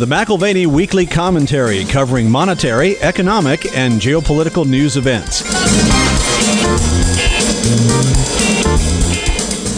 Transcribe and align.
The 0.00 0.06
McAlvany 0.06 0.66
Weekly 0.66 1.04
Commentary 1.04 1.84
covering 1.84 2.30
monetary, 2.30 2.96
economic, 3.00 3.76
and 3.76 4.00
geopolitical 4.00 4.66
news 4.66 4.96
events. 4.96 5.44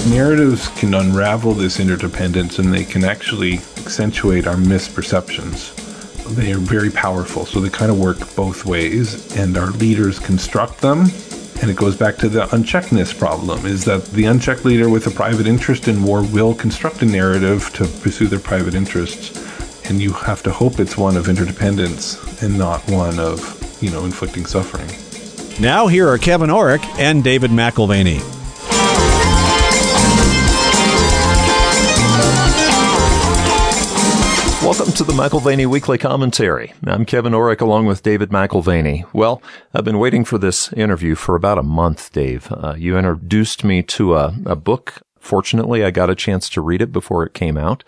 Narratives 0.08 0.68
can 0.78 0.94
unravel 0.94 1.54
this 1.54 1.80
interdependence 1.80 2.60
and 2.60 2.72
they 2.72 2.84
can 2.84 3.02
actually 3.02 3.54
accentuate 3.78 4.46
our 4.46 4.54
misperceptions. 4.54 5.74
They 6.36 6.52
are 6.52 6.58
very 6.58 6.90
powerful, 6.90 7.44
so 7.44 7.58
they 7.58 7.68
kind 7.68 7.90
of 7.90 7.98
work 7.98 8.18
both 8.36 8.64
ways, 8.64 9.36
and 9.36 9.58
our 9.58 9.72
leaders 9.72 10.20
construct 10.20 10.80
them 10.80 11.06
and 11.62 11.70
it 11.70 11.76
goes 11.76 11.96
back 11.96 12.16
to 12.16 12.28
the 12.28 12.46
uncheckedness 12.46 13.16
problem 13.16 13.64
is 13.66 13.84
that 13.84 14.04
the 14.06 14.24
unchecked 14.24 14.64
leader 14.64 14.88
with 14.88 15.06
a 15.06 15.10
private 15.12 15.46
interest 15.46 15.86
in 15.86 16.02
war 16.02 16.22
will 16.24 16.54
construct 16.54 17.02
a 17.02 17.06
narrative 17.06 17.72
to 17.72 17.86
pursue 18.02 18.26
their 18.26 18.40
private 18.40 18.74
interests. 18.74 19.51
And 19.84 20.00
you 20.00 20.12
have 20.12 20.42
to 20.44 20.52
hope 20.52 20.78
it's 20.78 20.96
one 20.96 21.16
of 21.16 21.28
interdependence 21.28 22.42
and 22.42 22.56
not 22.56 22.80
one 22.90 23.18
of, 23.18 23.78
you 23.82 23.90
know, 23.90 24.04
inflicting 24.04 24.46
suffering. 24.46 24.88
Now, 25.60 25.86
here 25.86 26.08
are 26.08 26.18
Kevin 26.18 26.50
Orrick 26.50 26.84
and 26.98 27.22
David 27.22 27.50
McAlvany. 27.50 28.20
Welcome 34.62 34.92
to 34.92 35.04
the 35.04 35.12
McAlvany 35.12 35.66
Weekly 35.66 35.98
Commentary. 35.98 36.72
I'm 36.86 37.04
Kevin 37.04 37.32
Orrick 37.32 37.60
along 37.60 37.86
with 37.86 38.04
David 38.04 38.30
McAlvany. 38.30 39.04
Well, 39.12 39.42
I've 39.74 39.84
been 39.84 39.98
waiting 39.98 40.24
for 40.24 40.38
this 40.38 40.72
interview 40.72 41.16
for 41.16 41.34
about 41.34 41.58
a 41.58 41.64
month, 41.64 42.12
Dave. 42.12 42.50
Uh, 42.52 42.74
you 42.78 42.96
introduced 42.96 43.64
me 43.64 43.82
to 43.82 44.14
a, 44.14 44.34
a 44.46 44.56
book. 44.56 45.02
Fortunately, 45.18 45.84
I 45.84 45.90
got 45.90 46.08
a 46.08 46.14
chance 46.14 46.48
to 46.50 46.60
read 46.60 46.80
it 46.80 46.92
before 46.92 47.26
it 47.26 47.34
came 47.34 47.58
out. 47.58 47.82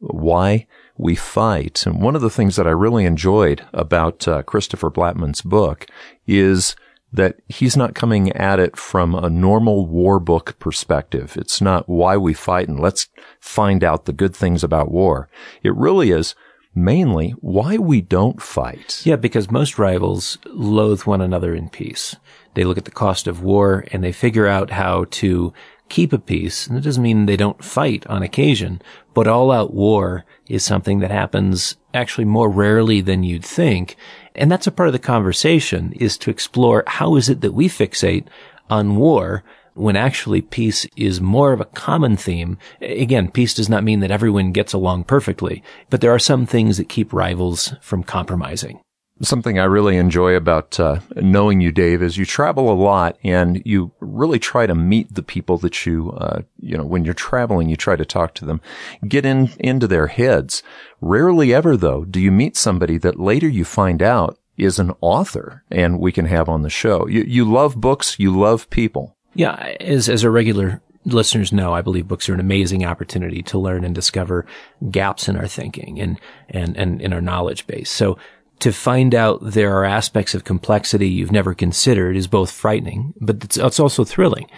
Why 0.00 0.66
we 0.98 1.14
fight. 1.14 1.86
And 1.86 2.02
one 2.02 2.16
of 2.16 2.22
the 2.22 2.30
things 2.30 2.56
that 2.56 2.66
I 2.66 2.70
really 2.70 3.04
enjoyed 3.04 3.64
about 3.72 4.28
uh, 4.28 4.42
Christopher 4.42 4.90
Blattman's 4.90 5.40
book 5.40 5.86
is 6.26 6.76
that 7.12 7.36
he's 7.48 7.76
not 7.76 7.94
coming 7.94 8.30
at 8.32 8.60
it 8.60 8.76
from 8.76 9.14
a 9.14 9.30
normal 9.30 9.86
war 9.86 10.20
book 10.20 10.58
perspective. 10.58 11.36
It's 11.36 11.60
not 11.60 11.88
why 11.88 12.16
we 12.16 12.34
fight 12.34 12.68
and 12.68 12.78
let's 12.78 13.08
find 13.40 13.82
out 13.82 14.04
the 14.04 14.12
good 14.12 14.36
things 14.36 14.62
about 14.62 14.90
war. 14.90 15.30
It 15.62 15.74
really 15.74 16.10
is 16.10 16.34
mainly 16.74 17.30
why 17.40 17.78
we 17.78 18.00
don't 18.00 18.42
fight. 18.42 19.00
Yeah, 19.04 19.16
because 19.16 19.50
most 19.50 19.78
rivals 19.78 20.38
loathe 20.46 21.02
one 21.02 21.20
another 21.20 21.54
in 21.54 21.70
peace. 21.70 22.16
They 22.54 22.64
look 22.64 22.78
at 22.78 22.84
the 22.84 22.90
cost 22.90 23.26
of 23.26 23.42
war 23.42 23.84
and 23.90 24.04
they 24.04 24.12
figure 24.12 24.46
out 24.46 24.70
how 24.70 25.06
to 25.12 25.52
keep 25.88 26.12
a 26.12 26.18
peace. 26.18 26.66
And 26.66 26.76
it 26.76 26.82
doesn't 26.82 27.02
mean 27.02 27.26
they 27.26 27.36
don't 27.36 27.64
fight 27.64 28.06
on 28.06 28.22
occasion, 28.22 28.82
but 29.18 29.26
all 29.26 29.50
out 29.50 29.74
war 29.74 30.24
is 30.46 30.64
something 30.64 31.00
that 31.00 31.10
happens 31.10 31.76
actually 31.92 32.24
more 32.24 32.48
rarely 32.48 33.00
than 33.00 33.24
you'd 33.24 33.44
think. 33.44 33.96
And 34.36 34.48
that's 34.48 34.68
a 34.68 34.70
part 34.70 34.88
of 34.88 34.92
the 34.92 35.00
conversation 35.00 35.92
is 35.94 36.16
to 36.18 36.30
explore 36.30 36.84
how 36.86 37.16
is 37.16 37.28
it 37.28 37.40
that 37.40 37.52
we 37.52 37.68
fixate 37.68 38.28
on 38.70 38.94
war 38.94 39.42
when 39.74 39.96
actually 39.96 40.40
peace 40.40 40.86
is 40.94 41.20
more 41.20 41.52
of 41.52 41.60
a 41.60 41.64
common 41.64 42.16
theme. 42.16 42.58
Again, 42.80 43.28
peace 43.28 43.54
does 43.54 43.68
not 43.68 43.82
mean 43.82 43.98
that 43.98 44.12
everyone 44.12 44.52
gets 44.52 44.72
along 44.72 45.02
perfectly, 45.02 45.64
but 45.90 46.00
there 46.00 46.14
are 46.14 46.20
some 46.20 46.46
things 46.46 46.76
that 46.76 46.88
keep 46.88 47.12
rivals 47.12 47.74
from 47.80 48.04
compromising. 48.04 48.78
Something 49.20 49.58
I 49.58 49.64
really 49.64 49.96
enjoy 49.96 50.34
about 50.34 50.78
uh, 50.78 51.00
knowing 51.16 51.60
you, 51.60 51.72
Dave, 51.72 52.02
is 52.02 52.16
you 52.16 52.24
travel 52.24 52.70
a 52.70 52.74
lot 52.74 53.18
and 53.24 53.60
you 53.64 53.92
really 54.00 54.38
try 54.38 54.66
to 54.66 54.74
meet 54.74 55.12
the 55.14 55.22
people 55.22 55.58
that 55.58 55.84
you, 55.86 56.12
uh, 56.12 56.42
you 56.60 56.76
know, 56.76 56.84
when 56.84 57.04
you're 57.04 57.14
traveling, 57.14 57.68
you 57.68 57.76
try 57.76 57.96
to 57.96 58.04
talk 58.04 58.34
to 58.34 58.44
them, 58.44 58.60
get 59.06 59.26
in 59.26 59.50
into 59.58 59.86
their 59.86 60.06
heads. 60.06 60.62
Rarely 61.00 61.52
ever, 61.52 61.76
though, 61.76 62.04
do 62.04 62.20
you 62.20 62.30
meet 62.30 62.56
somebody 62.56 62.96
that 62.98 63.18
later 63.18 63.48
you 63.48 63.64
find 63.64 64.02
out 64.02 64.38
is 64.58 64.78
an 64.78 64.92
author 65.00 65.62
and 65.70 66.00
we 66.00 66.12
can 66.12 66.26
have 66.26 66.48
on 66.48 66.62
the 66.62 66.70
show. 66.70 67.06
You, 67.06 67.22
you 67.22 67.50
love 67.50 67.80
books, 67.80 68.18
you 68.18 68.36
love 68.36 68.68
people. 68.70 69.16
Yeah, 69.34 69.54
as 69.80 70.08
as 70.08 70.24
a 70.24 70.30
regular 70.30 70.82
listeners 71.04 71.52
know, 71.52 71.72
I 71.72 71.80
believe 71.80 72.08
books 72.08 72.28
are 72.28 72.34
an 72.34 72.40
amazing 72.40 72.84
opportunity 72.84 73.42
to 73.44 73.58
learn 73.58 73.84
and 73.84 73.94
discover 73.94 74.44
gaps 74.90 75.28
in 75.28 75.36
our 75.36 75.46
thinking 75.46 76.00
and 76.00 76.18
and 76.48 76.76
and 76.76 77.00
in 77.00 77.12
our 77.12 77.20
knowledge 77.20 77.66
base. 77.66 77.90
So 77.90 78.18
to 78.60 78.72
find 78.72 79.14
out 79.14 79.38
there 79.42 79.74
are 79.76 79.84
aspects 79.84 80.34
of 80.34 80.44
complexity 80.44 81.08
you've 81.08 81.32
never 81.32 81.54
considered 81.54 82.16
is 82.16 82.26
both 82.26 82.50
frightening, 82.50 83.14
but 83.20 83.44
it's, 83.44 83.56
it's 83.56 83.80
also 83.80 84.04
thrilling. 84.04 84.48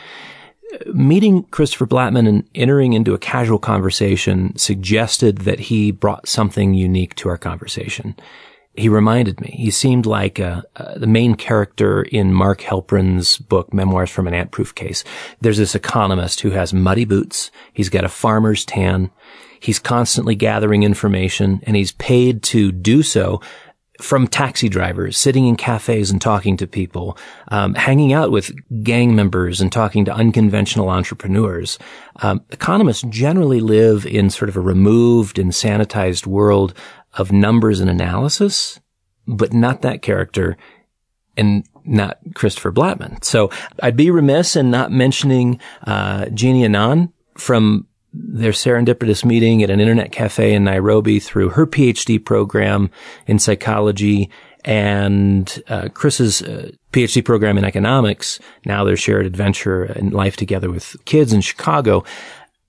Meeting 0.87 1.43
Christopher 1.45 1.87
Blattman 1.87 2.29
and 2.29 2.49
entering 2.55 2.93
into 2.93 3.13
a 3.13 3.19
casual 3.19 3.59
conversation 3.59 4.57
suggested 4.57 5.39
that 5.39 5.59
he 5.59 5.91
brought 5.91 6.29
something 6.29 6.75
unique 6.75 7.15
to 7.17 7.29
our 7.29 7.39
conversation. 7.39 8.15
He 8.75 8.89
reminded 8.89 9.41
me. 9.41 9.51
He 9.59 9.73
seemed 9.73 10.07
like 10.07 10.39
uh, 10.39 10.63
uh, 10.77 10.97
the 10.97 11.09
main 11.09 11.35
character 11.35 12.03
in 12.03 12.33
Mark 12.33 12.61
Helprin's 12.61 13.37
book, 13.37 13.75
Memoirs 13.75 14.11
from 14.11 14.29
an 14.29 14.35
Ant-Proof 14.35 14.77
Case. 14.77 15.03
There's 15.41 15.59
this 15.59 15.75
economist 15.75 16.41
who 16.41 16.51
has 16.51 16.73
muddy 16.73 17.05
boots. 17.05 17.51
He's 17.73 17.89
got 17.89 18.05
a 18.05 18.09
farmer's 18.09 18.65
tan. 18.65 19.11
He's 19.59 19.81
constantly 19.81 20.37
gathering 20.37 20.85
information 20.85 21.61
and 21.65 21.77
he's 21.77 21.93
paid 21.93 22.45
to 22.45 22.71
do 22.71 23.03
so 23.03 23.41
from 24.01 24.27
taxi 24.27 24.69
drivers, 24.69 25.17
sitting 25.17 25.47
in 25.47 25.57
cafes 25.57 26.11
and 26.11 26.21
talking 26.21 26.57
to 26.57 26.67
people, 26.67 27.17
um, 27.49 27.75
hanging 27.75 28.13
out 28.13 28.31
with 28.31 28.53
gang 28.83 29.15
members 29.15 29.61
and 29.61 29.71
talking 29.71 30.05
to 30.05 30.15
unconventional 30.15 30.89
entrepreneurs. 30.89 31.79
Um, 32.17 32.43
economists 32.51 33.03
generally 33.09 33.61
live 33.61 34.07
in 34.07 34.31
sort 34.31 34.49
of 34.49 34.57
a 34.57 34.61
removed 34.61 35.39
and 35.39 35.53
sanitized 35.53 36.27
world 36.27 36.75
of 37.15 37.33
numbers 37.33 37.81
and 37.81 37.91
analysis, 37.91 38.81
but 39.27 39.53
not 39.53 39.83
that 39.83 40.03
character 40.03 40.57
and 41.37 41.65
not 41.85 42.19
Christopher 42.35 42.73
Blattman. 42.73 43.23
So 43.25 43.51
I'd 43.83 43.97
be 43.97 44.11
remiss 44.11 44.57
in 44.57 44.71
not 44.71 44.93
mentioning 44.93 45.61
uh, 45.87 46.27
Jeannie 46.27 46.65
Annan 46.65 47.13
from 47.37 47.87
their 48.13 48.53
serendipitous 48.53 49.25
meeting 49.25 49.63
at 49.63 49.71
an 49.71 49.81
internet 49.81 50.13
cafe 50.13 50.53
in 50.53 50.65
Nairobi 50.65 51.21
through 51.21 51.51
her 51.51 51.67
PhD 51.67 52.23
program 52.23 52.91
in 53.27 53.39
psychology 53.39 54.31
and 54.65 55.63
uh, 55.69 55.89
Chris's 55.95 56.43
uh, 56.43 56.71
PhD 56.93 57.25
program 57.25 57.57
in 57.57 57.65
economics. 57.65 58.41
Now 58.67 58.85
their 58.85 58.97
shared 58.97 59.27
adventure 59.27 59.85
in 59.85 60.11
life 60.11 60.37
together 60.37 60.71
with 60.71 60.97
kids 61.05 61.33
in 61.33 61.41
Chicago. 61.41 62.05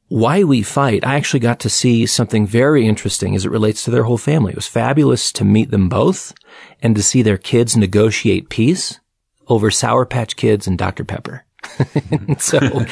Why 0.08 0.44
we 0.44 0.62
fight, 0.62 1.06
I 1.06 1.16
actually 1.16 1.40
got 1.40 1.60
to 1.62 1.70
see 1.70 2.06
something 2.06 2.46
very 2.46 2.86
interesting 2.86 3.34
as 3.36 3.46
it 3.46 3.52
relates 3.52 3.84
to 3.86 3.92
their 3.92 4.04
whole 4.04 4.18
family. 4.18 4.52
It 4.52 4.58
was 4.58 4.68
fabulous 4.68 5.32
to 5.34 5.46
meet 5.46 5.72
them 5.72 5.90
both 5.90 6.34
and 6.82 6.96
to 6.96 7.04
see 7.04 7.22
their 7.22 7.38
kids 7.38 7.78
negotiate 7.78 8.50
peace 8.50 9.00
over 9.48 9.72
Sour 9.72 10.06
Patch 10.06 10.36
Kids 10.36 10.68
and 10.68 10.78
Dr. 10.78 11.04
Pepper. 11.04 11.46
so 12.38 12.86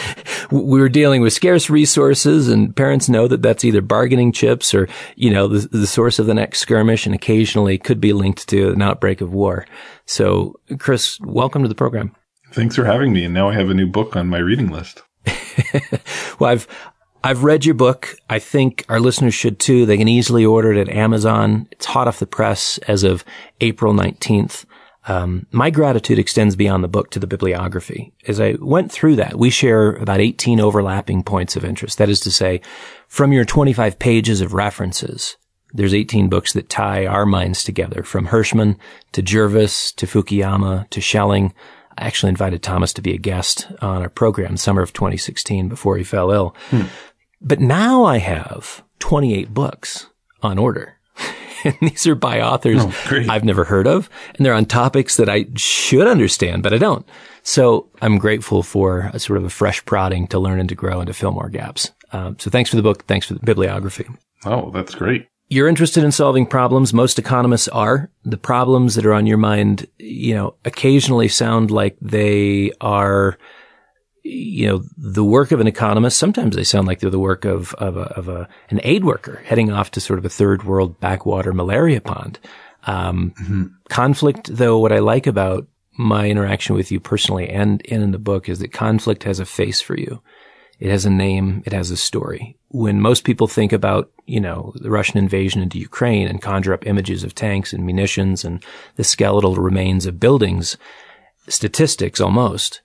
we 0.52 0.80
were 0.80 0.90
dealing 0.90 1.22
with 1.22 1.34
scarce 1.34 1.70
resources 1.70 2.48
and 2.48 2.76
parents 2.76 3.10
know 3.10 3.28
that 3.28 3.42
that's 3.42 3.64
either 3.64 3.82
bargaining 3.82 4.32
chips 4.32 4.74
or, 4.74 4.88
you 5.16 5.30
know, 5.30 5.48
the, 5.48 5.68
the 5.70 5.88
source 5.88 6.20
of 6.20 6.26
the 6.26 6.34
next 6.34 6.60
skirmish 6.60 7.06
and 7.06 7.16
occasionally 7.16 7.78
could 7.78 8.02
be 8.02 8.14
linked 8.14 8.48
to 8.50 8.72
an 8.72 8.82
outbreak 8.82 9.22
of 9.22 9.32
war. 9.32 9.66
So 10.06 10.60
Chris, 10.78 11.20
welcome 11.22 11.62
to 11.64 11.70
the 11.70 11.76
program. 11.76 12.16
Thanks 12.52 12.76
for 12.76 12.86
having 12.86 13.14
me. 13.14 13.26
And 13.26 13.34
now 13.34 13.50
I 13.50 13.54
have 13.54 13.70
a 13.70 13.74
new 13.74 13.88
book 13.88 14.16
on 14.16 14.28
my 14.28 14.40
reading 14.40 14.70
list. 14.70 15.04
well, 16.40 16.52
I've, 16.52 16.68
I've 17.24 17.44
read 17.44 17.66
your 17.66 17.76
book. 17.76 18.16
I 18.30 18.40
think 18.40 18.86
our 18.90 19.00
listeners 19.00 19.36
should 19.36 19.60
too. 19.60 19.86
They 19.86 19.98
can 19.98 20.08
easily 20.08 20.46
order 20.46 20.72
it 20.72 20.88
at 20.88 20.96
Amazon. 20.96 21.68
It's 21.72 21.86
hot 21.86 22.08
off 22.08 22.20
the 22.20 22.26
press 22.26 22.78
as 22.88 23.04
of 23.04 23.26
April 23.60 23.94
19th. 23.94 24.66
Um, 25.10 25.48
my 25.52 25.72
gratitude 25.72 26.20
extends 26.20 26.56
beyond 26.56 26.84
the 26.84 26.88
book 26.88 27.10
to 27.12 27.20
the 27.20 27.26
bibliography. 27.26 28.14
As 28.28 28.40
I 28.40 28.58
went 28.60 28.92
through 28.92 29.16
that, 29.16 29.40
we 29.40 29.50
share 29.50 29.94
about 29.94 30.20
18 30.20 30.60
overlapping 30.60 31.24
points 31.24 31.56
of 31.56 31.66
interest. 31.66 31.98
That 31.98 32.10
is 32.10 32.20
to 32.22 32.32
say, 32.32 32.62
from 33.08 33.34
your 33.34 33.44
25 33.44 33.98
pages 33.98 34.40
of 34.40 34.54
references, 34.54 35.36
there's 35.74 35.96
18 35.96 36.30
books 36.30 36.54
that 36.54 36.70
tie 36.70 37.08
our 37.08 37.26
minds 37.26 37.64
together, 37.64 38.04
from 38.04 38.28
Hirschman 38.28 38.78
to 39.14 39.24
Jervis 39.24 39.92
to 39.94 40.06
Fukuyama 40.06 40.88
to 40.92 41.02
Schelling. 41.02 41.56
I 41.98 42.06
actually 42.06 42.30
invited 42.30 42.62
Thomas 42.62 42.94
to 42.94 43.02
be 43.02 43.16
a 43.16 43.20
guest 43.20 43.68
on 43.82 44.04
our 44.04 44.10
program 44.10 44.58
summer 44.58 44.84
of 44.84 44.94
2016 44.94 45.70
before 45.70 45.98
he 45.98 46.04
fell 46.04 46.30
ill. 46.30 46.56
Hmm. 46.70 46.84
But 47.42 47.60
now 47.60 48.04
I 48.04 48.18
have 48.20 48.84
28 49.00 49.56
books 49.56 50.08
on 50.44 50.60
order. 50.60 50.99
and 51.64 51.76
these 51.82 52.08
are 52.08 52.16
by 52.16 52.42
authors 52.42 52.82
oh, 52.82 53.26
I've 53.30 53.44
never 53.44 53.64
heard 53.64 53.88
of, 53.88 54.10
and 54.36 54.46
they're 54.46 54.54
on 54.54 54.66
topics 54.66 55.18
that 55.18 55.30
I 55.30 55.46
should 55.56 56.08
understand, 56.08 56.64
but 56.64 56.74
I 56.74 56.78
don't. 56.78 57.08
So 57.44 57.90
I'm 58.02 58.18
grateful 58.18 58.64
for 58.64 59.10
a 59.14 59.20
sort 59.20 59.38
of 59.38 59.46
a 59.46 59.50
fresh 59.50 59.84
prodding 59.86 60.28
to 60.28 60.40
learn 60.40 60.60
and 60.60 60.70
to 60.70 60.76
grow 60.76 61.00
and 61.00 61.08
to 61.08 61.14
fill 61.14 61.32
more 61.32 61.50
gaps. 61.50 61.92
Um, 62.12 62.38
so 62.40 62.50
thanks 62.50 62.70
for 62.70 62.76
the 62.76 62.82
book. 62.82 63.06
Thanks 63.06 63.28
for 63.28 63.34
the 63.34 63.40
bibliography. 63.40 64.06
Oh, 64.46 64.72
that's 64.72 64.96
great. 64.96 65.28
You're 65.52 65.68
interested 65.68 66.04
in 66.04 66.12
solving 66.12 66.46
problems. 66.46 66.94
Most 66.94 67.18
economists 67.18 67.68
are. 67.70 68.12
The 68.24 68.38
problems 68.38 68.96
that 68.96 69.06
are 69.06 69.14
on 69.14 69.26
your 69.26 69.38
mind, 69.38 69.88
you 69.98 70.36
know, 70.36 70.56
occasionally 70.64 71.28
sound 71.28 71.72
like 71.72 71.98
they 72.02 72.72
are 72.82 73.38
you 74.24 74.68
know, 74.68 74.84
the 74.98 75.24
work 75.24 75.52
of 75.52 75.60
an 75.60 75.68
economist, 75.68 76.18
sometimes 76.18 76.56
they 76.56 76.64
sound 76.64 76.88
like 76.88 77.00
they're 77.00 77.10
the 77.10 77.20
work 77.20 77.46
of, 77.46 77.74
of, 77.76 77.98
a, 77.98 78.02
of 78.16 78.28
a, 78.28 78.48
an 78.70 78.80
aid 78.84 79.04
worker 79.04 79.42
heading 79.46 79.72
off 79.72 79.92
to 79.92 80.02
sort 80.02 80.20
of 80.20 80.26
a 80.26 80.30
third 80.30 80.64
world 80.64 81.00
backwater 81.00 81.54
malaria 81.54 82.02
pond. 82.02 82.40
Um, 82.84 83.34
mm-hmm. 83.42 83.66
conflict, 83.90 84.50
though, 84.52 84.80
what 84.80 84.92
I 84.92 85.00
like 85.00 85.28
about 85.28 85.68
my 85.98 86.30
interaction 86.30 86.76
with 86.76 86.92
you 86.92 87.00
personally 87.00 87.50
and, 87.50 87.82
and 87.92 88.02
in 88.02 88.12
the 88.12 88.18
book 88.20 88.48
is 88.48 88.60
that 88.60 88.72
conflict 88.72 89.24
has 89.24 89.40
a 89.40 89.46
face 89.46 89.82
for 89.82 89.98
you. 89.98 90.22
It 90.80 90.90
has 90.90 91.06
a 91.06 91.10
name. 91.10 91.62
It 91.66 91.74
has 91.74 91.92
a 91.92 91.98
story. 91.98 92.58
When 92.70 93.02
most 93.02 93.26
people 93.26 93.48
think 93.48 93.74
about, 93.74 94.10
you 94.26 94.40
know, 94.40 94.72
the 94.76 94.90
Russian 94.90 95.18
invasion 95.18 95.62
into 95.62 95.78
Ukraine 95.78 96.28
and 96.28 96.42
conjure 96.42 96.74
up 96.74 96.88
images 96.88 97.26
of 97.26 97.36
tanks 97.36 97.74
and 97.74 97.86
munitions 97.86 98.46
and 98.46 98.64
the 98.96 99.04
skeletal 99.04 99.56
remains 99.56 100.06
of 100.06 100.22
buildings, 100.22 100.78
statistics 101.50 102.22
almost, 102.22 102.82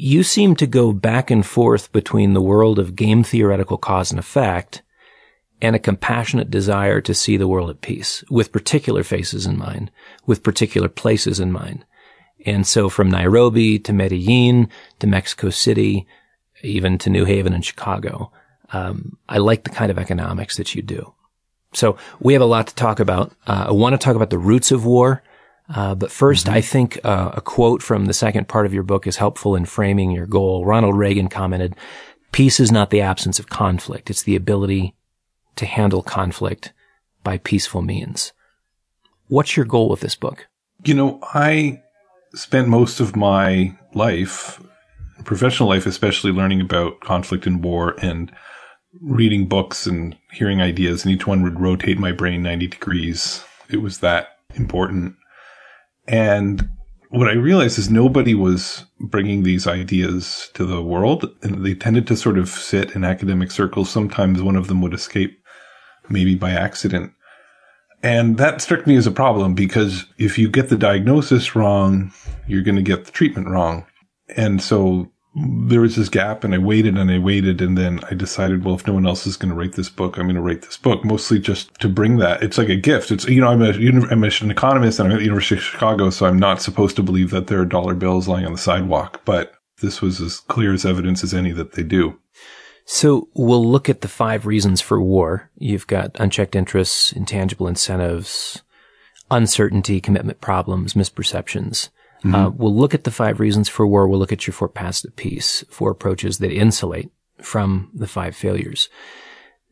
you 0.00 0.22
seem 0.22 0.54
to 0.54 0.66
go 0.66 0.92
back 0.92 1.28
and 1.28 1.44
forth 1.44 1.90
between 1.90 2.32
the 2.32 2.40
world 2.40 2.78
of 2.78 2.94
game 2.94 3.24
theoretical 3.24 3.76
cause 3.76 4.12
and 4.12 4.20
effect 4.20 4.80
and 5.60 5.74
a 5.74 5.80
compassionate 5.80 6.52
desire 6.52 7.00
to 7.00 7.12
see 7.12 7.36
the 7.36 7.48
world 7.48 7.68
at 7.68 7.80
peace 7.80 8.22
with 8.30 8.52
particular 8.52 9.02
faces 9.02 9.44
in 9.44 9.58
mind, 9.58 9.90
with 10.24 10.44
particular 10.44 10.88
places 10.88 11.40
in 11.40 11.50
mind. 11.50 11.84
And 12.46 12.64
so 12.64 12.88
from 12.88 13.10
Nairobi 13.10 13.80
to 13.80 13.92
Medellin 13.92 14.68
to 15.00 15.08
Mexico 15.08 15.50
City, 15.50 16.06
even 16.62 16.96
to 16.98 17.10
New 17.10 17.24
Haven 17.24 17.52
and 17.52 17.64
Chicago, 17.64 18.30
um, 18.72 19.18
I 19.28 19.38
like 19.38 19.64
the 19.64 19.70
kind 19.70 19.90
of 19.90 19.98
economics 19.98 20.58
that 20.58 20.76
you 20.76 20.82
do. 20.82 21.12
So 21.72 21.98
we 22.20 22.34
have 22.34 22.42
a 22.42 22.46
lot 22.46 22.68
to 22.68 22.74
talk 22.76 23.00
about. 23.00 23.32
Uh, 23.48 23.66
I 23.68 23.72
want 23.72 23.94
to 23.94 23.98
talk 23.98 24.14
about 24.14 24.30
the 24.30 24.38
roots 24.38 24.70
of 24.70 24.86
war. 24.86 25.24
Uh, 25.68 25.94
but 25.94 26.10
1st 26.10 26.44
mm-hmm. 26.44 26.54
I 26.54 26.60
think 26.60 27.00
uh, 27.04 27.32
a 27.34 27.40
quote 27.40 27.82
from 27.82 28.06
the 28.06 28.14
second 28.14 28.48
part 28.48 28.66
of 28.66 28.72
your 28.72 28.82
book 28.82 29.06
is 29.06 29.16
helpful 29.16 29.54
in 29.54 29.64
framing 29.64 30.10
your 30.10 30.26
goal. 30.26 30.64
Ronald 30.64 30.96
Reagan 30.96 31.28
commented, 31.28 31.76
"Peace 32.32 32.58
is 32.58 32.72
not 32.72 32.90
the 32.90 33.00
absence 33.00 33.38
of 33.38 33.48
conflict; 33.48 34.10
it's 34.10 34.22
the 34.22 34.36
ability 34.36 34.94
to 35.56 35.66
handle 35.66 36.02
conflict 36.02 36.72
by 37.22 37.38
peaceful 37.38 37.82
means." 37.82 38.32
What's 39.28 39.56
your 39.56 39.66
goal 39.66 39.90
with 39.90 40.00
this 40.00 40.14
book? 40.14 40.48
You 40.84 40.94
know, 40.94 41.18
I 41.22 41.82
spent 42.34 42.68
most 42.68 42.98
of 42.98 43.14
my 43.14 43.76
life, 43.94 44.62
professional 45.24 45.68
life 45.68 45.84
especially, 45.84 46.32
learning 46.32 46.62
about 46.62 47.00
conflict 47.00 47.46
and 47.46 47.62
war 47.62 47.94
and 48.00 48.32
reading 49.02 49.46
books 49.46 49.86
and 49.86 50.16
hearing 50.32 50.62
ideas, 50.62 51.04
and 51.04 51.12
each 51.12 51.26
one 51.26 51.42
would 51.42 51.60
rotate 51.60 51.98
my 51.98 52.12
brain 52.12 52.42
90 52.42 52.68
degrees. 52.68 53.44
It 53.68 53.82
was 53.82 53.98
that 53.98 54.38
important. 54.54 55.16
And 56.08 56.68
what 57.10 57.28
I 57.28 57.34
realized 57.34 57.78
is 57.78 57.90
nobody 57.90 58.34
was 58.34 58.84
bringing 58.98 59.42
these 59.42 59.66
ideas 59.66 60.50
to 60.54 60.64
the 60.64 60.82
world, 60.82 61.30
and 61.42 61.64
they 61.64 61.74
tended 61.74 62.06
to 62.08 62.16
sort 62.16 62.38
of 62.38 62.48
sit 62.48 62.92
in 62.92 63.04
academic 63.04 63.50
circles. 63.50 63.90
Sometimes 63.90 64.42
one 64.42 64.56
of 64.56 64.66
them 64.66 64.80
would 64.82 64.94
escape, 64.94 65.38
maybe 66.08 66.34
by 66.34 66.50
accident. 66.50 67.12
And 68.02 68.38
that 68.38 68.60
struck 68.60 68.86
me 68.86 68.96
as 68.96 69.06
a 69.06 69.12
problem 69.12 69.54
because 69.54 70.06
if 70.18 70.38
you 70.38 70.48
get 70.48 70.68
the 70.68 70.76
diagnosis 70.76 71.54
wrong, 71.54 72.12
you're 72.46 72.62
going 72.62 72.76
to 72.76 72.82
get 72.82 73.04
the 73.04 73.10
treatment 73.10 73.48
wrong. 73.48 73.86
And 74.36 74.62
so 74.62 75.10
there 75.40 75.80
was 75.80 75.96
this 75.96 76.08
gap 76.08 76.42
and 76.42 76.54
I 76.54 76.58
waited 76.58 76.96
and 76.96 77.10
I 77.10 77.18
waited 77.18 77.60
and 77.60 77.76
then 77.76 78.00
I 78.10 78.14
decided, 78.14 78.64
well, 78.64 78.74
if 78.74 78.86
no 78.86 78.94
one 78.94 79.06
else 79.06 79.26
is 79.26 79.36
going 79.36 79.50
to 79.50 79.54
write 79.54 79.74
this 79.74 79.88
book, 79.88 80.16
I'm 80.16 80.24
going 80.24 80.36
to 80.36 80.42
write 80.42 80.62
this 80.62 80.76
book 80.76 81.04
mostly 81.04 81.38
just 81.38 81.72
to 81.80 81.88
bring 81.88 82.16
that. 82.16 82.42
It's 82.42 82.58
like 82.58 82.68
a 82.68 82.76
gift. 82.76 83.10
It's, 83.10 83.26
you 83.26 83.40
know, 83.40 83.48
I'm, 83.48 83.62
a, 83.62 83.70
I'm 83.70 84.24
an 84.24 84.50
economist 84.50 84.98
and 84.98 85.08
I'm 85.08 85.14
at 85.14 85.18
the 85.18 85.24
University 85.24 85.56
of 85.56 85.62
Chicago, 85.62 86.10
so 86.10 86.26
I'm 86.26 86.38
not 86.38 86.62
supposed 86.62 86.96
to 86.96 87.02
believe 87.02 87.30
that 87.30 87.46
there 87.46 87.60
are 87.60 87.66
dollar 87.66 87.94
bills 87.94 88.26
lying 88.28 88.46
on 88.46 88.52
the 88.52 88.58
sidewalk, 88.58 89.20
but 89.24 89.52
this 89.80 90.00
was 90.00 90.20
as 90.20 90.40
clear 90.40 90.72
as 90.72 90.84
evidence 90.84 91.22
as 91.22 91.34
any 91.34 91.52
that 91.52 91.72
they 91.72 91.82
do. 91.82 92.18
So 92.84 93.28
we'll 93.34 93.66
look 93.66 93.88
at 93.88 94.00
the 94.00 94.08
five 94.08 94.46
reasons 94.46 94.80
for 94.80 95.00
war. 95.00 95.50
You've 95.56 95.86
got 95.86 96.18
unchecked 96.18 96.56
interests, 96.56 97.12
intangible 97.12 97.68
incentives, 97.68 98.62
uncertainty, 99.30 100.00
commitment 100.00 100.40
problems, 100.40 100.94
misperceptions. 100.94 101.90
Mm-hmm. 102.18 102.34
Uh, 102.34 102.50
we'll 102.50 102.74
look 102.74 102.94
at 102.94 103.04
the 103.04 103.10
five 103.10 103.40
reasons 103.40 103.68
for 103.68 103.86
war. 103.86 104.08
We'll 104.08 104.18
look 104.18 104.32
at 104.32 104.46
your 104.46 104.54
four 104.54 104.68
paths 104.68 105.02
to 105.02 105.10
peace, 105.10 105.64
four 105.70 105.90
approaches 105.90 106.38
that 106.38 106.52
insulate 106.52 107.10
from 107.40 107.90
the 107.94 108.08
five 108.08 108.34
failures. 108.34 108.88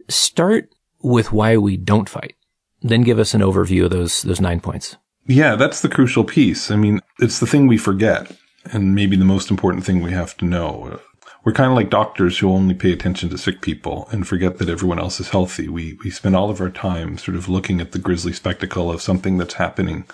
Start 0.09 0.71
with 1.03 1.33
why 1.33 1.57
we 1.57 1.77
don't 1.77 2.09
fight. 2.09 2.35
Then 2.83 3.03
give 3.03 3.19
us 3.19 3.35
an 3.35 3.41
overview 3.41 3.85
of 3.85 3.91
those, 3.91 4.23
those 4.23 4.41
nine 4.41 4.61
points. 4.61 4.97
Yeah, 5.27 5.57
that's 5.57 5.81
the 5.81 5.89
crucial 5.89 6.23
piece. 6.23 6.71
I 6.71 6.77
mean, 6.77 7.01
it's 7.19 7.41
the 7.41 7.47
thing 7.47 7.67
we 7.67 7.79
forget 7.79 8.31
and 8.73 8.95
maybe 8.95 9.17
the 9.17 9.25
most 9.25 9.51
important 9.51 9.85
thing 9.85 10.03
we 10.03 10.13
have 10.13 10.37
to 10.39 10.45
know. 10.45 11.01
We're 11.45 11.53
kind 11.53 11.71
of 11.71 11.77
like 11.77 11.91
doctors 11.91 12.39
who 12.39 12.51
only 12.51 12.75
pay 12.75 12.93
attention 12.93 13.29
to 13.31 13.39
sick 13.39 13.61
people 13.61 14.09
and 14.11 14.27
forget 14.27 14.59
that 14.59 14.69
everyone 14.69 14.99
else 14.99 15.21
is 15.21 15.29
healthy. 15.29 15.69
We, 15.69 15.97
we 16.03 16.11
spend 16.11 16.35
all 16.35 16.51
of 16.51 16.61
our 16.61 16.71
time 16.71 17.19
sort 17.19 17.37
of 17.37 17.49
looking 17.49 17.81
at 17.81 17.93
the 17.93 18.01
grisly 18.01 18.33
spectacle 18.33 18.91
of 18.91 19.01
something 19.01 19.39
that's 19.39 19.55
happening, 19.55 20.07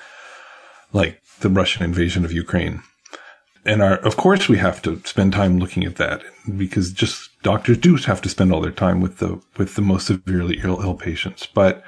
like 0.92 1.22
the 1.42 1.50
Russian 1.50 1.84
invasion 1.84 2.24
of 2.24 2.32
Ukraine. 2.32 2.82
And 3.64 3.80
our, 3.80 3.96
of 3.98 4.16
course, 4.16 4.48
we 4.48 4.58
have 4.58 4.82
to 4.82 5.00
spend 5.04 5.32
time 5.32 5.58
looking 5.58 5.84
at 5.84 5.96
that 5.96 6.22
because 6.56 6.92
just 6.92 7.30
doctors 7.42 7.78
do 7.78 7.94
have 7.96 8.20
to 8.22 8.28
spend 8.28 8.52
all 8.52 8.60
their 8.60 8.72
time 8.72 9.00
with 9.00 9.18
the, 9.18 9.40
with 9.56 9.76
the 9.76 9.82
most 9.82 10.08
severely 10.08 10.58
ill, 10.64 10.80
ill 10.82 10.94
patients. 10.94 11.46
But, 11.46 11.84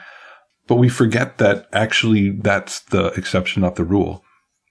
but 0.68 0.76
we 0.76 0.88
forget 0.88 1.38
that 1.38 1.66
actually 1.72 2.30
that's 2.30 2.80
the 2.80 3.06
exception, 3.14 3.62
not 3.62 3.74
the 3.74 3.84
rule. 3.84 4.22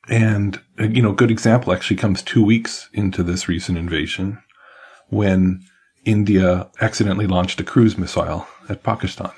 And, 0.10 0.62
you 0.78 1.02
know, 1.02 1.12
a 1.12 1.16
good 1.16 1.32
example 1.32 1.74
actually 1.74 1.98
comes 1.98 2.22
two 2.22 2.44
weeks 2.44 2.90
into 2.94 3.24
this 3.24 3.50
recent 3.50 3.78
invasion 3.78 4.42
when 5.10 5.62
India 6.06 6.70
accidentally 6.82 7.28
launched 7.28 7.60
a 7.60 7.64
cruise 7.64 7.98
missile 7.98 8.48
at 8.70 8.84
Pakistan. 8.84 9.32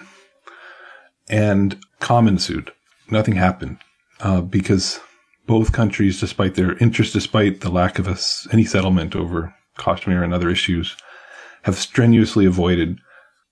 And 1.27 1.79
calm 1.99 2.27
ensued. 2.27 2.71
Nothing 3.09 3.35
happened 3.35 3.77
uh, 4.19 4.41
because 4.41 4.99
both 5.47 5.71
countries, 5.71 6.19
despite 6.19 6.55
their 6.55 6.77
interest, 6.77 7.13
despite 7.13 7.61
the 7.61 7.69
lack 7.69 7.99
of 7.99 8.07
a, 8.07 8.17
any 8.51 8.65
settlement 8.65 9.15
over 9.15 9.53
Kashmir 9.77 10.23
and 10.23 10.33
other 10.33 10.49
issues, 10.49 10.95
have 11.63 11.75
strenuously 11.75 12.45
avoided 12.45 12.99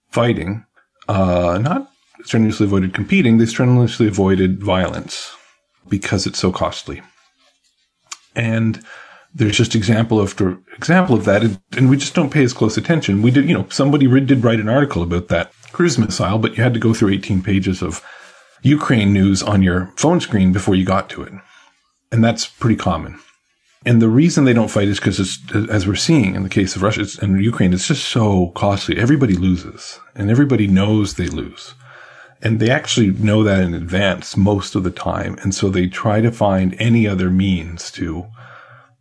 fighting. 0.10 0.66
Uh, 1.08 1.60
not 1.62 1.90
strenuously 2.24 2.66
avoided 2.66 2.94
competing, 2.94 3.38
they 3.38 3.46
strenuously 3.46 4.08
avoided 4.08 4.64
violence 4.64 5.36
because 5.90 6.26
it's 6.26 6.40
so 6.40 6.52
costly. 6.52 7.02
And 8.36 8.84
there's 9.34 9.58
just 9.58 9.76
example 9.76 10.22
after 10.22 10.60
example 10.78 11.16
of 11.16 11.26
that, 11.26 11.44
and 11.76 11.90
we 11.90 11.98
just 11.98 12.14
don't 12.14 12.32
pay 12.32 12.44
as 12.44 12.54
close 12.54 12.78
attention. 12.78 13.22
We 13.22 13.32
did, 13.32 13.50
you 13.50 13.54
know, 13.54 13.68
somebody 13.70 14.08
did 14.22 14.44
write 14.44 14.60
an 14.60 14.70
article 14.70 15.04
about 15.04 15.28
that 15.30 15.52
cruise 15.72 15.98
missile, 15.98 16.38
but 16.38 16.56
you 16.56 16.64
had 16.64 16.74
to 16.76 16.80
go 16.80 16.94
through 16.94 17.10
18 17.10 17.42
pages 17.42 17.82
of 17.82 18.04
Ukraine 18.62 19.12
news 19.12 19.44
on 19.44 19.64
your 19.64 19.92
phone 19.98 20.22
screen 20.22 20.54
before 20.54 20.76
you 20.76 20.86
got 20.86 21.10
to 21.10 21.24
it. 21.24 21.34
And 22.14 22.24
that's 22.24 22.46
pretty 22.46 22.76
common. 22.76 23.20
And 23.86 24.02
the 24.02 24.08
reason 24.08 24.46
they 24.46 24.54
don't 24.54 24.70
fight 24.70 24.88
is 24.88 25.00
because 25.00 25.20
as 25.70 25.88
we're 25.88 25.96
seeing 25.96 26.36
in 26.36 26.44
the 26.44 26.50
case 26.50 26.76
of 26.76 26.84
Russia 26.84 27.06
and 27.22 27.44
Ukraine, 27.44 27.74
it's 27.74 27.88
just 27.88 28.08
so 28.08 28.50
costly. 28.56 28.98
Everybody 28.98 29.34
loses 29.34 30.00
and 30.16 30.30
everybody 30.30 30.68
knows 30.68 31.16
they 31.16 31.28
lose. 31.28 31.74
And 32.42 32.60
they 32.60 32.70
actually 32.70 33.12
know 33.12 33.44
that 33.44 33.62
in 33.62 33.74
advance 33.74 34.38
most 34.38 34.76
of 34.76 34.84
the 34.84 34.92
time. 34.92 35.38
And 35.42 35.56
so 35.56 35.70
they 35.70 35.88
try 35.88 36.22
to 36.22 36.32
find 36.32 36.76
any 36.80 37.08
other 37.08 37.32
means 37.32 37.90
to 37.92 38.28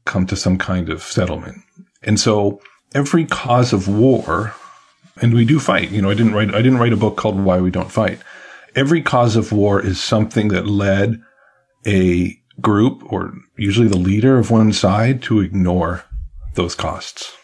come 0.07 0.27
to 0.27 0.35
some 0.35 0.57
kind 0.57 0.89
of 0.89 1.03
settlement. 1.03 1.59
And 2.03 2.19
so 2.19 2.63
every 2.95 3.27
cause 3.27 3.75
of 3.75 3.89
war, 3.89 4.55
and 5.21 5.35
we 5.35 5.45
do 5.45 5.61
fight, 5.61 5.91
you 5.91 6.01
know, 6.01 6.09
I 6.11 6.15
didn't 6.15 6.33
write, 6.33 6.55
I 6.55 6.63
didn't 6.63 6.79
write 6.79 6.95
a 6.95 6.97
book 6.97 7.17
called 7.19 7.39
Why 7.39 7.61
We 7.61 7.71
Don't 7.71 7.93
Fight. 7.93 8.21
Every 8.75 9.03
cause 9.03 9.37
of 9.37 9.53
war 9.53 9.85
is 9.85 10.01
something 10.01 10.49
that 10.49 10.67
led 10.67 11.21
a 11.87 12.42
group 12.63 13.03
or 13.13 13.35
usually 13.57 13.89
the 13.89 13.97
leader 13.99 14.39
of 14.39 14.51
one 14.51 14.73
side 14.73 15.23
to 15.23 15.41
ignore 15.41 16.05
those 16.55 16.75
costs 16.75 17.37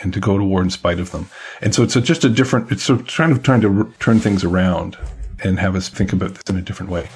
and 0.00 0.12
to 0.12 0.20
go 0.20 0.38
to 0.38 0.44
war 0.44 0.62
in 0.62 0.70
spite 0.70 1.00
of 1.00 1.10
them. 1.10 1.28
And 1.60 1.74
so 1.74 1.82
it's 1.82 1.96
a, 1.96 2.00
just 2.00 2.24
a 2.24 2.28
different, 2.28 2.70
it's 2.70 2.82
sort 2.82 3.00
of 3.00 3.06
trying 3.06 3.34
to, 3.34 3.40
trying 3.40 3.60
to 3.60 3.92
turn 3.98 4.20
things 4.20 4.44
around 4.44 4.96
and 5.42 5.58
have 5.58 5.76
us 5.76 5.88
think 5.88 6.12
about 6.12 6.34
this 6.34 6.44
in 6.48 6.56
a 6.56 6.62
different 6.62 6.90
way. 6.90 7.08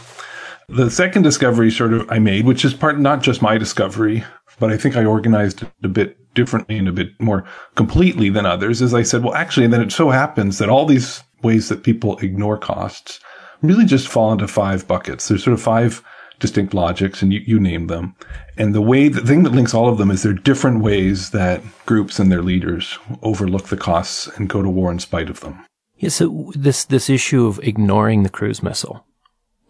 The 0.69 0.91
second 0.91 1.23
discovery 1.23 1.71
sort 1.71 1.93
of 1.93 2.11
I 2.11 2.19
made, 2.19 2.47
which 2.47 2.65
is 2.65 2.73
part, 2.73 2.99
not 2.99 3.23
just 3.23 3.43
my 3.43 3.59
discovery, 3.59 4.25
but 4.59 4.71
I 4.71 4.77
think 4.77 4.97
I 4.97 5.05
organized 5.05 5.63
it 5.63 5.71
a 5.83 5.89
bit 5.89 6.35
differently 6.35 6.79
and 6.79 6.89
a 6.89 6.93
bit 6.93 7.21
more 7.21 7.45
completely 7.75 8.31
than 8.31 8.47
others, 8.47 8.81
is 8.81 8.95
I 8.95 9.03
said, 9.03 9.23
well, 9.23 9.35
actually, 9.35 9.67
then 9.67 9.83
it 9.83 9.93
so 9.93 10.11
happens 10.11 10.59
that 10.59 10.69
all 10.69 10.87
these 10.87 11.23
ways 11.43 11.69
that 11.69 11.83
people 11.83 12.17
ignore 12.19 12.57
costs 12.57 13.21
really 13.61 13.85
just 13.85 14.09
fall 14.09 14.33
into 14.33 14.49
five 14.49 14.87
buckets. 14.89 15.29
There's 15.29 15.45
sort 15.45 15.55
of 15.55 15.61
five 15.63 16.03
distinct 16.43 16.75
logics 16.75 17.23
and 17.23 17.33
you, 17.33 17.41
you 17.47 17.59
name 17.59 17.87
them. 17.87 18.15
And 18.59 18.75
the 18.75 18.83
way, 18.83 19.09
the 19.09 19.23
thing 19.23 19.45
that 19.45 19.53
links 19.55 19.73
all 19.73 19.89
of 19.89 19.97
them 19.97 20.11
is 20.11 20.23
there 20.23 20.33
are 20.33 20.35
different 20.51 20.81
ways 20.83 21.31
that 21.31 21.63
groups 21.87 22.19
and 22.19 22.31
their 22.31 22.43
leaders 22.43 22.99
overlook 23.23 23.69
the 23.69 23.77
costs 23.79 24.27
and 24.37 24.49
go 24.51 24.61
to 24.61 24.69
war 24.69 24.91
in 24.91 24.99
spite 24.99 25.31
of 25.31 25.41
them. 25.41 25.65
Yeah. 25.97 26.11
So 26.11 26.53
this, 26.55 26.85
this 26.85 27.09
issue 27.09 27.47
of 27.47 27.61
ignoring 27.63 28.25
the 28.25 28.29
cruise 28.29 28.63
missile 28.63 29.07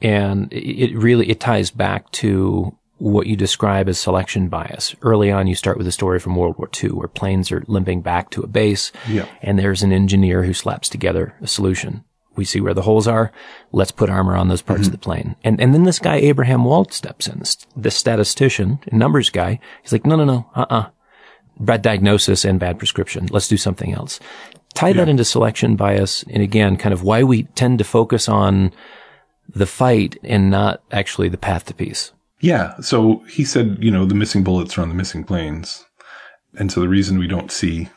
and 0.00 0.52
it 0.52 0.96
really, 0.96 1.28
it 1.30 1.38
ties 1.38 1.70
back 1.70 2.10
to 2.12 2.76
what 2.98 3.26
you 3.26 3.36
describe 3.36 3.88
as 3.88 3.98
selection 3.98 4.48
bias. 4.48 4.94
Early 5.02 5.30
on, 5.30 5.46
you 5.48 5.54
start 5.54 5.76
with 5.76 5.86
a 5.86 5.92
story 5.92 6.18
from 6.20 6.36
World 6.36 6.56
War 6.56 6.70
II 6.82 6.90
where 6.92 7.08
planes 7.08 7.52
are 7.52 7.64
limping 7.66 8.00
back 8.00 8.30
to 8.30 8.42
a 8.42 8.46
base 8.46 8.92
Yeah. 9.08 9.26
and 9.42 9.58
there's 9.58 9.82
an 9.82 9.92
engineer 9.92 10.44
who 10.44 10.54
slaps 10.54 10.88
together 10.88 11.34
a 11.42 11.46
solution. 11.46 12.04
We 12.34 12.44
see 12.44 12.60
where 12.60 12.74
the 12.74 12.82
holes 12.82 13.06
are. 13.06 13.32
Let's 13.72 13.90
put 13.90 14.10
armor 14.10 14.36
on 14.36 14.48
those 14.48 14.62
parts 14.62 14.82
of 14.82 14.86
mm-hmm. 14.86 14.92
the 14.92 14.98
plane. 14.98 15.36
And, 15.44 15.60
and 15.60 15.74
then 15.74 15.84
this 15.84 15.98
guy, 15.98 16.16
Abraham 16.16 16.64
Wald, 16.64 16.92
steps 16.92 17.26
in, 17.26 17.38
this, 17.40 17.58
this 17.76 17.94
statistician, 17.96 18.78
numbers 18.90 19.30
guy. 19.30 19.60
He's 19.82 19.92
like, 19.92 20.06
no, 20.06 20.16
no, 20.16 20.24
no, 20.24 20.50
uh-uh. 20.54 20.88
Bad 21.60 21.82
diagnosis 21.82 22.44
and 22.44 22.58
bad 22.58 22.78
prescription. 22.78 23.26
Let's 23.30 23.48
do 23.48 23.58
something 23.58 23.92
else. 23.92 24.18
Tie 24.74 24.94
that 24.94 25.08
into 25.08 25.24
selection 25.24 25.76
bias. 25.76 26.22
And 26.24 26.42
again, 26.42 26.78
kind 26.78 26.94
of 26.94 27.02
why 27.02 27.22
we 27.22 27.42
tend 27.42 27.78
to 27.78 27.84
focus 27.84 28.28
on 28.28 28.72
the 29.48 29.66
fight 29.66 30.16
and 30.24 30.50
not 30.50 30.82
actually 30.90 31.28
the 31.28 31.36
path 31.36 31.66
to 31.66 31.74
peace. 31.74 32.12
Yeah. 32.40 32.74
So 32.80 33.18
he 33.28 33.44
said, 33.44 33.76
you 33.80 33.90
know, 33.90 34.06
the 34.06 34.14
missing 34.14 34.42
bullets 34.42 34.78
are 34.78 34.82
on 34.82 34.88
the 34.88 34.94
missing 34.94 35.24
planes. 35.24 35.84
And 36.58 36.72
so 36.72 36.80
the 36.80 36.88
reason 36.88 37.18
we 37.18 37.28
don't 37.28 37.52
see 37.52 37.90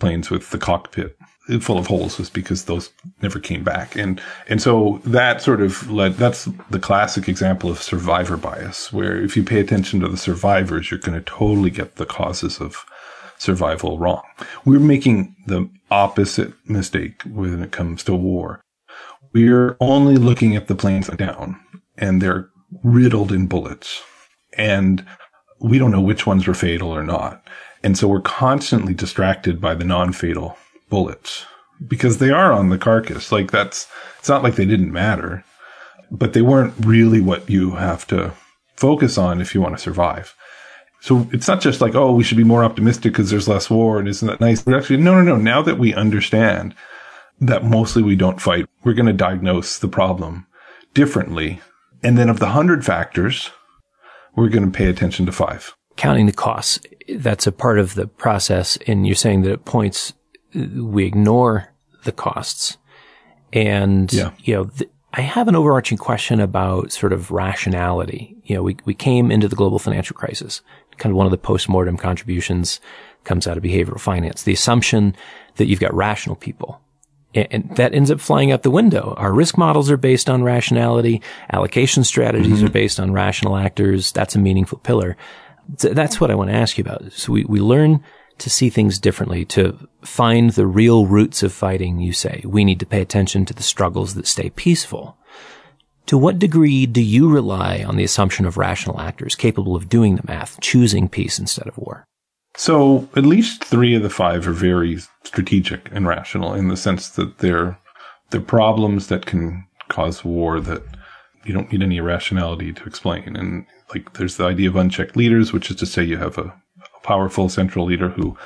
planes 0.00 0.28
with 0.28 0.50
the 0.50 0.58
cockpit 0.58 1.16
full 1.60 1.78
of 1.78 1.86
holes 1.86 2.18
was 2.18 2.30
because 2.30 2.64
those 2.64 2.90
never 3.22 3.40
came 3.40 3.64
back. 3.64 3.96
And, 3.96 4.20
and 4.48 4.60
so 4.60 5.00
that 5.04 5.40
sort 5.40 5.60
of 5.60 5.90
led, 5.90 6.14
that's 6.14 6.46
the 6.70 6.78
classic 6.78 7.28
example 7.28 7.70
of 7.70 7.82
survivor 7.82 8.36
bias, 8.36 8.92
where 8.92 9.20
if 9.20 9.36
you 9.36 9.42
pay 9.42 9.60
attention 9.60 10.00
to 10.00 10.08
the 10.08 10.16
survivors, 10.16 10.90
you're 10.90 11.00
going 11.00 11.18
to 11.18 11.24
totally 11.24 11.70
get 11.70 11.96
the 11.96 12.06
causes 12.06 12.60
of 12.60 12.84
survival 13.38 13.98
wrong. 13.98 14.22
We're 14.64 14.80
making 14.80 15.34
the 15.46 15.68
opposite 15.90 16.52
mistake 16.68 17.22
when 17.22 17.62
it 17.62 17.72
comes 17.72 18.02
to 18.04 18.14
war. 18.14 18.60
We're 19.32 19.76
only 19.80 20.16
looking 20.16 20.56
at 20.56 20.66
the 20.66 20.74
planes 20.74 21.08
down 21.08 21.60
and 21.96 22.20
they're 22.20 22.48
riddled 22.82 23.32
in 23.32 23.46
bullets 23.46 24.02
and 24.56 25.04
we 25.60 25.78
don't 25.78 25.90
know 25.90 26.00
which 26.00 26.26
ones 26.26 26.46
were 26.46 26.54
fatal 26.54 26.90
or 26.90 27.02
not. 27.02 27.46
And 27.82 27.96
so 27.96 28.08
we're 28.08 28.20
constantly 28.20 28.94
distracted 28.94 29.60
by 29.60 29.74
the 29.74 29.84
non-fatal 29.84 30.56
bullets 30.88 31.44
because 31.86 32.18
they 32.18 32.30
are 32.30 32.52
on 32.52 32.70
the 32.70 32.78
carcass. 32.78 33.30
Like 33.30 33.50
that's, 33.50 33.86
it's 34.18 34.28
not 34.28 34.42
like 34.42 34.56
they 34.56 34.66
didn't 34.66 34.92
matter, 34.92 35.44
but 36.10 36.32
they 36.32 36.42
weren't 36.42 36.74
really 36.80 37.20
what 37.20 37.48
you 37.48 37.72
have 37.72 38.06
to 38.08 38.32
focus 38.76 39.18
on 39.18 39.40
if 39.40 39.54
you 39.54 39.60
want 39.60 39.76
to 39.76 39.82
survive. 39.82 40.34
So 41.00 41.28
it's 41.32 41.46
not 41.46 41.60
just 41.60 41.80
like, 41.80 41.94
oh, 41.94 42.12
we 42.12 42.24
should 42.24 42.36
be 42.36 42.44
more 42.44 42.64
optimistic 42.64 43.12
because 43.12 43.30
there's 43.30 43.48
less 43.48 43.70
war 43.70 43.98
and 43.98 44.08
isn't 44.08 44.26
that 44.26 44.40
nice? 44.40 44.62
But 44.62 44.74
actually, 44.74 44.96
no, 44.98 45.14
no, 45.14 45.22
no. 45.22 45.36
Now 45.36 45.62
that 45.62 45.78
we 45.78 45.94
understand 45.94 46.74
that 47.40 47.64
mostly 47.64 48.02
we 48.02 48.16
don't 48.16 48.40
fight, 48.40 48.66
we're 48.82 48.94
going 48.94 49.06
to 49.06 49.12
diagnose 49.12 49.78
the 49.78 49.88
problem 49.88 50.46
differently. 50.94 51.60
And 52.02 52.18
then 52.18 52.28
of 52.28 52.40
the 52.40 52.48
hundred 52.48 52.84
factors, 52.84 53.50
we're 54.34 54.48
going 54.48 54.64
to 54.64 54.76
pay 54.76 54.86
attention 54.86 55.26
to 55.26 55.32
five. 55.32 55.76
Counting 55.96 56.26
the 56.26 56.32
costs, 56.32 56.80
that's 57.08 57.46
a 57.46 57.52
part 57.52 57.78
of 57.78 57.94
the 57.94 58.06
process. 58.06 58.78
And 58.86 59.06
you're 59.06 59.16
saying 59.16 59.42
that 59.42 59.52
it 59.52 59.64
points 59.64 60.14
we 60.54 61.04
ignore 61.04 61.68
the 62.04 62.12
costs. 62.12 62.76
And, 63.52 64.12
Yeah. 64.12 64.30
you 64.38 64.54
know, 64.54 64.64
th- 64.64 64.90
I 65.14 65.22
have 65.22 65.48
an 65.48 65.56
overarching 65.56 65.98
question 65.98 66.38
about 66.40 66.92
sort 66.92 67.12
of 67.12 67.30
rationality. 67.30 68.36
You 68.44 68.56
know, 68.56 68.62
we, 68.62 68.76
we 68.84 68.94
came 68.94 69.30
into 69.30 69.48
the 69.48 69.56
global 69.56 69.78
financial 69.78 70.14
crisis. 70.14 70.60
Kind 70.98 71.12
of 71.12 71.16
one 71.16 71.26
of 71.26 71.30
the 71.30 71.38
postmortem 71.38 71.96
contributions 71.96 72.80
comes 73.24 73.46
out 73.46 73.56
of 73.56 73.62
behavioral 73.62 74.00
finance. 74.00 74.42
The 74.42 74.52
assumption 74.52 75.14
that 75.56 75.66
you've 75.66 75.80
got 75.80 75.94
rational 75.94 76.36
people. 76.36 76.80
A- 77.34 77.50
And 77.52 77.74
that 77.76 77.94
ends 77.94 78.10
up 78.10 78.20
flying 78.20 78.52
out 78.52 78.62
the 78.62 78.70
window. 78.70 79.14
Our 79.16 79.32
risk 79.32 79.56
models 79.56 79.90
are 79.90 79.96
based 79.96 80.28
on 80.28 80.42
rationality. 80.42 81.22
Allocation 81.52 82.04
strategies 82.04 82.62
are 82.62 82.66
mm-hmm. 82.66 82.72
based 82.72 83.00
on 83.00 83.12
rational 83.12 83.56
actors. 83.56 84.12
That's 84.12 84.34
a 84.34 84.38
meaningful 84.38 84.78
pillar. 84.78 85.16
Th- 85.78 85.94
That's 85.94 86.20
what 86.20 86.30
I 86.30 86.34
want 86.34 86.50
to 86.50 86.56
ask 86.56 86.76
you 86.78 86.82
about. 86.82 87.12
So 87.12 87.32
we, 87.32 87.44
we 87.44 87.60
learn 87.60 88.02
to 88.38 88.50
see 88.50 88.70
things 88.70 88.98
differently, 88.98 89.44
to 89.46 89.88
find 90.02 90.50
the 90.50 90.66
real 90.66 91.06
roots 91.06 91.42
of 91.42 91.52
fighting, 91.52 91.98
you 91.98 92.12
say. 92.12 92.42
We 92.44 92.64
need 92.64 92.80
to 92.80 92.86
pay 92.86 93.00
attention 93.00 93.44
to 93.46 93.54
the 93.54 93.62
struggles 93.62 94.14
that 94.14 94.26
stay 94.26 94.50
peaceful. 94.50 95.16
To 96.06 96.16
what 96.16 96.38
degree 96.38 96.86
do 96.86 97.02
you 97.02 97.28
rely 97.28 97.84
on 97.86 97.96
the 97.96 98.04
assumption 98.04 98.46
of 98.46 98.56
rational 98.56 99.00
actors 99.00 99.34
capable 99.34 99.76
of 99.76 99.88
doing 99.88 100.16
the 100.16 100.26
math, 100.26 100.58
choosing 100.60 101.08
peace 101.08 101.38
instead 101.38 101.68
of 101.68 101.76
war? 101.76 102.04
So 102.56 103.08
at 103.14 103.26
least 103.26 103.62
three 103.64 103.94
of 103.94 104.02
the 104.02 104.10
five 104.10 104.48
are 104.48 104.52
very 104.52 104.98
strategic 105.22 105.90
and 105.92 106.06
rational 106.06 106.54
in 106.54 106.68
the 106.68 106.76
sense 106.76 107.08
that 107.10 107.38
they're, 107.38 107.78
they're 108.30 108.40
problems 108.40 109.08
that 109.08 109.26
can 109.26 109.66
cause 109.88 110.24
war 110.24 110.60
that 110.60 110.82
you 111.44 111.52
don't 111.52 111.70
need 111.70 111.82
any 111.82 112.00
rationality 112.00 112.72
to 112.72 112.84
explain. 112.84 113.36
And 113.36 113.66
like 113.94 114.14
there's 114.14 114.36
the 114.36 114.44
idea 114.44 114.68
of 114.68 114.76
unchecked 114.76 115.16
leaders, 115.16 115.52
which 115.52 115.70
is 115.70 115.76
to 115.76 115.86
say 115.86 116.02
you 116.02 116.16
have 116.16 116.36
a, 116.36 116.42
a 116.44 116.54
powerful 117.02 117.48
central 117.48 117.84
leader 117.84 118.08
who 118.08 118.36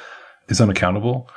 is 0.48 0.60
unaccountable 0.60 1.28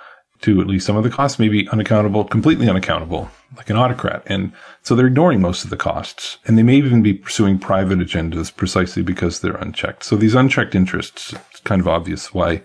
to 0.42 0.60
at 0.62 0.68
least 0.68 0.86
some 0.86 0.98
of 0.98 1.04
the 1.04 1.10
costs, 1.10 1.40
maybe 1.40 1.68
unaccountable, 1.70 2.26
completely 2.26 2.68
unaccountable, 2.68 3.30
like 3.56 3.70
an 3.70 3.78
autocrat. 3.78 4.22
And 4.26 4.52
so 4.84 4.94
they're 4.96 5.08
ignoring 5.08 5.42
most 5.42 5.64
of 5.64 5.70
the 5.70 5.78
costs. 5.78 6.38
And 6.46 6.58
they 6.58 6.64
may 6.64 6.76
even 6.76 7.02
be 7.02 7.14
pursuing 7.14 7.58
private 7.58 8.00
agendas 8.00 8.56
precisely 8.56 9.02
because 9.02 9.40
they're 9.40 9.56
unchecked. 9.56 10.04
So 10.04 10.18
these 10.18 10.36
unchecked 10.36 10.76
interests, 10.76 11.34
it's 11.52 11.62
kind 11.62 11.82
of 11.82 11.88
obvious 11.88 12.34
why 12.34 12.64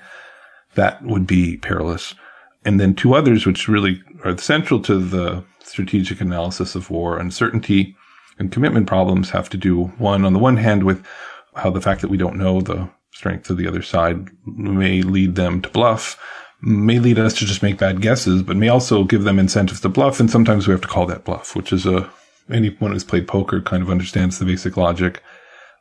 that 0.75 1.03
would 1.05 1.27
be 1.27 1.57
perilous. 1.59 2.15
And 2.65 2.81
then 2.81 2.95
two 2.95 3.15
others, 3.15 3.47
which 3.47 3.69
really 3.69 4.03
are 4.25 4.37
central 4.37 4.81
to 4.83 4.99
the 4.99 5.45
strategic 5.63 6.21
analysis 6.21 6.75
of 6.75 6.91
war, 6.91 7.19
uncertainty 7.19 7.97
and 8.39 8.51
commitment 8.51 8.87
problems 8.87 9.31
have 9.31 9.49
to 9.51 9.57
do 9.57 9.85
one, 9.99 10.25
on 10.25 10.33
the 10.33 10.39
one 10.39 10.57
hand, 10.57 10.85
with 10.85 11.07
how 11.55 11.71
the 11.71 11.81
fact 11.81 12.01
that 12.01 12.11
we 12.11 12.17
don't 12.17 12.37
know 12.37 12.61
the 12.61 12.89
strength 13.13 13.51
of 13.51 13.57
the 13.57 13.67
other 13.67 13.83
side 13.83 14.29
may 14.47 15.03
lead 15.03 15.35
them 15.35 15.61
to 15.63 15.69
bluff, 15.69 16.19
may 16.63 16.99
lead 16.99 17.19
us 17.19 17.35
to 17.35 17.47
just 17.47 17.63
make 17.63 17.79
bad 17.79 18.01
guesses, 18.01 18.43
but 18.43 18.57
may 18.57 18.69
also 18.69 19.05
give 19.05 19.25
them 19.25 19.39
incentives 19.39 19.81
to 19.81 19.89
bluff. 19.89 20.21
And 20.21 20.31
sometimes 20.31 20.67
we 20.67 20.73
have 20.73 20.81
to 20.83 20.89
call 20.89 21.07
that 21.07 21.25
bluff, 21.25 21.57
which 21.57 21.73
is 21.73 21.87
a, 21.87 22.11
anyone 22.51 22.93
who's 22.93 23.05
played 23.05 23.29
poker 23.29 23.61
kind 23.61 23.83
of 23.83 23.91
understands 23.91 24.39
the 24.39 24.45
basic 24.45 24.77
logic. 24.77 25.23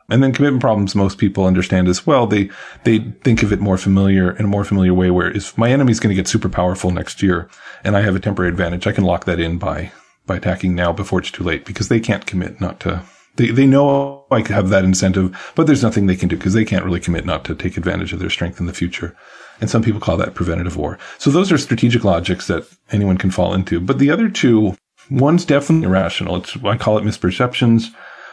And 0.08 0.22
then 0.22 0.32
commitment 0.32 0.60
problems, 0.60 0.96
most 0.96 1.18
people 1.18 1.44
understand 1.44 1.86
as 1.86 2.04
well. 2.04 2.26
They, 2.26 2.50
they 2.84 2.98
think 3.22 3.42
of 3.42 3.52
it 3.52 3.60
more 3.60 3.78
familiar 3.78 4.32
in 4.32 4.46
a 4.46 4.48
more 4.48 4.64
familiar 4.64 4.92
way 4.92 5.10
where 5.10 5.30
if 5.30 5.56
my 5.56 5.70
enemy's 5.70 6.00
going 6.00 6.14
to 6.14 6.20
get 6.20 6.26
super 6.26 6.48
powerful 6.48 6.90
next 6.90 7.22
year 7.22 7.48
and 7.84 7.96
I 7.96 8.00
have 8.00 8.16
a 8.16 8.20
temporary 8.20 8.50
advantage, 8.50 8.86
I 8.86 8.92
can 8.92 9.04
lock 9.04 9.24
that 9.26 9.38
in 9.38 9.58
by, 9.58 9.92
by 10.26 10.36
attacking 10.36 10.74
now 10.74 10.92
before 10.92 11.20
it's 11.20 11.30
too 11.30 11.44
late 11.44 11.64
because 11.64 11.88
they 11.88 12.00
can't 12.00 12.26
commit 12.26 12.60
not 12.60 12.80
to, 12.80 13.04
they, 13.40 13.50
they 13.50 13.66
know 13.66 14.26
I 14.30 14.46
have 14.48 14.68
that 14.68 14.84
incentive, 14.84 15.52
but 15.54 15.66
there's 15.66 15.82
nothing 15.82 16.06
they 16.06 16.16
can 16.16 16.28
do 16.28 16.36
because 16.36 16.52
they 16.52 16.64
can't 16.64 16.84
really 16.84 17.00
commit 17.00 17.24
not 17.24 17.44
to 17.46 17.54
take 17.54 17.78
advantage 17.78 18.12
of 18.12 18.18
their 18.18 18.28
strength 18.28 18.60
in 18.60 18.66
the 18.66 18.74
future. 18.74 19.16
And 19.60 19.70
some 19.70 19.82
people 19.82 20.00
call 20.00 20.18
that 20.18 20.34
preventative 20.34 20.76
war. 20.76 20.98
So 21.18 21.30
those 21.30 21.50
are 21.50 21.56
strategic 21.56 22.04
logics 22.04 22.46
that 22.48 22.68
anyone 22.92 23.16
can 23.16 23.30
fall 23.30 23.54
into. 23.54 23.80
But 23.80 23.98
the 23.98 24.10
other 24.10 24.28
two, 24.28 24.76
one's 25.10 25.46
definitely 25.46 25.86
irrational. 25.86 26.36
It's, 26.36 26.56
I 26.64 26.76
call 26.76 26.98
it 26.98 27.04
misperceptions. 27.04 27.86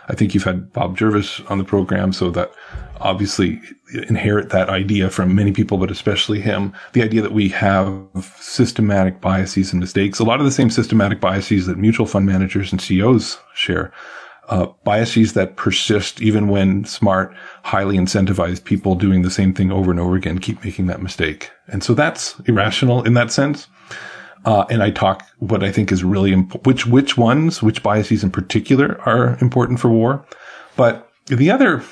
I 0.10 0.14
think 0.14 0.34
you've 0.34 0.44
had 0.44 0.74
Bob 0.74 0.98
Jervis 0.98 1.42
on 1.50 1.58
the 1.58 1.66
program, 1.66 2.14
so 2.14 2.30
that 2.32 2.52
obviously 3.02 3.62
inherit 4.10 4.50
that 4.50 4.70
idea 4.70 5.10
from 5.10 5.36
many 5.36 5.52
people, 5.52 5.78
but 5.78 5.92
especially 5.92 6.40
him. 6.40 6.74
The 6.94 7.04
idea 7.04 7.22
that 7.22 7.34
we 7.34 7.50
have 7.50 8.08
systematic 8.40 9.22
biases 9.22 9.72
and 9.72 9.80
mistakes. 9.80 10.20
A 10.20 10.24
lot 10.24 10.40
of 10.40 10.46
the 10.46 10.52
same 10.52 10.70
systematic 10.70 11.20
biases 11.20 11.66
that 11.68 11.78
mutual 11.78 12.06
fund 12.06 12.26
managers 12.26 12.72
and 12.72 12.82
CEOs 12.82 13.38
share. 13.54 13.92
Uh, 14.50 14.68
biases 14.86 15.34
that 15.34 15.58
persist 15.58 16.22
even 16.22 16.48
when 16.48 16.86
smart, 16.86 17.36
highly 17.63 17.98
incentivized 17.98 18.63
people 18.63 18.96
doing 18.96 19.22
the 19.22 19.30
same 19.30 19.54
thing 19.54 19.74
over 19.74 19.92
and 19.92 20.00
over 20.00 20.16
again 20.16 20.39
keep 20.39 20.63
making 20.63 20.88
that 20.88 21.01
mistake. 21.01 21.51
And 21.68 21.84
so 21.84 21.94
that's 21.94 22.39
irrational 22.46 23.04
in 23.04 23.13
that 23.16 23.30
sense. 23.30 23.68
Uh, 24.46 24.66
and 24.70 24.82
I 24.82 24.92
talk 24.92 25.27
what 25.39 25.66
I 25.66 25.72
think 25.74 25.92
is 25.92 26.01
really 26.01 26.34
which 26.63 26.86
which 26.86 27.18
ones, 27.18 27.62
which 27.62 27.84
biases 27.84 28.24
in 28.24 28.32
particular 28.32 29.01
are 29.06 29.38
important 29.42 29.82
for 29.82 29.89
war. 29.89 30.25
But 30.77 31.12
the 31.25 31.51
other 31.51 31.84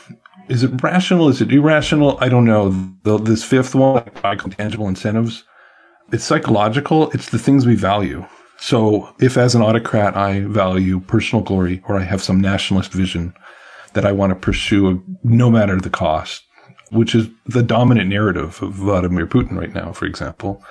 is 0.47 0.63
it 0.63 0.81
rational? 0.81 1.27
Is 1.29 1.41
it 1.41 1.51
irrational? 1.51 2.17
I 2.21 2.29
don't 2.29 2.45
know. 2.45 2.69
The, 3.03 3.17
this 3.17 3.43
fifth 3.43 3.75
one, 3.75 4.03
intangible 4.23 4.87
incentives, 4.87 5.43
it's 6.11 6.23
psychological. 6.23 7.09
It's 7.11 7.29
the 7.29 7.39
things 7.39 7.65
we 7.65 7.75
value. 7.75 8.25
So 8.57 9.13
if 9.19 9.37
as 9.37 9.55
an 9.55 9.61
autocrat 9.61 10.15
I 10.15 10.41
value 10.41 10.99
personal 11.01 11.43
glory 11.43 11.81
or 11.87 11.97
I 11.97 12.03
have 12.03 12.23
some 12.23 12.41
nationalist 12.41 12.91
vision 12.91 13.33
that 13.93 14.05
I 14.05 14.11
want 14.11 14.31
to 14.31 14.35
pursue 14.35 15.03
no 15.23 15.49
matter 15.49 15.79
the 15.79 15.89
cost, 15.89 16.43
which 16.91 17.15
is 17.15 17.27
the 17.45 17.63
dominant 17.63 18.09
narrative 18.09 18.61
of 18.61 18.73
Vladimir 18.73 19.27
Putin 19.27 19.57
right 19.57 19.73
now, 19.73 19.91
for 19.91 20.05
example, 20.05 20.63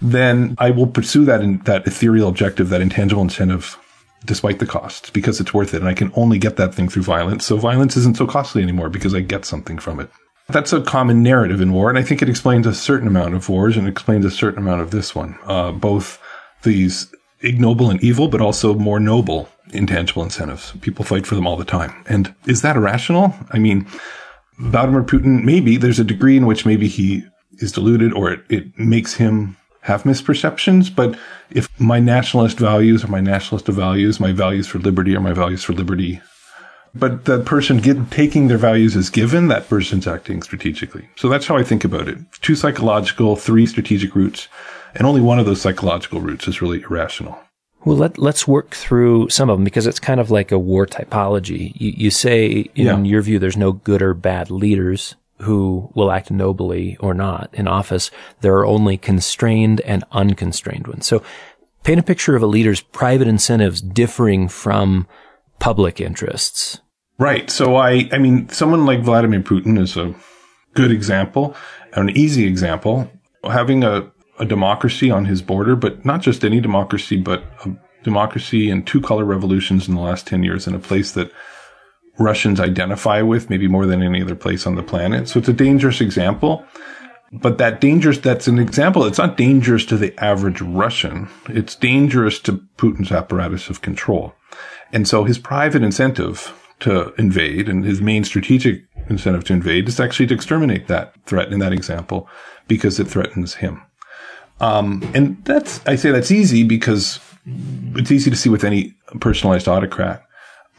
then 0.00 0.56
I 0.58 0.70
will 0.70 0.86
pursue 0.86 1.24
that 1.26 1.40
in, 1.40 1.58
that 1.58 1.86
ethereal 1.86 2.28
objective, 2.28 2.68
that 2.70 2.80
intangible 2.80 3.22
incentive, 3.22 3.78
despite 4.24 4.58
the 4.58 4.66
cost, 4.66 5.12
because 5.12 5.40
it's 5.40 5.54
worth 5.54 5.74
it. 5.74 5.80
And 5.80 5.88
I 5.88 5.94
can 5.94 6.12
only 6.14 6.38
get 6.38 6.56
that 6.56 6.74
thing 6.74 6.88
through 6.88 7.04
violence. 7.04 7.46
So 7.46 7.56
violence 7.56 7.96
isn't 7.96 8.16
so 8.16 8.26
costly 8.26 8.62
anymore 8.62 8.88
because 8.88 9.14
I 9.14 9.20
get 9.20 9.44
something 9.44 9.78
from 9.78 10.00
it. 10.00 10.10
That's 10.48 10.72
a 10.72 10.82
common 10.82 11.22
narrative 11.22 11.60
in 11.60 11.72
war. 11.72 11.88
And 11.88 11.98
I 11.98 12.02
think 12.02 12.20
it 12.20 12.28
explains 12.28 12.66
a 12.66 12.74
certain 12.74 13.06
amount 13.06 13.34
of 13.34 13.48
wars 13.48 13.76
and 13.76 13.86
explains 13.86 14.24
a 14.24 14.30
certain 14.30 14.58
amount 14.58 14.82
of 14.82 14.90
this 14.90 15.14
one. 15.14 15.38
Uh, 15.44 15.70
both 15.70 16.20
these 16.64 17.12
ignoble 17.42 17.90
and 17.90 18.02
evil, 18.02 18.28
but 18.28 18.40
also 18.40 18.74
more 18.74 19.00
noble 19.00 19.48
intangible 19.72 20.22
incentives. 20.22 20.72
People 20.80 21.04
fight 21.04 21.26
for 21.26 21.34
them 21.34 21.46
all 21.46 21.56
the 21.56 21.64
time. 21.64 22.04
And 22.08 22.34
is 22.46 22.62
that 22.62 22.76
irrational? 22.76 23.34
I 23.50 23.58
mean, 23.58 23.86
Vladimir 24.58 25.02
Putin, 25.02 25.44
maybe 25.44 25.76
there's 25.76 25.98
a 25.98 26.04
degree 26.04 26.36
in 26.36 26.46
which 26.46 26.66
maybe 26.66 26.88
he 26.88 27.24
is 27.58 27.72
deluded 27.72 28.12
or 28.12 28.30
it, 28.30 28.44
it 28.48 28.78
makes 28.78 29.14
him 29.14 29.56
have 29.82 30.04
misperceptions. 30.04 30.94
But 30.94 31.18
if 31.50 31.68
my 31.80 32.00
nationalist 32.00 32.58
values 32.58 33.04
are 33.04 33.08
my 33.08 33.20
nationalist 33.20 33.66
values, 33.66 34.20
my 34.20 34.32
values 34.32 34.66
for 34.66 34.78
liberty 34.78 35.16
are 35.16 35.20
my 35.20 35.32
values 35.32 35.64
for 35.64 35.72
liberty, 35.72 36.20
but 36.94 37.24
the 37.24 37.40
person 37.40 37.78
get, 37.78 38.10
taking 38.10 38.48
their 38.48 38.58
values 38.58 38.96
as 38.96 39.08
given, 39.08 39.48
that 39.48 39.68
person's 39.68 40.06
acting 40.06 40.42
strategically. 40.42 41.08
So 41.16 41.28
that's 41.28 41.46
how 41.46 41.56
I 41.56 41.62
think 41.62 41.84
about 41.84 42.06
it. 42.06 42.18
Two 42.42 42.54
psychological, 42.54 43.34
three 43.34 43.66
strategic 43.66 44.14
roots, 44.14 44.48
and 44.94 45.06
only 45.06 45.20
one 45.20 45.38
of 45.38 45.46
those 45.46 45.60
psychological 45.60 46.20
roots 46.20 46.48
is 46.48 46.62
really 46.62 46.82
irrational. 46.82 47.38
Well, 47.84 47.96
let, 47.96 48.18
let's 48.18 48.46
work 48.46 48.70
through 48.70 49.28
some 49.30 49.50
of 49.50 49.58
them 49.58 49.64
because 49.64 49.86
it's 49.86 49.98
kind 49.98 50.20
of 50.20 50.30
like 50.30 50.52
a 50.52 50.58
war 50.58 50.86
typology. 50.86 51.72
You, 51.74 51.92
you 51.96 52.10
say, 52.10 52.70
in 52.74 52.86
yeah. 52.86 52.98
your 53.02 53.22
view, 53.22 53.38
there's 53.38 53.56
no 53.56 53.72
good 53.72 54.02
or 54.02 54.14
bad 54.14 54.50
leaders 54.50 55.16
who 55.38 55.90
will 55.94 56.12
act 56.12 56.30
nobly 56.30 56.96
or 57.00 57.12
not 57.14 57.50
in 57.52 57.66
office. 57.66 58.10
There 58.40 58.54
are 58.54 58.66
only 58.66 58.96
constrained 58.96 59.80
and 59.80 60.04
unconstrained 60.12 60.86
ones. 60.86 61.06
So 61.06 61.24
paint 61.82 61.98
a 61.98 62.04
picture 62.04 62.36
of 62.36 62.42
a 62.42 62.46
leader's 62.46 62.80
private 62.80 63.26
incentives 63.26 63.80
differing 63.80 64.48
from 64.48 65.08
public 65.58 66.00
interests. 66.00 66.80
Right. 67.18 67.50
So 67.50 67.74
I, 67.74 68.08
I 68.12 68.18
mean, 68.18 68.48
someone 68.48 68.86
like 68.86 69.00
Vladimir 69.00 69.40
Putin 69.40 69.78
is 69.78 69.96
a 69.96 70.14
good 70.74 70.92
example, 70.92 71.56
an 71.94 72.10
easy 72.10 72.46
example. 72.46 73.10
Having 73.44 73.82
a, 73.82 74.11
a 74.42 74.44
democracy 74.44 75.08
on 75.08 75.24
his 75.24 75.40
border, 75.40 75.76
but 75.76 76.04
not 76.04 76.20
just 76.20 76.44
any 76.44 76.60
democracy, 76.60 77.16
but 77.16 77.44
a 77.64 77.70
democracy 78.02 78.68
and 78.68 78.84
two 78.84 79.00
color 79.00 79.24
revolutions 79.24 79.86
in 79.86 79.94
the 79.94 80.00
last 80.00 80.26
10 80.26 80.42
years 80.42 80.66
in 80.66 80.74
a 80.74 80.80
place 80.80 81.12
that 81.12 81.30
Russians 82.18 82.58
identify 82.58 83.22
with, 83.22 83.48
maybe 83.48 83.68
more 83.68 83.86
than 83.86 84.02
any 84.02 84.20
other 84.20 84.34
place 84.34 84.66
on 84.66 84.74
the 84.74 84.82
planet. 84.82 85.28
So 85.28 85.38
it's 85.38 85.48
a 85.48 85.52
dangerous 85.52 86.00
example. 86.00 86.66
But 87.32 87.58
that 87.58 87.80
dangerous, 87.80 88.18
that's 88.18 88.48
an 88.48 88.58
example. 88.58 89.06
It's 89.06 89.18
not 89.18 89.36
dangerous 89.36 89.86
to 89.86 89.96
the 89.96 90.12
average 90.22 90.60
Russian. 90.60 91.28
It's 91.48 91.76
dangerous 91.76 92.40
to 92.40 92.64
Putin's 92.76 93.12
apparatus 93.12 93.70
of 93.70 93.80
control. 93.80 94.34
And 94.92 95.06
so 95.06 95.22
his 95.22 95.38
private 95.38 95.84
incentive 95.84 96.52
to 96.80 97.14
invade 97.14 97.68
and 97.68 97.84
his 97.84 98.02
main 98.02 98.24
strategic 98.24 98.82
incentive 99.08 99.44
to 99.44 99.52
invade 99.52 99.88
is 99.88 100.00
actually 100.00 100.26
to 100.26 100.34
exterminate 100.34 100.88
that 100.88 101.14
threat 101.26 101.52
in 101.52 101.60
that 101.60 101.72
example 101.72 102.28
because 102.66 102.98
it 102.98 103.06
threatens 103.06 103.54
him. 103.54 103.82
Um, 104.62 105.02
and 105.14 105.44
that's, 105.44 105.84
I 105.86 105.96
say 105.96 106.12
that's 106.12 106.30
easy 106.30 106.62
because 106.62 107.18
it's 107.96 108.12
easy 108.12 108.30
to 108.30 108.36
see 108.36 108.48
with 108.48 108.64
any 108.64 108.94
personalized 109.20 109.68
autocrat. 109.68 110.24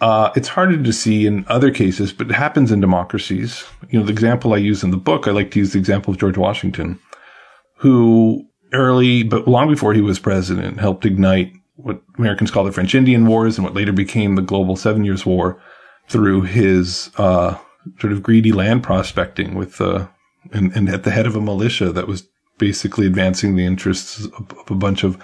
Uh, 0.02 0.32
it's 0.36 0.48
harder 0.48 0.82
to 0.82 0.94
see 0.94 1.28
in 1.28 1.46
other 1.48 1.70
cases, 1.70 2.12
but 2.12 2.30
it 2.30 2.34
happens 2.34 2.72
in 2.72 2.82
democracies. 2.82 3.64
You 3.90 4.00
know, 4.00 4.06
the 4.06 4.12
example 4.12 4.54
I 4.54 4.58
use 4.58 4.84
in 4.84 4.92
the 4.92 4.98
book, 4.98 5.28
I 5.28 5.32
like 5.32 5.52
to 5.52 5.60
use 5.60 5.74
the 5.74 5.80
example 5.80 6.14
of 6.14 6.20
George 6.20 6.38
Washington, 6.38 7.00
who 7.78 8.46
early, 8.72 9.24
but 9.24 9.48
long 9.48 9.70
before 9.70 9.94
he 9.94 10.02
was 10.02 10.18
president, 10.18 10.80
helped 10.80 11.06
ignite 11.06 11.54
what 11.76 12.02
Americans 12.18 12.52
call 12.52 12.64
the 12.64 12.72
French 12.72 12.96
Indian 12.96 13.28
Wars 13.28 13.58
and 13.58 13.66
what 13.66 13.76
later 13.76 13.94
became 13.94 14.36
the 14.36 14.42
Global 14.42 14.76
Seven 14.76 15.04
Years' 15.04 15.26
War 15.26 15.62
through 16.08 16.42
his 16.42 17.10
uh, 17.18 17.58
sort 18.00 18.14
of 18.14 18.24
greedy 18.24 18.52
land 18.52 18.84
prospecting 18.84 19.56
with 19.56 19.80
uh, 19.80 20.08
and, 20.52 20.76
and 20.76 20.90
at 20.90 21.04
the 21.04 21.12
head 21.12 21.26
of 21.26 21.36
a 21.36 21.42
militia 21.42 21.92
that 21.92 22.08
was 22.08 22.28
basically 22.58 23.08
advancing 23.08 23.56
the 23.56 23.66
interests 23.66 24.26
of, 24.26 24.54
a 24.70 24.76
bunch 24.76 25.04
of 25.04 25.22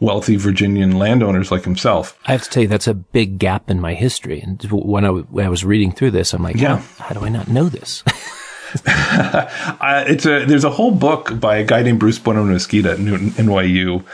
wealthy 0.00 0.36
Virginian 0.36 0.98
landowners 0.98 1.50
like 1.50 1.64
himself. 1.64 2.18
I 2.26 2.32
have 2.32 2.42
to 2.42 2.50
tell 2.50 2.62
you, 2.62 2.68
that's 2.68 2.86
a 2.86 2.94
big 2.94 3.38
gap 3.38 3.70
in 3.70 3.80
my 3.80 3.94
history. 3.94 4.40
And 4.40 4.62
when 4.70 5.04
I, 5.04 5.10
when 5.10 5.46
I 5.46 5.50
was 5.50 5.64
reading 5.64 5.92
through 5.92 6.12
this, 6.12 6.32
I'm 6.32 6.42
like, 6.42 6.56
yeah. 6.56 6.78
how, 6.78 7.04
how 7.04 7.14
do 7.20 7.24
I 7.24 7.28
not 7.28 7.48
know 7.48 7.68
this? 7.68 8.02
uh, 8.86 10.04
it's 10.06 10.24
a 10.26 10.44
there's 10.44 10.62
a 10.62 10.70
whole 10.70 10.92
book 10.92 11.40
by 11.40 11.56
a 11.56 11.64
guy 11.64 11.82
named 11.82 11.98
Bruce 11.98 12.20
Bueno 12.20 12.44
Mesquita 12.44 12.92
at 12.92 12.98
NYU 12.98 14.04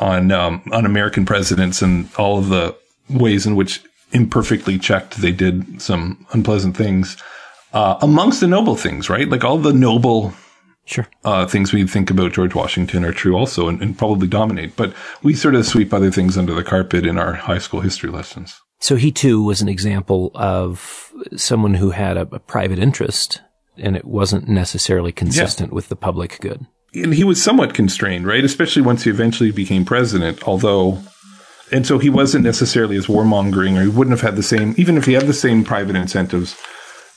on 0.00 0.32
um, 0.32 0.62
on 0.72 0.84
American 0.84 1.24
presidents 1.24 1.80
and 1.80 2.08
all 2.16 2.38
of 2.38 2.48
the 2.48 2.74
ways 3.08 3.46
in 3.46 3.54
which 3.54 3.80
imperfectly 4.12 4.78
checked 4.78 5.18
they 5.18 5.30
did 5.30 5.80
some 5.80 6.26
unpleasant 6.32 6.76
things. 6.76 7.16
Uh, 7.72 7.96
amongst 8.02 8.40
the 8.40 8.48
noble 8.48 8.74
things, 8.74 9.08
right? 9.08 9.28
Like 9.28 9.44
all 9.44 9.58
the 9.58 9.72
noble 9.72 10.34
sure. 10.90 11.08
uh, 11.24 11.46
things 11.46 11.72
we 11.72 11.86
think 11.86 12.10
about 12.10 12.32
George 12.32 12.54
Washington 12.54 13.04
are 13.04 13.12
true 13.12 13.36
also 13.36 13.68
and, 13.68 13.80
and 13.80 13.96
probably 13.96 14.28
dominate. 14.28 14.76
But 14.76 14.94
we 15.22 15.34
sort 15.34 15.54
of 15.54 15.66
sweep 15.66 15.92
other 15.94 16.10
things 16.10 16.36
under 16.36 16.54
the 16.54 16.64
carpet 16.64 17.06
in 17.06 17.18
our 17.18 17.34
high 17.34 17.58
school 17.58 17.80
history 17.80 18.10
lessons. 18.10 18.60
So 18.80 18.96
he 18.96 19.12
too 19.12 19.42
was 19.42 19.60
an 19.60 19.68
example 19.68 20.30
of 20.34 21.12
someone 21.36 21.74
who 21.74 21.90
had 21.90 22.16
a, 22.16 22.22
a 22.32 22.38
private 22.38 22.78
interest 22.78 23.42
and 23.76 23.96
it 23.96 24.04
wasn't 24.04 24.48
necessarily 24.48 25.12
consistent 25.12 25.70
yeah. 25.70 25.74
with 25.74 25.88
the 25.88 25.96
public 25.96 26.38
good 26.40 26.66
and 26.94 27.14
he 27.14 27.24
was 27.24 27.42
somewhat 27.42 27.74
constrained, 27.74 28.26
right? 28.26 28.44
Especially 28.44 28.82
once 28.82 29.04
he 29.04 29.10
eventually 29.10 29.50
became 29.50 29.84
president, 29.84 30.46
although, 30.46 30.98
and 31.70 31.86
so 31.86 31.98
he 31.98 32.10
wasn't 32.10 32.44
necessarily 32.44 32.96
as 32.96 33.06
warmongering, 33.06 33.78
or 33.78 33.82
he 33.82 33.88
wouldn't 33.88 34.18
have 34.18 34.26
had 34.26 34.36
the 34.36 34.42
same, 34.42 34.74
even 34.76 34.96
if 34.96 35.06
he 35.06 35.12
had 35.12 35.26
the 35.26 35.32
same 35.32 35.64
private 35.64 35.96
incentives, 35.96 36.56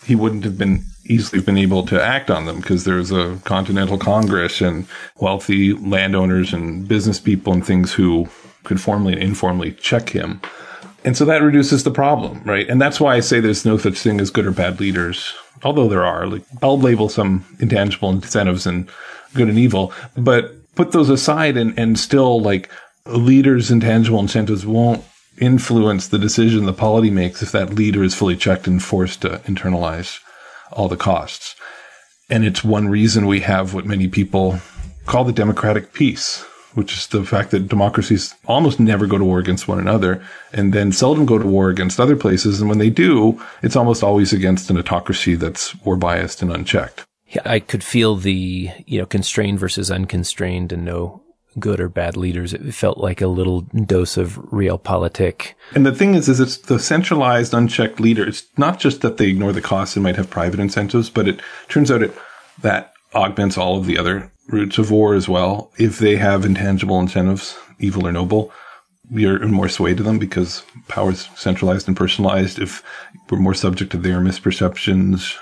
he 0.06 0.16
wouldn't 0.16 0.44
have 0.44 0.58
been 0.58 0.84
easily 1.06 1.42
been 1.42 1.58
able 1.58 1.86
to 1.86 2.02
act 2.02 2.30
on 2.30 2.46
them 2.46 2.58
because 2.58 2.84
there's 2.84 3.12
a 3.12 3.40
continental 3.44 3.98
congress 3.98 4.62
and 4.62 4.88
wealthy 5.20 5.74
landowners 5.74 6.54
and 6.54 6.88
business 6.88 7.20
people 7.20 7.54
and 7.54 7.66
things 7.66 7.94
who 7.94 8.28
could 8.64 8.80
formally 8.80 9.14
and 9.14 9.22
informally 9.22 9.74
check 9.74 10.10
him. 10.10 10.42
And 11.06 11.18
so 11.18 11.26
that 11.26 11.42
reduces 11.42 11.84
the 11.84 11.92
problem, 11.92 12.42
right? 12.46 12.68
And 12.70 12.82
that's 12.82 13.00
why 13.00 13.16
I 13.16 13.20
say 13.20 13.40
there's 13.40 13.66
no 13.66 13.78
such 13.78 14.00
thing 14.00 14.22
as 14.22 14.30
good 14.30 14.46
or 14.46 14.52
bad 14.52 14.80
leaders, 14.80 15.34
although 15.64 15.90
there 15.90 16.06
are. 16.06 16.28
Like 16.28 16.44
I'll 16.62 16.80
label 16.80 17.10
some 17.10 17.46
intangible 17.60 18.10
incentives 18.10 18.66
and 18.66 18.90
good 19.34 19.50
and 19.50 19.58
evil, 19.58 19.92
but 20.16 20.54
put 20.76 20.94
those 20.94 21.10
aside 21.10 21.58
and, 21.58 21.78
and 21.78 22.00
still 22.00 22.40
like 22.40 22.70
leaders' 23.06 23.70
intangible 23.70 24.20
incentives 24.20 24.66
won't 24.66 25.04
influence 25.40 26.08
the 26.08 26.20
decision 26.20 26.66
the 26.66 26.74
polity 26.74 27.10
makes 27.10 27.42
if 27.42 27.52
that 27.52 27.74
leader 27.74 28.04
is 28.04 28.16
fully 28.16 28.38
checked 28.38 28.68
and 28.68 28.82
forced 28.82 29.24
to 29.24 29.30
internalize 29.40 30.20
all 30.74 30.88
the 30.88 30.98
costs. 30.98 31.56
And 32.30 32.46
it's 32.46 32.64
one 32.64 32.90
reason 32.90 33.26
we 33.26 33.42
have 33.42 33.74
what 33.74 33.86
many 33.86 34.08
people 34.08 34.60
call 35.06 35.24
the 35.24 35.34
democratic 35.34 35.94
peace, 35.94 36.44
which 36.74 36.94
is 36.94 37.08
the 37.08 37.24
fact 37.24 37.52
that 37.52 37.68
democracies 37.68 38.34
almost 38.46 38.80
never 38.80 39.08
go 39.08 39.18
to 39.18 39.26
war 39.26 39.40
against 39.40 39.68
one 39.68 39.80
another 39.80 40.24
and 40.52 40.74
then 40.74 40.92
seldom 40.92 41.26
go 41.26 41.38
to 41.38 41.46
war 41.48 41.70
against 41.70 42.00
other 42.00 42.16
places. 42.16 42.60
And 42.60 42.70
when 42.70 42.80
they 42.80 42.90
do, 42.90 43.42
it's 43.62 43.76
almost 43.76 44.04
always 44.04 44.34
against 44.34 44.70
an 44.70 44.78
autocracy 44.78 45.36
that's 45.36 45.76
war 45.84 45.96
biased 45.96 46.42
and 46.42 46.52
unchecked. 46.52 47.06
I 47.46 47.60
could 47.60 47.84
feel 47.84 48.16
the, 48.16 48.70
you 48.86 49.00
know, 49.00 49.06
constrained 49.06 49.60
versus 49.60 49.90
unconstrained 49.90 50.72
and 50.72 50.86
no 50.86 51.23
good 51.60 51.80
or 51.80 51.90
bad 51.90 52.18
leaders. 52.18 52.54
It 52.54 52.74
felt 52.74 52.98
like 52.98 53.22
a 53.22 53.28
little 53.28 53.62
dose 53.62 54.18
of 54.18 54.38
real 54.54 54.78
realpolitik. 54.78 55.54
And 55.74 55.86
the 55.86 55.94
thing 55.94 56.16
is, 56.16 56.30
is 56.30 56.40
it's 56.40 56.58
the 56.58 56.80
centralized, 56.80 57.54
unchecked 57.54 58.00
leader. 58.00 58.28
It's 58.28 58.46
not 58.58 58.80
just 58.80 59.02
that 59.02 59.18
they 59.18 59.30
ignore 59.30 59.54
the 59.54 59.62
costs 59.62 59.96
and 59.96 60.04
might 60.04 60.16
have 60.16 60.30
private 60.30 60.60
incentives, 60.60 61.10
but 61.10 61.28
it 61.28 61.42
turns 61.68 61.92
out 61.92 62.04
it, 62.04 62.14
that 62.62 62.94
augments 63.14 63.58
all 63.58 63.78
of 63.78 63.86
the 63.86 63.98
other 63.98 64.32
roots 64.50 64.78
of 64.78 64.92
war 64.92 65.14
as 65.14 65.30
well. 65.30 65.72
If 65.78 66.00
they 66.00 66.16
have 66.18 66.46
intangible 66.46 67.00
incentives, 67.00 67.58
evil 67.80 68.08
or 68.08 68.12
noble, 68.12 68.52
you're 69.12 69.42
in 69.42 69.52
more 69.52 69.70
sway 69.70 69.94
to 69.94 70.04
them 70.04 70.20
because 70.20 70.64
power 70.88 71.12
is 71.12 71.30
centralized 71.36 71.88
and 71.88 71.98
personalized. 71.98 72.60
If 72.60 72.84
we're 73.30 73.40
more 73.40 73.54
subject 73.54 73.92
to 73.92 73.98
their 73.98 74.20
misperceptions, 74.20 75.38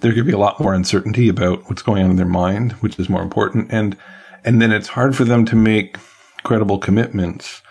there 0.00 0.12
could 0.12 0.26
be 0.26 0.32
a 0.32 0.38
lot 0.38 0.60
more 0.60 0.74
uncertainty 0.74 1.28
about 1.28 1.68
what's 1.68 1.82
going 1.82 2.02
on 2.04 2.10
in 2.10 2.16
their 2.16 2.26
mind, 2.26 2.72
which 2.72 2.98
is 2.98 3.08
more 3.08 3.22
important. 3.22 3.72
And, 3.72 3.96
and 4.44 4.60
then 4.60 4.72
it's 4.72 4.88
hard 4.88 5.16
for 5.16 5.24
them 5.24 5.44
to 5.46 5.56
make 5.56 5.96
credible 6.42 6.78
commitments. 6.78 7.62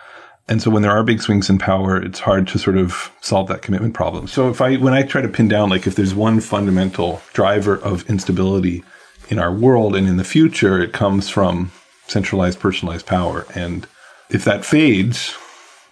And 0.50 0.62
so 0.62 0.70
when 0.70 0.82
there 0.82 0.92
are 0.92 1.04
big 1.04 1.22
swings 1.22 1.50
in 1.50 1.58
power, 1.58 2.02
it's 2.02 2.20
hard 2.20 2.48
to 2.50 2.60
sort 2.60 2.78
of 2.78 3.12
solve 3.22 3.48
that 3.48 3.62
commitment 3.62 3.94
problem. 3.94 4.28
So 4.28 4.50
if 4.50 4.60
I, 4.60 4.76
when 4.76 4.94
I 4.94 5.04
try 5.04 5.22
to 5.22 5.30
pin 5.30 5.48
down, 5.48 5.70
like 5.70 5.88
if 5.88 5.96
there's 5.96 6.14
one 6.14 6.42
fundamental 6.42 7.22
driver 7.32 7.78
of 7.78 8.10
instability 8.10 8.84
in 9.30 9.40
our 9.40 9.54
world 9.54 9.96
and 9.96 10.08
in 10.08 10.18
the 10.18 10.24
future, 10.26 10.82
it 10.82 10.92
comes 10.92 11.30
from 11.30 11.72
centralized, 12.08 12.60
personalized 12.60 13.06
power. 13.06 13.46
And 13.56 13.88
if 14.30 14.44
that 14.44 14.66
fades, 14.66 15.32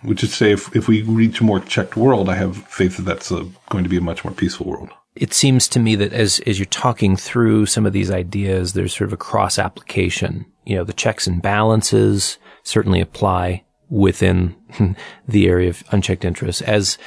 which 0.02 0.24
is 0.24 0.34
say 0.34 0.52
if, 0.52 0.76
if 0.76 0.88
we 0.90 1.04
reach 1.04 1.40
a 1.40 1.46
more 1.46 1.62
checked 1.62 1.96
world, 1.96 2.28
I 2.28 2.36
have 2.36 2.58
faith 2.68 2.98
that 2.98 3.04
that's 3.04 3.32
a, 3.32 3.48
going 3.70 3.86
to 3.86 3.90
be 3.90 3.98
a 3.98 4.02
much 4.02 4.26
more 4.26 4.34
peaceful 4.34 4.66
world 4.66 4.90
it 5.16 5.34
seems 5.34 5.68
to 5.68 5.80
me 5.80 5.96
that 5.96 6.14
as, 6.14 6.40
as 6.48 6.58
you're 6.58 6.66
talking 6.68 7.18
through 7.18 7.66
some 7.66 7.86
of 7.86 7.94
these 7.94 8.10
ideas, 8.10 8.74
there's 8.74 8.96
sort 8.96 9.10
of 9.10 9.14
a 9.14 9.18
cross 9.18 9.60
application. 9.60 10.46
You 10.66 10.78
know, 10.78 10.84
the 10.84 10.94
checks 10.94 11.28
and 11.28 11.42
balances 11.42 12.38
certainly 12.64 13.02
apply 13.02 13.64
within 13.90 14.56
the 15.28 15.48
area 15.48 15.70
of 15.70 15.84
unchecked 15.92 16.24
interest 16.24 16.62
as, 16.62 16.98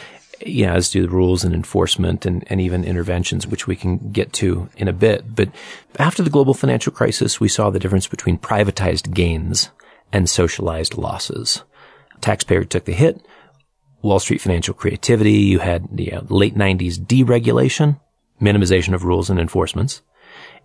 you 0.44 0.66
know, 0.66 0.74
as 0.74 0.90
do 0.90 1.02
the 1.02 1.08
rules 1.08 1.44
and 1.44 1.54
enforcement 1.54 2.26
and, 2.26 2.44
and 2.48 2.60
even 2.60 2.84
interventions, 2.84 3.46
which 3.46 3.66
we 3.66 3.76
can 3.76 4.10
get 4.10 4.32
to 4.34 4.68
in 4.76 4.88
a 4.88 4.92
bit. 4.92 5.34
But 5.34 5.50
after 5.98 6.22
the 6.22 6.30
global 6.30 6.54
financial 6.54 6.92
crisis, 6.92 7.40
we 7.40 7.48
saw 7.48 7.70
the 7.70 7.78
difference 7.78 8.06
between 8.06 8.38
privatized 8.38 9.14
gains 9.14 9.70
and 10.12 10.28
socialized 10.28 10.96
losses. 10.96 11.62
Taxpayer 12.20 12.64
took 12.64 12.84
the 12.84 12.92
hit 12.92 13.24
Wall 14.02 14.18
Street 14.18 14.40
financial 14.40 14.74
creativity. 14.74 15.32
You 15.32 15.60
had 15.60 15.88
the 15.90 16.04
you 16.04 16.10
know, 16.12 16.26
late 16.28 16.54
90s 16.54 16.98
deregulation 16.98 17.98
minimization 18.40 18.94
of 18.94 19.04
rules 19.04 19.30
and 19.30 19.40
enforcements. 19.40 20.02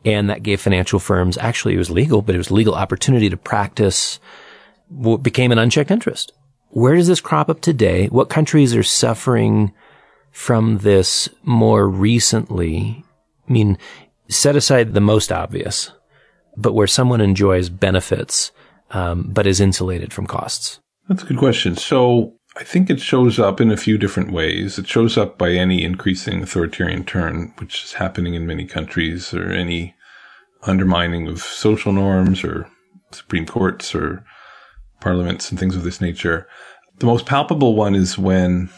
And 0.06 0.30
that 0.30 0.44
gave 0.44 0.62
financial 0.62 1.00
firms, 1.00 1.38
actually 1.38 1.76
it 1.76 1.80
was 1.80 1.90
legal, 1.90 2.22
but 2.22 2.36
it 2.36 2.38
was 2.38 2.52
legal 2.52 2.76
opportunity 2.76 3.30
to 3.30 3.38
practice 3.38 4.20
what 4.88 5.24
became 5.24 5.52
an 5.52 5.60
unchecked 5.60 5.92
interest. 5.92 6.32
Where 6.70 6.96
does 6.96 7.08
this 7.08 7.20
crop 7.22 7.50
up 7.50 7.62
today? 7.62 8.08
What 8.08 8.30
countries 8.30 8.76
are 8.76 8.84
suffering 8.84 9.74
from 10.32 10.80
this 10.80 11.28
more 11.44 11.88
recently? 11.88 13.04
I 13.48 13.52
mean, 13.52 13.78
set 14.30 14.56
aside 14.56 14.94
the 14.94 15.02
most 15.02 15.32
obvious, 15.32 15.92
but 16.56 16.74
where 16.74 16.88
someone 16.88 17.22
enjoys 17.22 17.70
benefits, 17.70 18.52
um, 18.92 19.30
but 19.34 19.48
is 19.48 19.60
insulated 19.60 20.14
from 20.14 20.28
costs. 20.28 20.80
That's 21.08 21.24
a 21.24 21.26
good 21.26 21.38
question. 21.40 21.76
So 21.76 22.39
I 22.60 22.64
think 22.64 22.90
it 22.90 23.00
shows 23.00 23.40
up 23.40 23.62
in 23.62 23.72
a 23.72 23.78
few 23.78 23.98
different 23.98 24.34
ways. 24.34 24.78
It 24.78 24.86
shows 24.86 25.18
up 25.18 25.38
by 25.38 25.52
any 25.52 25.82
increasing 25.82 26.44
authoritarian 26.44 27.06
turn, 27.06 27.54
which 27.58 27.86
is 27.86 27.94
happening 27.94 28.34
in 28.34 28.46
many 28.46 28.66
countries, 28.66 29.34
or 29.34 29.50
any 29.50 29.96
undermining 30.64 31.30
of 31.30 31.40
social 31.40 31.94
norms 31.94 32.44
or 32.44 32.70
Supreme 33.12 33.46
Courts 33.46 33.96
or 33.96 34.26
parliaments 35.00 35.50
and 35.50 35.58
things 35.58 35.78
of 35.78 35.84
this 35.84 36.02
nature. 36.02 36.50
The 36.98 37.06
most 37.06 37.26
palpable 37.26 37.78
one 37.78 37.96
is 37.96 38.18
when 38.18 38.70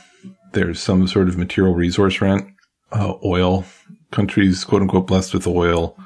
there's 0.54 0.80
some 0.80 1.08
sort 1.08 1.28
of 1.28 1.40
material 1.40 1.74
resource 1.74 2.22
rent, 2.22 2.48
uh, 2.92 3.16
oil, 3.26 3.66
countries 4.12 4.64
quote 4.64 4.84
unquote 4.84 5.08
blessed 5.08 5.34
with 5.34 5.48
oil. 5.48 5.98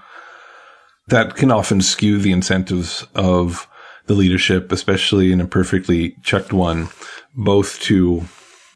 That 1.07 1.35
can 1.35 1.51
often 1.51 1.81
skew 1.81 2.19
the 2.19 2.31
incentives 2.31 3.05
of 3.15 3.67
the 4.07 4.13
leadership, 4.13 4.71
especially 4.71 5.31
in 5.31 5.41
a 5.41 5.47
perfectly 5.47 6.15
checked 6.23 6.53
one, 6.53 6.89
both 7.35 7.79
to 7.81 8.23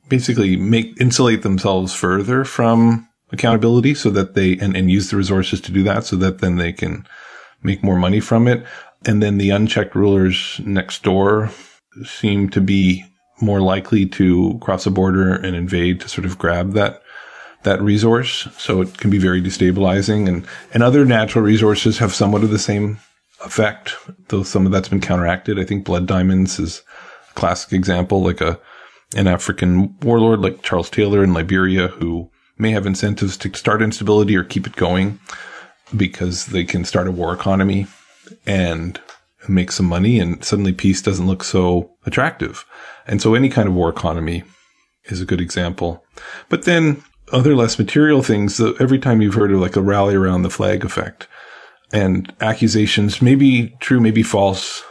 basically 0.07 0.55
make 0.55 0.99
insulate 0.99 1.43
themselves 1.43 1.93
further 1.93 2.43
from 2.43 3.07
accountability 3.31 3.93
so 3.93 4.09
that 4.09 4.33
they 4.33 4.57
and, 4.57 4.75
and 4.75 4.89
use 4.89 5.09
the 5.09 5.17
resources 5.17 5.61
to 5.61 5.71
do 5.71 5.83
that 5.83 6.03
so 6.03 6.15
that 6.15 6.39
then 6.39 6.55
they 6.55 6.73
can 6.73 7.07
make 7.61 7.83
more 7.83 7.97
money 7.97 8.19
from 8.19 8.47
it. 8.47 8.65
And 9.05 9.21
then 9.21 9.37
the 9.37 9.51
unchecked 9.51 9.95
rulers 9.95 10.59
next 10.65 11.03
door 11.03 11.51
seem 12.03 12.49
to 12.49 12.61
be 12.61 13.05
more 13.41 13.61
likely 13.61 14.05
to 14.05 14.57
cross 14.61 14.85
a 14.85 14.91
border 14.91 15.33
and 15.33 15.55
invade 15.55 16.01
to 16.01 16.09
sort 16.09 16.25
of 16.25 16.37
grab 16.37 16.73
that 16.73 17.01
that 17.63 17.81
resource. 17.81 18.47
So 18.57 18.81
it 18.81 18.97
can 18.97 19.09
be 19.09 19.17
very 19.17 19.41
destabilizing 19.41 20.27
and, 20.27 20.47
and 20.73 20.81
other 20.81 21.05
natural 21.05 21.43
resources 21.43 21.97
have 21.97 22.13
somewhat 22.13 22.43
of 22.43 22.51
the 22.51 22.59
same 22.59 22.99
effect, 23.43 23.95
though 24.27 24.43
some 24.43 24.65
of 24.65 24.71
that's 24.71 24.89
been 24.89 25.01
counteracted. 25.01 25.59
I 25.59 25.63
think 25.63 25.85
blood 25.85 26.05
diamonds 26.05 26.59
is 26.59 26.83
a 27.31 27.33
classic 27.33 27.73
example, 27.73 28.21
like 28.21 28.41
a, 28.41 28.59
an 29.15 29.27
African 29.27 29.97
warlord 29.99 30.39
like 30.39 30.61
Charles 30.61 30.89
Taylor 30.89 31.23
in 31.23 31.33
Liberia 31.33 31.87
who 31.87 32.29
may 32.57 32.71
have 32.71 32.85
incentives 32.85 33.37
to 33.37 33.53
start 33.55 33.81
instability 33.81 34.35
or 34.35 34.43
keep 34.43 34.67
it 34.67 34.75
going 34.75 35.19
because 35.95 36.47
they 36.47 36.63
can 36.63 36.85
start 36.85 37.07
a 37.07 37.11
war 37.11 37.33
economy 37.33 37.87
and 38.45 38.99
make 39.47 39.71
some 39.71 39.85
money 39.85 40.19
and 40.19 40.43
suddenly 40.43 40.73
peace 40.73 41.01
doesn't 41.01 41.27
look 41.27 41.43
so 41.43 41.91
attractive. 42.05 42.65
And 43.07 43.21
so 43.21 43.33
any 43.33 43.49
kind 43.49 43.67
of 43.67 43.73
war 43.73 43.89
economy 43.89 44.43
is 45.05 45.21
a 45.21 45.25
good 45.25 45.41
example. 45.41 46.05
But 46.49 46.65
then 46.65 47.03
other 47.31 47.55
less 47.55 47.79
material 47.79 48.21
things, 48.21 48.59
every 48.59 48.99
time 48.99 49.21
you've 49.21 49.35
heard 49.35 49.51
of 49.51 49.59
like 49.59 49.75
a 49.75 49.81
rally 49.81 50.15
around 50.15 50.43
the 50.43 50.49
flag 50.49 50.83
effect 50.83 51.27
and 51.91 52.33
accusations, 52.41 53.21
maybe 53.21 53.75
true, 53.79 53.99
maybe 53.99 54.23
false, 54.23 54.83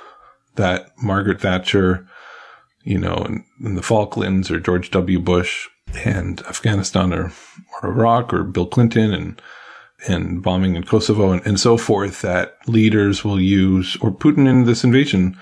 that 0.57 0.91
Margaret 1.03 1.41
Thatcher, 1.41 2.07
you 2.83 2.99
know, 2.99 3.17
in, 3.17 3.45
in 3.65 3.75
the 3.77 3.83
Falklands 3.83 4.51
or 4.51 4.61
George 4.61 4.91
W. 4.91 5.21
Bush 5.21 5.69
and 6.05 6.41
Afghanistan 6.43 7.13
or, 7.13 7.33
or 7.83 7.91
Iraq 7.91 8.33
or 8.33 8.43
Bill 8.45 8.67
Clinton 8.67 9.13
and 9.13 9.41
and 10.07 10.43
bombing 10.43 10.77
in 10.77 10.85
Kosovo 10.85 11.33
and, 11.33 11.45
and 11.45 11.59
so 11.59 11.77
forth 11.77 12.23
that 12.23 12.57
leaders 12.69 13.25
will 13.25 13.41
use, 13.41 13.97
or 14.01 14.13
Putin 14.13 14.49
in 14.49 14.65
this 14.65 14.85
invasion 14.85 15.37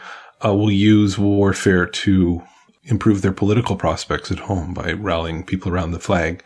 uh, 0.45 0.55
will 0.55 0.71
use 0.71 1.19
warfare 1.19 1.87
to 1.87 2.42
improve 2.85 3.21
their 3.21 3.33
political 3.33 3.77
prospects 3.77 4.31
at 4.31 4.38
home 4.38 4.73
by 4.73 4.92
rallying 4.92 5.45
people 5.45 5.71
around 5.71 5.90
the 5.90 5.99
flag. 5.99 6.42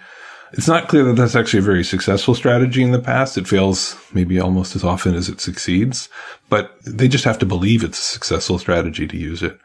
It's 0.52 0.68
not 0.68 0.88
clear 0.88 1.04
that 1.04 1.16
that's 1.16 1.36
actually 1.36 1.60
a 1.60 1.62
very 1.62 1.84
successful 1.84 2.34
strategy 2.34 2.82
in 2.82 2.90
the 2.90 2.98
past. 2.98 3.38
It 3.38 3.46
fails 3.46 3.96
maybe 4.12 4.40
almost 4.40 4.74
as 4.74 4.84
often 4.84 5.14
as 5.14 5.28
it 5.28 5.40
succeeds, 5.40 6.08
but 6.48 6.74
they 6.84 7.08
just 7.08 7.24
have 7.24 7.38
to 7.38 7.46
believe 7.46 7.84
it's 7.84 7.98
a 7.98 8.02
successful 8.02 8.58
strategy 8.58 9.06
to 9.06 9.16
use 9.16 9.42
it 9.42 9.58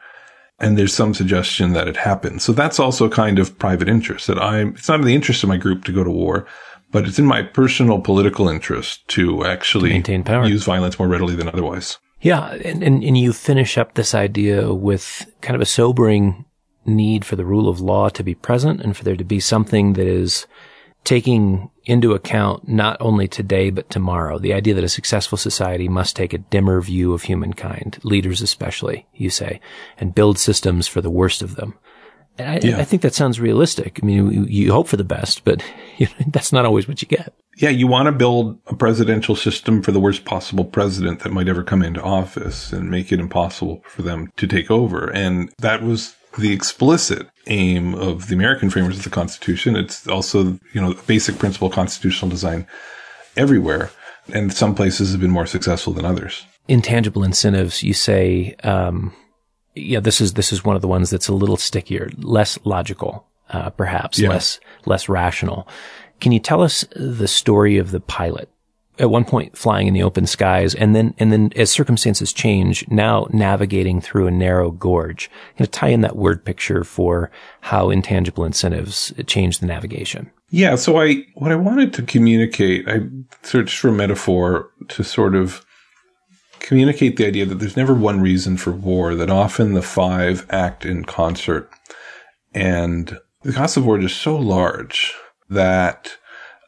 and 0.58 0.78
there's 0.78 0.94
some 0.94 1.14
suggestion 1.14 1.72
that 1.72 1.88
it 1.88 1.96
happens. 1.96 2.42
So 2.42 2.52
that's 2.52 2.80
also 2.80 3.08
kind 3.08 3.38
of 3.38 3.58
private 3.58 3.88
interest 3.88 4.26
that 4.26 4.38
I'm, 4.38 4.68
it's 4.70 4.88
not 4.88 5.00
in 5.00 5.06
the 5.06 5.14
interest 5.14 5.42
of 5.42 5.48
my 5.48 5.56
group 5.56 5.84
to 5.84 5.92
go 5.92 6.02
to 6.02 6.10
war, 6.10 6.46
but 6.92 7.06
it's 7.06 7.18
in 7.18 7.26
my 7.26 7.42
personal 7.42 8.00
political 8.00 8.48
interest 8.48 9.06
to 9.08 9.44
actually 9.44 9.90
to 9.90 9.94
maintain 9.94 10.24
power. 10.24 10.46
use 10.46 10.64
violence 10.64 10.98
more 10.98 11.08
readily 11.08 11.34
than 11.34 11.48
otherwise. 11.48 11.98
Yeah. 12.22 12.52
And, 12.52 12.82
and, 12.82 13.04
and 13.04 13.18
you 13.18 13.32
finish 13.32 13.76
up 13.76 13.94
this 13.94 14.14
idea 14.14 14.72
with 14.72 15.30
kind 15.42 15.54
of 15.54 15.60
a 15.60 15.66
sobering 15.66 16.46
need 16.86 17.24
for 17.24 17.36
the 17.36 17.44
rule 17.44 17.68
of 17.68 17.80
law 17.80 18.08
to 18.08 18.22
be 18.22 18.34
present 18.34 18.80
and 18.80 18.96
for 18.96 19.04
there 19.04 19.16
to 19.16 19.24
be 19.24 19.40
something 19.40 19.94
that 19.94 20.06
is 20.06 20.46
taking 21.06 21.70
into 21.84 22.14
account 22.14 22.68
not 22.68 22.96
only 23.00 23.28
today, 23.28 23.70
but 23.70 23.88
tomorrow. 23.88 24.40
The 24.40 24.52
idea 24.52 24.74
that 24.74 24.84
a 24.84 24.88
successful 24.88 25.38
society 25.38 25.88
must 25.88 26.16
take 26.16 26.32
a 26.34 26.38
dimmer 26.38 26.80
view 26.80 27.14
of 27.14 27.22
humankind, 27.22 27.98
leaders 28.02 28.42
especially, 28.42 29.06
you 29.14 29.30
say, 29.30 29.60
and 29.98 30.14
build 30.14 30.36
systems 30.36 30.88
for 30.88 31.00
the 31.00 31.10
worst 31.10 31.42
of 31.42 31.54
them. 31.54 31.78
I, 32.40 32.58
yeah. 32.62 32.78
I 32.78 32.84
think 32.84 33.02
that 33.02 33.14
sounds 33.14 33.40
realistic. 33.40 34.00
I 34.02 34.04
mean, 34.04 34.30
you, 34.30 34.44
you 34.44 34.72
hope 34.72 34.88
for 34.88 34.96
the 34.96 35.04
best, 35.04 35.44
but 35.44 35.64
you 35.96 36.06
know, 36.06 36.26
that's 36.26 36.52
not 36.52 36.66
always 36.66 36.88
what 36.88 37.00
you 37.00 37.08
get. 37.08 37.32
Yeah, 37.56 37.70
you 37.70 37.86
want 37.86 38.06
to 38.06 38.12
build 38.12 38.58
a 38.66 38.74
presidential 38.74 39.36
system 39.36 39.82
for 39.82 39.92
the 39.92 40.00
worst 40.00 40.24
possible 40.24 40.64
president 40.64 41.20
that 41.20 41.32
might 41.32 41.48
ever 41.48 41.62
come 41.62 41.82
into 41.82 42.02
office 42.02 42.72
and 42.72 42.90
make 42.90 43.12
it 43.12 43.20
impossible 43.20 43.82
for 43.86 44.02
them 44.02 44.30
to 44.36 44.46
take 44.46 44.70
over. 44.70 45.10
And 45.14 45.50
that 45.58 45.82
was 45.82 46.16
the 46.36 46.52
explicit 46.52 47.28
aim 47.46 47.94
of 47.94 48.28
the 48.28 48.34
American 48.34 48.70
framers 48.70 48.98
of 48.98 49.04
the 49.04 49.10
Constitution. 49.10 49.76
It's 49.76 50.06
also, 50.06 50.58
you 50.72 50.80
know, 50.80 50.92
a 50.92 51.02
basic 51.02 51.38
principle 51.38 51.68
of 51.68 51.74
constitutional 51.74 52.30
design 52.30 52.66
everywhere. 53.36 53.90
And 54.32 54.52
some 54.52 54.74
places 54.74 55.12
have 55.12 55.20
been 55.20 55.30
more 55.30 55.46
successful 55.46 55.92
than 55.92 56.04
others. 56.04 56.44
Intangible 56.68 57.22
incentives, 57.22 57.82
you 57.82 57.94
say, 57.94 58.56
um, 58.64 59.14
yeah, 59.74 60.00
this 60.00 60.20
is, 60.20 60.34
this 60.34 60.52
is 60.52 60.64
one 60.64 60.74
of 60.74 60.82
the 60.82 60.88
ones 60.88 61.10
that's 61.10 61.28
a 61.28 61.34
little 61.34 61.56
stickier, 61.56 62.10
less 62.18 62.58
logical, 62.64 63.26
uh, 63.50 63.70
perhaps 63.70 64.18
yeah. 64.18 64.30
less, 64.30 64.58
less 64.84 65.08
rational. 65.08 65.68
Can 66.20 66.32
you 66.32 66.40
tell 66.40 66.62
us 66.62 66.84
the 66.96 67.28
story 67.28 67.78
of 67.78 67.92
the 67.92 68.00
pilot 68.00 68.50
at 68.98 69.10
one 69.10 69.24
point 69.24 69.56
flying 69.56 69.86
in 69.86 69.94
the 69.94 70.02
open 70.02 70.26
skies 70.26 70.74
and 70.74 70.94
then, 70.94 71.14
and 71.18 71.32
then 71.32 71.52
as 71.56 71.70
circumstances 71.70 72.32
change, 72.32 72.86
now 72.88 73.26
navigating 73.30 74.00
through 74.00 74.26
a 74.26 74.30
narrow 74.30 74.70
gorge. 74.70 75.30
You 75.56 75.64
know, 75.64 75.66
tie 75.66 75.88
in 75.88 76.00
that 76.00 76.16
word 76.16 76.44
picture 76.44 76.84
for 76.84 77.30
how 77.60 77.90
intangible 77.90 78.44
incentives 78.44 79.12
change 79.26 79.58
the 79.58 79.66
navigation. 79.66 80.30
Yeah. 80.50 80.76
So 80.76 81.00
I, 81.00 81.24
what 81.34 81.52
I 81.52 81.56
wanted 81.56 81.92
to 81.94 82.02
communicate, 82.02 82.88
I 82.88 83.00
searched 83.42 83.78
for 83.78 83.88
a 83.88 83.92
metaphor 83.92 84.70
to 84.88 85.04
sort 85.04 85.34
of 85.34 85.64
communicate 86.60 87.16
the 87.16 87.26
idea 87.26 87.46
that 87.46 87.56
there's 87.56 87.76
never 87.76 87.94
one 87.94 88.20
reason 88.20 88.56
for 88.56 88.72
war, 88.72 89.14
that 89.14 89.30
often 89.30 89.74
the 89.74 89.82
five 89.82 90.46
act 90.50 90.84
in 90.84 91.04
concert. 91.04 91.70
And 92.54 93.18
the 93.42 93.52
cost 93.52 93.76
of 93.76 93.84
war 93.86 93.98
is 94.00 94.14
so 94.14 94.36
large 94.36 95.14
that 95.48 96.16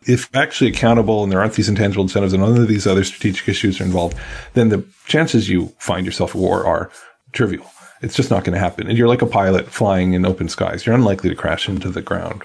if 0.09 0.35
actually 0.35 0.71
accountable 0.71 1.23
and 1.23 1.31
there 1.31 1.40
aren't 1.40 1.53
these 1.53 1.68
intangible 1.68 2.03
incentives 2.03 2.33
and 2.33 2.42
none 2.42 2.57
of 2.57 2.66
these 2.66 2.87
other 2.87 3.05
strategic 3.05 3.47
issues 3.49 3.81
are 3.81 3.85
involved, 3.85 4.16
then 4.55 4.71
the 4.71 4.85
chances 5.07 5.49
you 5.49 5.66
find 5.79 6.07
yourself 6.07 6.31
at 6.31 6.37
war 6.37 6.66
are 6.66 6.90
trivial. 7.33 7.71
It's 8.01 8.16
just 8.16 8.31
not 8.31 8.42
going 8.42 8.55
to 8.55 8.59
happen. 8.59 8.88
And 8.88 8.97
you're 8.97 9.09
like 9.09 9.23
a 9.23 9.27
pilot 9.27 9.68
flying 9.68 10.14
in 10.14 10.25
open 10.25 10.49
skies. 10.49 10.87
You're 10.87 10.94
unlikely 10.94 11.29
to 11.29 11.37
crash 11.37 11.68
into 11.68 11.90
the 11.90 12.01
ground. 12.01 12.42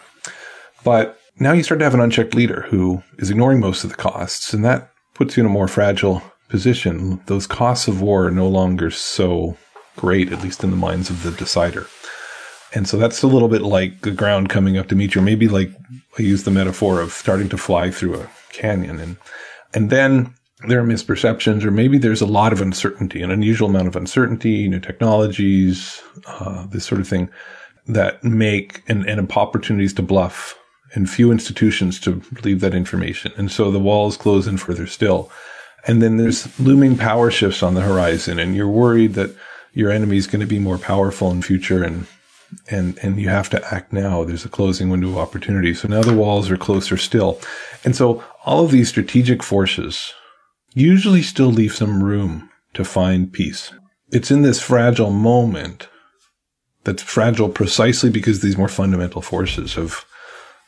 But 0.84 1.18
now 1.40 1.54
you 1.54 1.64
start 1.64 1.80
to 1.80 1.86
have 1.86 1.94
an 1.94 2.02
unchecked 2.02 2.36
leader 2.36 2.64
who 2.70 3.02
is 3.18 3.32
ignoring 3.32 3.62
most 3.62 3.84
of 3.84 3.90
the 3.90 3.96
costs, 3.96 4.54
and 4.54 4.66
that 4.66 4.92
puts 5.14 5.38
you 5.38 5.42
in 5.42 5.48
a 5.48 5.50
more 5.50 5.68
fragile 5.68 6.22
position. 6.50 7.22
Those 7.28 7.48
costs 7.48 7.88
of 7.88 8.02
war 8.02 8.28
are 8.28 8.32
no 8.32 8.48
longer 8.48 8.92
so 8.92 9.58
great, 9.96 10.34
at 10.34 10.44
least 10.44 10.64
in 10.64 10.72
the 10.72 10.76
minds 10.76 11.10
of 11.10 11.24
the 11.24 11.32
decider. 11.32 11.88
And 12.74 12.88
so 12.88 12.98
that's 12.98 13.22
a 13.22 13.28
little 13.28 13.48
bit 13.48 13.62
like 13.62 14.02
the 14.02 14.12
ground 14.12 14.50
coming 14.50 14.78
up 14.78 14.88
to 14.88 14.96
meet 14.96 15.16
you, 15.16 15.22
maybe 15.22 15.48
like 15.48 15.72
I 16.18 16.24
use 16.24 16.44
the 16.44 16.52
metaphor 16.52 17.02
of 17.02 17.12
starting 17.12 17.50
to 17.50 17.58
fly 17.58 17.92
through 17.92 18.20
a 18.20 18.30
canyon. 18.52 19.00
And, 19.00 19.18
and 19.74 19.90
then 19.90 20.34
there 20.68 20.80
are 20.80 20.86
misperceptions, 20.86 21.64
or 21.64 21.72
maybe 21.72 21.98
there's 21.98 22.22
a 22.22 22.26
lot 22.26 22.54
of 22.54 22.62
uncertainty, 22.62 23.22
an 23.22 23.32
unusual 23.32 23.70
amount 23.70 23.88
of 23.88 23.96
uncertainty, 23.96 24.68
new 24.68 24.80
technologies, 24.80 26.02
uh, 26.26 26.66
this 26.68 26.86
sort 26.86 27.02
of 27.02 27.08
thing 27.08 27.30
that 27.88 28.24
make 28.24 28.82
and, 28.88 29.08
and 29.08 29.32
opportunities 29.32 29.94
to 29.94 30.02
bluff 30.02 30.58
and 30.96 31.10
few 31.10 31.32
institutions 31.32 32.00
to 32.00 32.22
leave 32.44 32.62
that 32.62 32.74
information. 32.74 33.32
And 33.36 33.52
so 33.52 33.72
the 33.72 33.80
walls 33.80 34.16
close 34.16 34.48
in 34.48 34.58
further 34.58 34.88
still. 34.88 35.32
And 35.86 36.02
then 36.02 36.18
there's 36.18 36.58
looming 36.60 36.98
power 36.98 37.30
shifts 37.30 37.62
on 37.62 37.74
the 37.74 37.82
horizon 37.82 38.40
and 38.40 38.56
you're 38.56 38.70
worried 38.70 39.16
that 39.16 39.36
your 39.74 39.92
enemy 39.92 40.18
is 40.18 40.28
going 40.28 40.40
to 40.40 40.46
be 40.46 40.60
more 40.60 40.78
powerful 40.78 41.32
in 41.32 41.42
future 41.42 41.84
and 41.84 42.06
and 42.70 42.98
and 43.00 43.20
you 43.20 43.30
have 43.30 43.50
to 43.52 43.74
act 43.74 43.94
now. 43.94 44.24
There's 44.24 44.46
a 44.46 44.50
closing 44.50 44.90
window 44.90 45.10
of 45.10 45.18
opportunity. 45.18 45.74
So 45.74 45.88
now 45.88 46.02
the 46.02 46.14
walls 46.14 46.50
are 46.52 46.58
closer 46.58 46.98
still, 46.98 47.40
and 47.84 47.96
so 47.96 48.24
all 48.46 48.66
of 48.66 48.72
these 48.72 48.90
strategic 48.90 49.44
forces 49.44 50.14
usually 50.74 51.22
still 51.22 51.52
leave 51.52 51.74
some 51.74 52.04
room 52.04 52.50
to 52.74 52.84
find 52.84 53.32
peace. 53.32 53.72
It's 54.12 54.32
in 54.32 54.42
this 54.42 54.62
fragile 54.62 55.12
moment 55.12 55.88
that's 56.84 57.04
fragile 57.04 57.50
precisely 57.50 58.10
because 58.10 58.42
these 58.42 58.58
more 58.58 58.68
fundamental 58.68 59.22
forces 59.22 59.76
have 59.76 60.06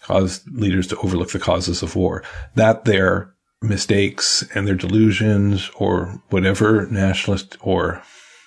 caused 0.04 0.48
leaders 0.52 0.88
to 0.88 0.98
overlook 0.98 1.32
the 1.32 1.39
causes 1.39 1.82
of 1.82 1.95
war. 1.95 2.24
That 2.56 2.86
their 2.86 3.34
mistakes 3.62 4.43
and 4.54 4.67
their 4.67 4.76
delusions 4.76 5.69
or 5.76 6.21
whatever 6.30 6.88
nationalist 6.88 7.58
or 7.62 8.04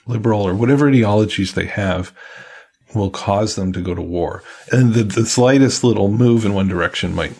liberal 0.06 0.42
or 0.42 0.54
whatever 0.54 0.88
ideologies 0.88 1.54
they 1.54 1.66
have 1.66 2.12
will 2.94 3.10
cause 3.10 3.54
them 3.54 3.72
to 3.72 3.80
go 3.80 3.94
to 3.94 4.02
war. 4.02 4.42
And 4.72 4.94
the, 4.94 5.04
the 5.04 5.26
slightest 5.26 5.84
little 5.84 6.08
move 6.08 6.44
in 6.44 6.54
one 6.54 6.68
direction 6.68 7.14
might 7.14 7.34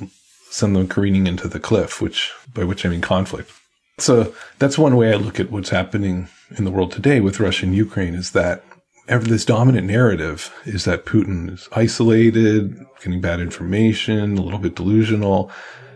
send 0.51 0.77
them 0.77 0.89
careening 0.89 1.27
into 1.27 1.49
the 1.49 1.61
cliff, 1.61 2.01
which, 2.01 2.33
by 2.53 2.65
which 2.65 2.85
I 2.85 2.89
mean 2.89 3.01
conflict. 3.01 3.51
So 3.99 4.35
that's 4.59 4.79
one 4.79 4.97
way 4.97 5.13
I 5.13 5.17
look 5.17 5.41
at 5.41 5.51
what's 5.51 5.71
happening 5.71 6.29
in 6.57 6.65
the 6.65 6.71
world 6.71 6.93
today 6.93 7.21
with 7.21 7.41
Russia 7.41 7.67
and 7.67 7.75
Ukraine 7.75 8.15
is 8.15 8.31
that 8.33 8.63
this 9.09 9.45
dominant 9.45 9.87
narrative 9.87 10.55
is 10.65 10.85
that 10.85 11.07
Putin 11.07 11.51
is 11.53 11.69
isolated, 11.73 12.79
getting 13.03 13.21
bad 13.21 13.41
information, 13.41 14.37
a 14.37 14.43
little 14.43 14.59
bit 14.59 14.77
delusional, 14.77 15.51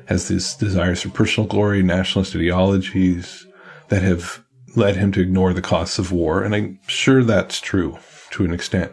has 0.06 0.28
these 0.28 0.54
desires 0.54 1.02
for 1.02 1.10
personal 1.10 1.46
glory, 1.46 1.82
nationalist 1.82 2.34
ideologies 2.34 3.46
that 3.88 4.02
have 4.02 4.42
led 4.74 4.96
him 4.96 5.12
to 5.12 5.20
ignore 5.20 5.52
the 5.52 5.62
costs 5.62 5.98
of 5.98 6.10
war. 6.10 6.42
And 6.42 6.54
I'm 6.54 6.80
sure 6.86 7.22
that's 7.22 7.60
true 7.60 7.98
to 8.30 8.44
an 8.44 8.52
extent. 8.52 8.92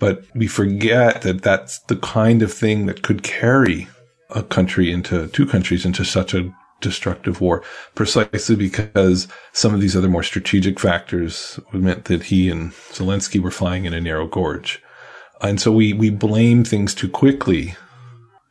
But 0.00 0.24
we 0.34 0.48
forget 0.48 1.22
that 1.22 1.42
that's 1.42 1.78
the 1.80 1.96
kind 1.96 2.42
of 2.42 2.52
thing 2.52 2.86
that 2.86 3.02
could 3.02 3.22
carry 3.22 3.86
a 4.30 4.42
country 4.42 4.90
into 4.90 5.28
two 5.28 5.46
countries 5.46 5.84
into 5.84 6.04
such 6.04 6.34
a 6.34 6.52
destructive 6.80 7.40
war 7.42 7.62
precisely 7.94 8.56
because 8.56 9.28
some 9.52 9.74
of 9.74 9.80
these 9.80 9.94
other 9.94 10.08
more 10.08 10.22
strategic 10.22 10.80
factors 10.80 11.60
meant 11.72 12.06
that 12.06 12.24
he 12.24 12.48
and 12.48 12.72
Zelensky 12.92 13.38
were 13.38 13.50
flying 13.50 13.84
in 13.84 13.92
a 13.92 14.00
narrow 14.00 14.26
gorge. 14.26 14.82
And 15.42 15.60
so 15.60 15.70
we, 15.72 15.92
we 15.92 16.08
blame 16.10 16.64
things 16.64 16.94
too 16.94 17.08
quickly 17.08 17.74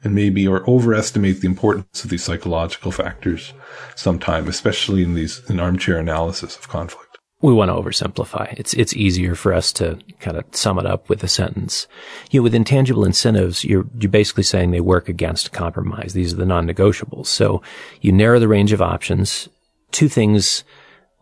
and 0.04 0.14
maybe 0.14 0.48
or 0.48 0.70
overestimate 0.70 1.42
the 1.42 1.48
importance 1.48 2.04
of 2.04 2.12
these 2.12 2.24
psychological 2.24 2.92
factors 2.92 3.54
sometime, 3.96 4.48
especially 4.48 5.04
in 5.04 5.16
these 5.16 5.42
in 5.50 5.60
armchair 5.60 5.98
analysis 5.98 6.56
of 6.56 6.70
conflict. 6.70 7.09
We 7.42 7.54
want 7.54 7.70
to 7.70 7.76
oversimplify. 7.76 8.54
It's 8.60 8.74
it's 8.74 8.94
easier 8.96 9.34
for 9.34 9.54
us 9.54 9.72
to 9.74 9.98
kind 10.20 10.38
of 10.38 10.44
sum 10.52 10.78
it 10.78 10.86
up 10.86 11.08
with 11.08 11.24
a 11.24 11.28
sentence. 11.28 11.88
You 12.32 12.40
know, 12.40 12.44
with 12.44 12.56
intangible 12.56 13.06
incentives, 13.06 13.64
you're 13.64 13.86
you're 14.00 14.12
basically 14.12 14.44
saying 14.44 14.72
they 14.72 14.82
work 14.82 15.08
against 15.08 15.54
compromise. 15.54 16.14
These 16.14 16.34
are 16.34 16.38
the 16.38 16.46
non-negotiables. 16.46 17.28
So 17.28 17.62
you 18.02 18.12
narrow 18.12 18.40
the 18.40 18.48
range 18.48 18.74
of 18.74 18.82
options. 18.82 19.48
Two 19.92 20.10
things 20.10 20.64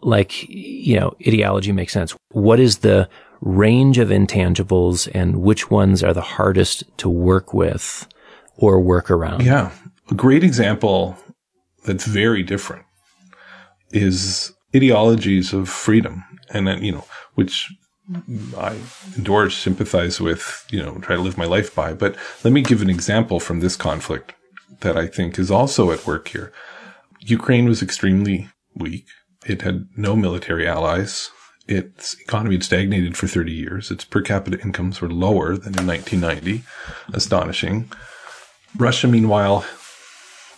like 0.01 0.47
you 0.49 0.99
know, 0.99 1.15
ideology 1.25 1.71
makes 1.71 1.93
sense. 1.93 2.15
What 2.29 2.59
is 2.59 2.79
the 2.79 3.07
range 3.41 3.97
of 3.97 4.09
intangibles 4.09 5.09
and 5.13 5.37
which 5.37 5.69
ones 5.69 6.03
are 6.03 6.13
the 6.13 6.21
hardest 6.21 6.83
to 6.97 7.09
work 7.09 7.53
with 7.53 8.07
or 8.57 8.79
work 8.79 9.11
around. 9.11 9.43
Yeah. 9.43 9.71
A 10.09 10.15
great 10.15 10.43
example 10.43 11.17
that's 11.85 12.05
very 12.05 12.43
different 12.43 12.85
is 13.91 14.53
ideologies 14.75 15.53
of 15.53 15.69
freedom 15.69 16.23
and 16.49 16.67
then, 16.67 16.83
you 16.83 16.91
know, 16.91 17.05
which 17.35 17.71
I 18.57 18.77
endorse, 19.15 19.57
sympathize 19.57 20.21
with, 20.21 20.65
you 20.71 20.81
know, 20.81 20.97
try 20.99 21.15
to 21.15 21.21
live 21.21 21.37
my 21.37 21.45
life 21.45 21.75
by. 21.75 21.93
But 21.93 22.15
let 22.43 22.53
me 22.53 22.61
give 22.61 22.81
an 22.81 22.89
example 22.89 23.39
from 23.39 23.59
this 23.59 23.75
conflict 23.75 24.33
that 24.79 24.95
I 24.95 25.07
think 25.07 25.37
is 25.37 25.51
also 25.51 25.91
at 25.91 26.05
work 26.05 26.29
here. 26.29 26.53
Ukraine 27.19 27.67
was 27.67 27.81
extremely 27.81 28.49
weak. 28.75 29.05
It 29.45 29.61
had 29.61 29.87
no 29.97 30.15
military 30.15 30.67
allies. 30.67 31.29
Its 31.67 32.15
economy 32.21 32.55
had 32.55 32.63
stagnated 32.63 33.17
for 33.17 33.27
30 33.27 33.51
years. 33.51 33.91
Its 33.91 34.05
per 34.05 34.21
capita 34.21 34.59
incomes 34.61 35.01
were 35.01 35.09
lower 35.09 35.57
than 35.57 35.77
in 35.77 35.85
1990. 35.85 36.63
Astonishing. 37.13 37.91
Russia, 38.77 39.07
meanwhile, 39.07 39.65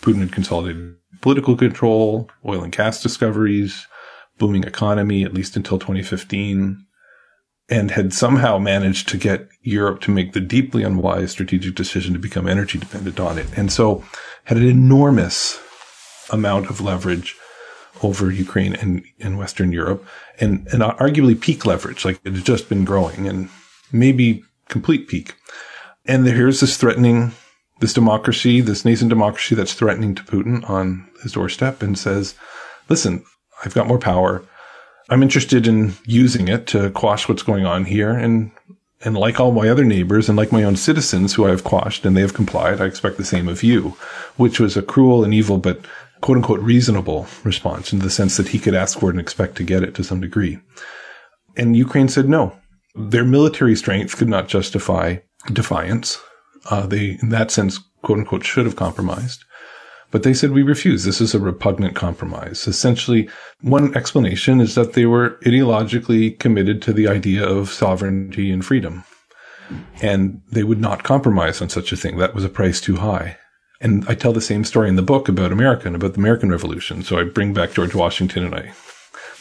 Putin 0.02 0.20
had 0.20 0.32
consolidated 0.32 0.96
political 1.20 1.56
control, 1.56 2.30
oil 2.46 2.62
and 2.62 2.72
gas 2.72 3.02
discoveries, 3.02 3.86
booming 4.40 4.64
economy, 4.64 5.22
at 5.22 5.32
least 5.32 5.56
until 5.56 5.78
2015, 5.78 6.84
and 7.68 7.92
had 7.92 8.12
somehow 8.12 8.58
managed 8.58 9.08
to 9.10 9.16
get 9.16 9.48
Europe 9.62 10.00
to 10.00 10.10
make 10.10 10.32
the 10.32 10.40
deeply 10.40 10.82
unwise 10.82 11.30
strategic 11.30 11.76
decision 11.76 12.12
to 12.12 12.18
become 12.18 12.48
energy 12.48 12.78
dependent 12.78 13.20
on 13.20 13.38
it. 13.38 13.46
And 13.56 13.70
so 13.70 14.04
had 14.44 14.56
an 14.56 14.66
enormous 14.66 15.60
amount 16.30 16.68
of 16.68 16.80
leverage 16.80 17.36
over 18.02 18.30
Ukraine 18.30 18.74
and, 18.74 19.04
and 19.20 19.38
Western 19.38 19.70
Europe 19.70 20.04
and, 20.40 20.66
and 20.72 20.82
arguably 20.82 21.40
peak 21.40 21.64
leverage, 21.64 22.04
like 22.04 22.18
it 22.24 22.34
had 22.34 22.44
just 22.44 22.68
been 22.68 22.84
growing 22.84 23.28
and 23.28 23.48
maybe 23.92 24.42
complete 24.68 25.06
peak. 25.06 25.34
And 26.06 26.26
here's 26.26 26.60
this 26.60 26.76
threatening 26.76 27.32
this 27.80 27.94
democracy, 27.94 28.60
this 28.60 28.84
nascent 28.84 29.08
democracy 29.08 29.54
that's 29.54 29.74
threatening 29.74 30.14
to 30.14 30.22
Putin 30.22 30.68
on 30.68 31.08
his 31.22 31.32
doorstep 31.32 31.82
and 31.82 31.98
says, 31.98 32.34
listen, 32.88 33.24
I've 33.64 33.74
got 33.74 33.86
more 33.86 33.98
power. 33.98 34.44
I'm 35.08 35.22
interested 35.22 35.66
in 35.66 35.94
using 36.04 36.48
it 36.48 36.66
to 36.68 36.90
quash 36.90 37.28
what's 37.28 37.42
going 37.42 37.66
on 37.66 37.84
here. 37.84 38.10
And, 38.10 38.52
and 39.02 39.16
like 39.16 39.40
all 39.40 39.52
my 39.52 39.68
other 39.68 39.84
neighbors 39.84 40.28
and 40.28 40.36
like 40.36 40.52
my 40.52 40.62
own 40.62 40.76
citizens 40.76 41.34
who 41.34 41.46
I've 41.46 41.64
quashed 41.64 42.04
and 42.06 42.16
they 42.16 42.20
have 42.20 42.34
complied, 42.34 42.80
I 42.80 42.86
expect 42.86 43.16
the 43.16 43.24
same 43.24 43.48
of 43.48 43.62
you, 43.62 43.96
which 44.36 44.60
was 44.60 44.76
a 44.76 44.82
cruel 44.82 45.24
and 45.24 45.34
evil, 45.34 45.58
but 45.58 45.80
quote 46.20 46.36
unquote 46.36 46.60
reasonable 46.60 47.26
response 47.44 47.92
in 47.92 48.00
the 48.00 48.10
sense 48.10 48.36
that 48.36 48.48
he 48.48 48.58
could 48.58 48.74
ask 48.74 48.98
for 48.98 49.06
it 49.06 49.14
and 49.14 49.20
expect 49.20 49.56
to 49.56 49.64
get 49.64 49.82
it 49.82 49.94
to 49.94 50.04
some 50.04 50.20
degree. 50.20 50.58
And 51.56 51.76
Ukraine 51.76 52.08
said 52.08 52.28
no. 52.28 52.56
Their 52.94 53.24
military 53.24 53.76
strength 53.76 54.16
could 54.16 54.28
not 54.28 54.48
justify 54.48 55.18
defiance. 55.52 56.18
Uh, 56.68 56.86
they, 56.86 57.18
in 57.22 57.30
that 57.30 57.50
sense, 57.50 57.78
quote 58.02 58.18
unquote, 58.18 58.44
should 58.44 58.66
have 58.66 58.76
compromised. 58.76 59.44
But 60.10 60.24
they 60.24 60.34
said, 60.34 60.50
we 60.50 60.62
refuse. 60.62 61.04
This 61.04 61.20
is 61.20 61.34
a 61.34 61.38
repugnant 61.38 61.94
compromise. 61.94 62.66
Essentially, 62.66 63.28
one 63.60 63.96
explanation 63.96 64.60
is 64.60 64.74
that 64.74 64.94
they 64.94 65.06
were 65.06 65.38
ideologically 65.44 66.38
committed 66.38 66.82
to 66.82 66.92
the 66.92 67.06
idea 67.06 67.46
of 67.46 67.70
sovereignty 67.70 68.50
and 68.50 68.64
freedom. 68.64 69.04
And 70.02 70.42
they 70.50 70.64
would 70.64 70.80
not 70.80 71.04
compromise 71.04 71.62
on 71.62 71.68
such 71.68 71.92
a 71.92 71.96
thing. 71.96 72.18
That 72.18 72.34
was 72.34 72.44
a 72.44 72.48
price 72.48 72.80
too 72.80 72.96
high. 72.96 73.36
And 73.80 74.04
I 74.08 74.14
tell 74.14 74.32
the 74.32 74.40
same 74.40 74.64
story 74.64 74.88
in 74.88 74.96
the 74.96 75.02
book 75.02 75.28
about 75.28 75.52
America 75.52 75.86
and 75.86 75.94
about 75.94 76.14
the 76.14 76.18
American 76.18 76.50
Revolution. 76.50 77.02
So 77.02 77.18
I 77.18 77.24
bring 77.24 77.54
back 77.54 77.72
George 77.72 77.94
Washington 77.94 78.44
and 78.44 78.54
I 78.54 78.72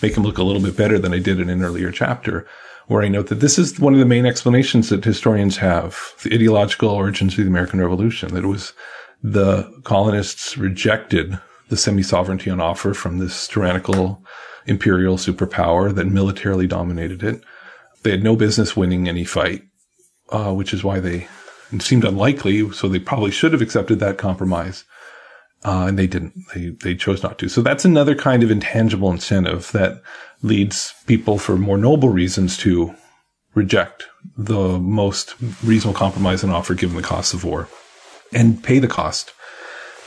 make 0.02 0.16
him 0.16 0.24
look 0.24 0.38
a 0.38 0.44
little 0.44 0.62
bit 0.62 0.78
better 0.78 1.00
than 1.00 1.14
I 1.14 1.20
did 1.20 1.40
in 1.40 1.50
an 1.50 1.64
earlier 1.64 1.92
chapter 1.92 2.48
where 2.88 3.04
I 3.04 3.08
note 3.08 3.28
that 3.28 3.40
this 3.40 3.60
is 3.60 3.80
one 3.80 3.94
of 3.94 4.00
the 4.00 4.06
main 4.06 4.26
explanations 4.26 4.90
that 4.90 5.04
historians 5.04 5.58
have, 5.58 6.16
the 6.24 6.34
ideological 6.34 6.90
origins 6.90 7.34
of 7.34 7.44
the 7.44 7.50
American 7.50 7.80
Revolution, 7.80 8.34
that 8.34 8.44
it 8.44 8.48
was 8.48 8.74
the 9.22 9.82
colonists 9.84 10.58
rejected 10.58 11.40
the 11.70 11.78
semi-sovereignty 11.78 12.50
on 12.50 12.60
offer 12.60 12.94
from 12.94 13.20
this 13.20 13.48
tyrannical 13.48 14.24
imperial 14.66 15.18
superpower 15.18 15.94
that 15.94 16.06
militarily 16.06 16.68
dominated 16.68 17.24
it. 17.24 17.44
They 18.04 18.12
had 18.12 18.24
no 18.24 18.36
business 18.36 18.76
winning 18.76 19.08
any 19.08 19.26
fight, 19.26 19.64
uh, 20.30 20.54
which 20.54 20.74
is 20.74 20.84
why 20.84 21.00
they 21.00 21.28
seemed 21.80 22.06
unlikely. 22.06 22.72
So 22.72 22.88
they 22.88 23.00
probably 23.00 23.32
should 23.32 23.52
have 23.52 23.62
accepted 23.62 24.00
that 24.00 24.18
compromise. 24.18 24.86
Uh, 25.66 25.88
and 25.88 26.00
they 26.00 26.08
didn't. 26.08 26.34
They 26.54 26.70
they 26.70 26.96
chose 26.96 27.22
not 27.22 27.38
to. 27.40 27.50
So 27.50 27.62
that's 27.62 27.84
another 27.84 28.16
kind 28.16 28.44
of 28.44 28.52
intangible 28.52 29.12
incentive 29.12 29.74
that 29.74 30.02
leads 30.42 30.94
people 31.06 31.38
for 31.38 31.58
more 31.58 31.78
noble 31.78 32.08
reasons 32.08 32.56
to 32.60 32.96
reject 33.56 34.06
the 34.38 34.80
most 34.80 35.36
reasonable 35.62 36.00
compromise 36.00 36.44
and 36.44 36.54
offer 36.54 36.76
given 36.76 36.96
the 36.96 37.02
cost 37.04 37.34
of 37.34 37.44
war 37.44 37.68
and 38.34 38.64
pay 38.64 38.80
the 38.80 38.88
cost 38.88 39.34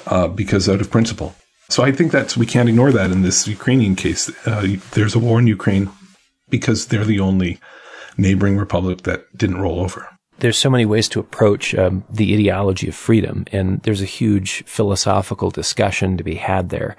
uh, 0.07 0.29
because 0.29 0.69
out 0.69 0.81
of 0.81 0.91
principle. 0.91 1.35
So 1.69 1.83
I 1.83 1.93
think 1.93 2.13
that's 2.13 2.37
we 2.37 2.47
can't 2.47 2.69
ignore 2.69 2.93
that 2.93 3.11
in 3.11 3.23
this 3.23 3.49
Ukrainian 3.49 3.97
case. 3.97 4.31
Uh, 4.47 4.77
there's 4.93 5.15
a 5.15 5.19
war 5.19 5.39
in 5.39 5.47
Ukraine 5.47 5.91
because 6.51 6.89
they're 6.89 7.05
the 7.05 7.21
only 7.21 7.59
neighboring 8.17 8.59
republic 8.59 9.03
that 9.03 9.37
didn't 9.37 9.61
roll 9.61 9.81
over 9.81 10.09
there's 10.43 10.59
so 10.59 10.69
many 10.69 10.85
ways 10.85 11.09
to 11.09 11.21
approach 11.21 11.73
um, 11.77 12.05
the 12.11 12.35
ideology 12.35 12.89
of 12.89 12.97
freedom, 12.97 13.45
and 13.53 13.81
there's 13.83 14.03
a 14.03 14.07
huge 14.07 14.65
philosophical 14.65 15.51
discussion 15.51 16.17
to 16.17 16.25
be 16.25 16.35
had 16.35 16.71
there. 16.71 16.97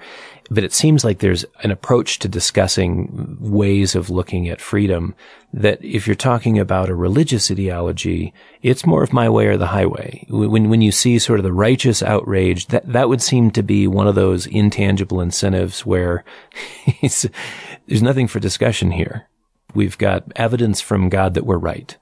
But 0.50 0.64
it 0.64 0.72
seems 0.72 1.04
like 1.04 1.18
there's 1.20 1.44
an 1.62 1.70
approach 1.70 2.18
to 2.18 2.28
discussing 2.28 3.38
ways 3.40 3.94
of 3.94 4.10
looking 4.10 4.48
at 4.48 4.60
freedom 4.60 5.14
that 5.54 5.82
if 5.82 6.06
you're 6.06 6.16
talking 6.16 6.58
about 6.58 6.90
a 6.90 6.94
religious 6.94 7.50
ideology, 7.50 8.34
it's 8.60 8.84
more 8.84 9.02
of 9.02 9.12
my 9.12 9.28
way 9.28 9.46
or 9.46 9.56
the 9.56 9.68
highway. 9.68 10.26
When, 10.28 10.68
when 10.68 10.82
you 10.82 10.92
see 10.92 11.18
sort 11.18 11.38
of 11.38 11.44
the 11.44 11.52
righteous 11.52 12.02
outrage, 12.02 12.66
that, 12.66 12.92
that 12.92 13.08
would 13.08 13.22
seem 13.22 13.52
to 13.52 13.62
be 13.62 13.86
one 13.86 14.06
of 14.06 14.16
those 14.16 14.46
intangible 14.46 15.20
incentives 15.20 15.86
where 15.86 16.24
there's 17.00 18.02
nothing 18.02 18.26
for 18.26 18.40
discussion 18.40 18.90
here. 18.90 19.28
We've 19.74 19.96
got 19.96 20.24
evidence 20.36 20.80
from 20.80 21.08
God 21.08 21.34
that 21.34 21.46
we're 21.46 21.58
right 21.58 21.96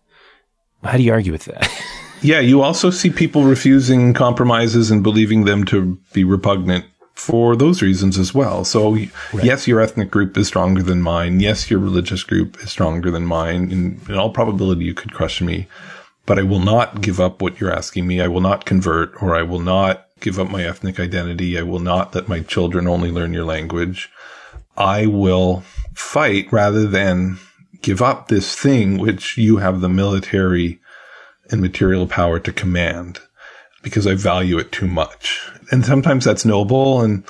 How 0.83 0.97
do 0.97 1.03
you 1.03 1.13
argue 1.13 1.33
with 1.33 1.45
that? 1.45 1.71
yeah, 2.23 2.41
you 2.41 2.63
also 2.63 2.91
see 2.91 3.11
people 3.11 3.45
refusing 3.45 4.15
compromises 4.15 4.91
and 4.91 5.03
believing 5.03 5.45
them 5.45 5.65
to 5.67 5.99
be 6.13 6.25
repugnant 6.25 6.87
for 7.23 7.55
those 7.55 7.83
reasons 7.83 8.19
as 8.19 8.35
well. 8.35 8.65
So, 8.65 8.95
right. 8.95 9.11
yes, 9.45 9.69
your 9.69 9.81
ethnic 9.81 10.11
group 10.11 10.37
is 10.37 10.49
stronger 10.49 10.83
than 10.83 11.01
mine. 11.01 11.39
Yes, 11.39 11.71
your 11.71 11.79
religious 11.79 12.25
group 12.25 12.61
is 12.61 12.71
stronger 12.73 13.13
than 13.13 13.27
mine. 13.27 13.71
In, 13.71 14.01
in 14.09 14.17
all 14.17 14.31
probability, 14.31 14.85
you 14.85 14.93
could 14.93 15.15
crush 15.15 15.41
me, 15.41 15.69
but 16.27 16.41
I 16.41 16.43
will 16.43 16.59
not 16.59 17.01
give 17.01 17.21
up 17.21 17.41
what 17.41 17.61
you're 17.61 17.73
asking 17.73 18.09
me. 18.09 18.21
I 18.21 18.27
will 18.27 18.41
not 18.41 18.65
convert 18.65 19.23
or 19.23 19.37
I 19.37 19.43
will 19.43 19.61
not 19.61 20.09
give 20.19 20.41
up 20.41 20.51
my 20.51 20.65
ethnic 20.65 20.99
identity. 20.99 21.57
I 21.57 21.63
will 21.63 21.79
not 21.79 22.13
let 22.13 22.27
my 22.27 22.41
children 22.41 22.89
only 22.89 23.13
learn 23.13 23.33
your 23.33 23.45
language. 23.45 24.11
I 24.77 25.07
will 25.07 25.63
fight 25.95 26.53
rather 26.53 26.89
than 26.89 27.39
give 27.83 28.03
up 28.03 28.27
this 28.27 28.57
thing 28.57 28.99
which 28.99 29.39
you 29.39 29.59
have 29.59 29.81
the 29.81 29.89
military 29.89 30.81
and 31.53 31.61
material 31.61 32.09
power 32.09 32.41
to 32.41 32.53
command 32.53 33.21
because 33.81 34.09
I 34.09 34.15
value 34.17 34.59
it 34.59 34.73
too 34.73 34.89
much. 34.89 35.52
And 35.73 35.85
sometimes 35.85 36.25
that's 36.25 36.45
noble 36.45 37.01
and 37.01 37.25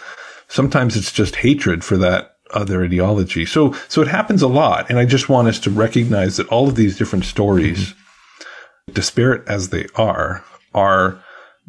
sometimes 0.49 0.97
it's 0.97 1.13
just 1.13 1.37
hatred 1.37 1.83
for 1.85 1.97
that 1.99 2.37
other 2.53 2.85
ideology. 2.85 3.47
So, 3.47 3.73
so 3.89 4.03
it 4.03 4.09
happens 4.09 4.43
a 4.43 4.49
lot. 4.49 4.91
And 4.91 4.99
I 4.99 5.07
just 5.07 5.29
want 5.29 5.49
us 5.49 5.59
to 5.61 5.71
recognize 5.71 6.37
that 6.37 6.49
all 6.49 6.69
of 6.69 6.75
these 6.75 6.99
different 6.99 7.25
stories, 7.25 7.91
mm-hmm. 7.91 8.93
disparate 8.93 9.49
as 9.49 9.71
they 9.71 9.87
are, 9.97 10.45
are 10.75 11.23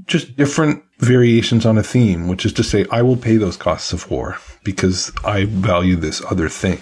just 0.06 0.36
different 0.36 0.84
variations 1.00 1.66
on 1.66 1.78
a 1.78 1.84
theme, 1.84 2.28
which 2.28 2.46
is 2.46 2.54
to 2.54 2.64
say, 2.64 2.86
I 2.92 3.02
will 3.02 3.18
pay 3.18 3.38
those 3.38 3.58
costs 3.58 3.94
of 3.94 4.10
war 4.10 4.38
because 4.64 5.12
I 5.24 5.46
value 5.46 5.96
this 5.96 6.22
other 6.30 6.50
thing, 6.50 6.82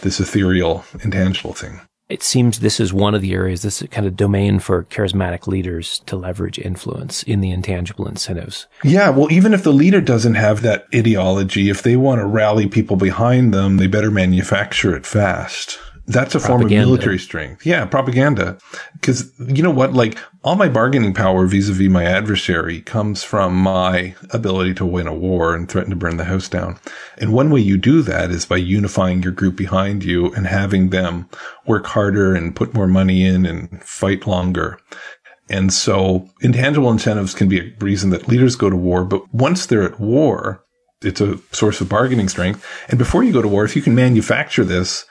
this 0.00 0.18
ethereal, 0.18 0.84
intangible 1.02 1.52
thing. 1.52 1.80
It 2.12 2.22
seems 2.22 2.58
this 2.58 2.78
is 2.78 2.92
one 2.92 3.14
of 3.14 3.22
the 3.22 3.32
areas, 3.32 3.62
this 3.62 3.82
kind 3.90 4.06
of 4.06 4.16
domain 4.16 4.58
for 4.58 4.84
charismatic 4.84 5.46
leaders 5.46 6.00
to 6.00 6.14
leverage 6.14 6.58
influence 6.58 7.22
in 7.22 7.40
the 7.40 7.50
intangible 7.50 8.06
incentives. 8.06 8.66
Yeah. 8.84 9.08
Well, 9.08 9.32
even 9.32 9.54
if 9.54 9.62
the 9.62 9.72
leader 9.72 10.02
doesn't 10.02 10.34
have 10.34 10.60
that 10.60 10.86
ideology, 10.94 11.70
if 11.70 11.82
they 11.82 11.96
want 11.96 12.20
to 12.20 12.26
rally 12.26 12.68
people 12.68 12.96
behind 12.96 13.54
them, 13.54 13.78
they 13.78 13.86
better 13.86 14.10
manufacture 14.10 14.94
it 14.94 15.06
fast. 15.06 15.78
That's 16.06 16.34
a 16.34 16.40
propaganda. 16.40 16.48
form 16.48 16.62
of 16.62 16.88
military 16.88 17.18
strength. 17.18 17.64
Yeah, 17.64 17.84
propaganda. 17.84 18.58
Because 18.94 19.32
you 19.38 19.62
know 19.62 19.70
what? 19.70 19.92
Like 19.92 20.18
all 20.42 20.56
my 20.56 20.68
bargaining 20.68 21.14
power 21.14 21.46
vis-a-vis 21.46 21.88
my 21.88 22.04
adversary 22.04 22.80
comes 22.80 23.22
from 23.22 23.56
my 23.56 24.14
ability 24.30 24.74
to 24.74 24.86
win 24.86 25.06
a 25.06 25.14
war 25.14 25.54
and 25.54 25.68
threaten 25.68 25.90
to 25.90 25.96
burn 25.96 26.16
the 26.16 26.24
house 26.24 26.48
down. 26.48 26.78
And 27.18 27.32
one 27.32 27.50
way 27.50 27.60
you 27.60 27.76
do 27.76 28.02
that 28.02 28.30
is 28.30 28.46
by 28.46 28.56
unifying 28.56 29.22
your 29.22 29.32
group 29.32 29.56
behind 29.56 30.02
you 30.02 30.32
and 30.34 30.46
having 30.46 30.90
them 30.90 31.28
work 31.66 31.86
harder 31.86 32.34
and 32.34 32.56
put 32.56 32.74
more 32.74 32.88
money 32.88 33.24
in 33.24 33.46
and 33.46 33.82
fight 33.84 34.26
longer. 34.26 34.78
And 35.48 35.72
so 35.72 36.28
intangible 36.40 36.90
incentives 36.90 37.34
can 37.34 37.48
be 37.48 37.60
a 37.60 37.72
reason 37.78 38.10
that 38.10 38.28
leaders 38.28 38.56
go 38.56 38.70
to 38.70 38.76
war. 38.76 39.04
But 39.04 39.32
once 39.32 39.66
they're 39.66 39.82
at 39.82 40.00
war, 40.00 40.64
it's 41.02 41.20
a 41.20 41.38
source 41.52 41.80
of 41.80 41.88
bargaining 41.88 42.28
strength. 42.28 42.64
And 42.88 42.98
before 42.98 43.22
you 43.22 43.32
go 43.32 43.42
to 43.42 43.48
war, 43.48 43.64
if 43.64 43.76
you 43.76 43.82
can 43.82 43.94
manufacture 43.94 44.64
this, 44.64 45.04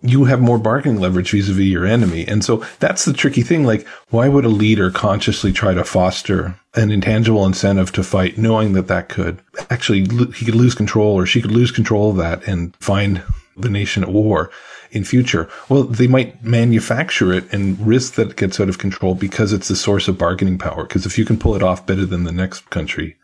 you 0.00 0.24
have 0.24 0.40
more 0.40 0.58
bargaining 0.58 1.00
leverage 1.00 1.32
vis-a-vis 1.32 1.66
your 1.66 1.84
enemy. 1.84 2.26
And 2.26 2.44
so 2.44 2.64
that's 2.78 3.04
the 3.04 3.12
tricky 3.12 3.42
thing. 3.42 3.64
Like, 3.64 3.86
why 4.10 4.28
would 4.28 4.44
a 4.44 4.48
leader 4.48 4.90
consciously 4.90 5.52
try 5.52 5.74
to 5.74 5.84
foster 5.84 6.58
an 6.74 6.90
intangible 6.90 7.44
incentive 7.44 7.90
to 7.92 8.04
fight, 8.04 8.38
knowing 8.38 8.74
that 8.74 8.86
that 8.86 9.08
could 9.08 9.40
actually, 9.70 10.00
he 10.34 10.44
could 10.44 10.54
lose 10.54 10.74
control 10.74 11.14
or 11.14 11.26
she 11.26 11.42
could 11.42 11.50
lose 11.50 11.72
control 11.72 12.10
of 12.10 12.16
that 12.16 12.46
and 12.46 12.76
find 12.76 13.22
the 13.56 13.68
nation 13.68 14.04
at 14.04 14.10
war 14.10 14.50
in 14.92 15.02
future? 15.04 15.50
Well, 15.68 15.82
they 15.82 16.06
might 16.06 16.44
manufacture 16.44 17.32
it 17.32 17.52
and 17.52 17.78
risk 17.84 18.14
that 18.14 18.30
it 18.30 18.36
gets 18.36 18.60
out 18.60 18.68
of 18.68 18.78
control 18.78 19.14
because 19.14 19.52
it's 19.52 19.68
the 19.68 19.76
source 19.76 20.06
of 20.06 20.16
bargaining 20.16 20.58
power. 20.58 20.84
Because 20.84 21.06
if 21.06 21.18
you 21.18 21.24
can 21.24 21.38
pull 21.38 21.56
it 21.56 21.62
off 21.62 21.86
better 21.86 22.06
than 22.06 22.22
the 22.22 22.32
next 22.32 22.70
country 22.70 23.16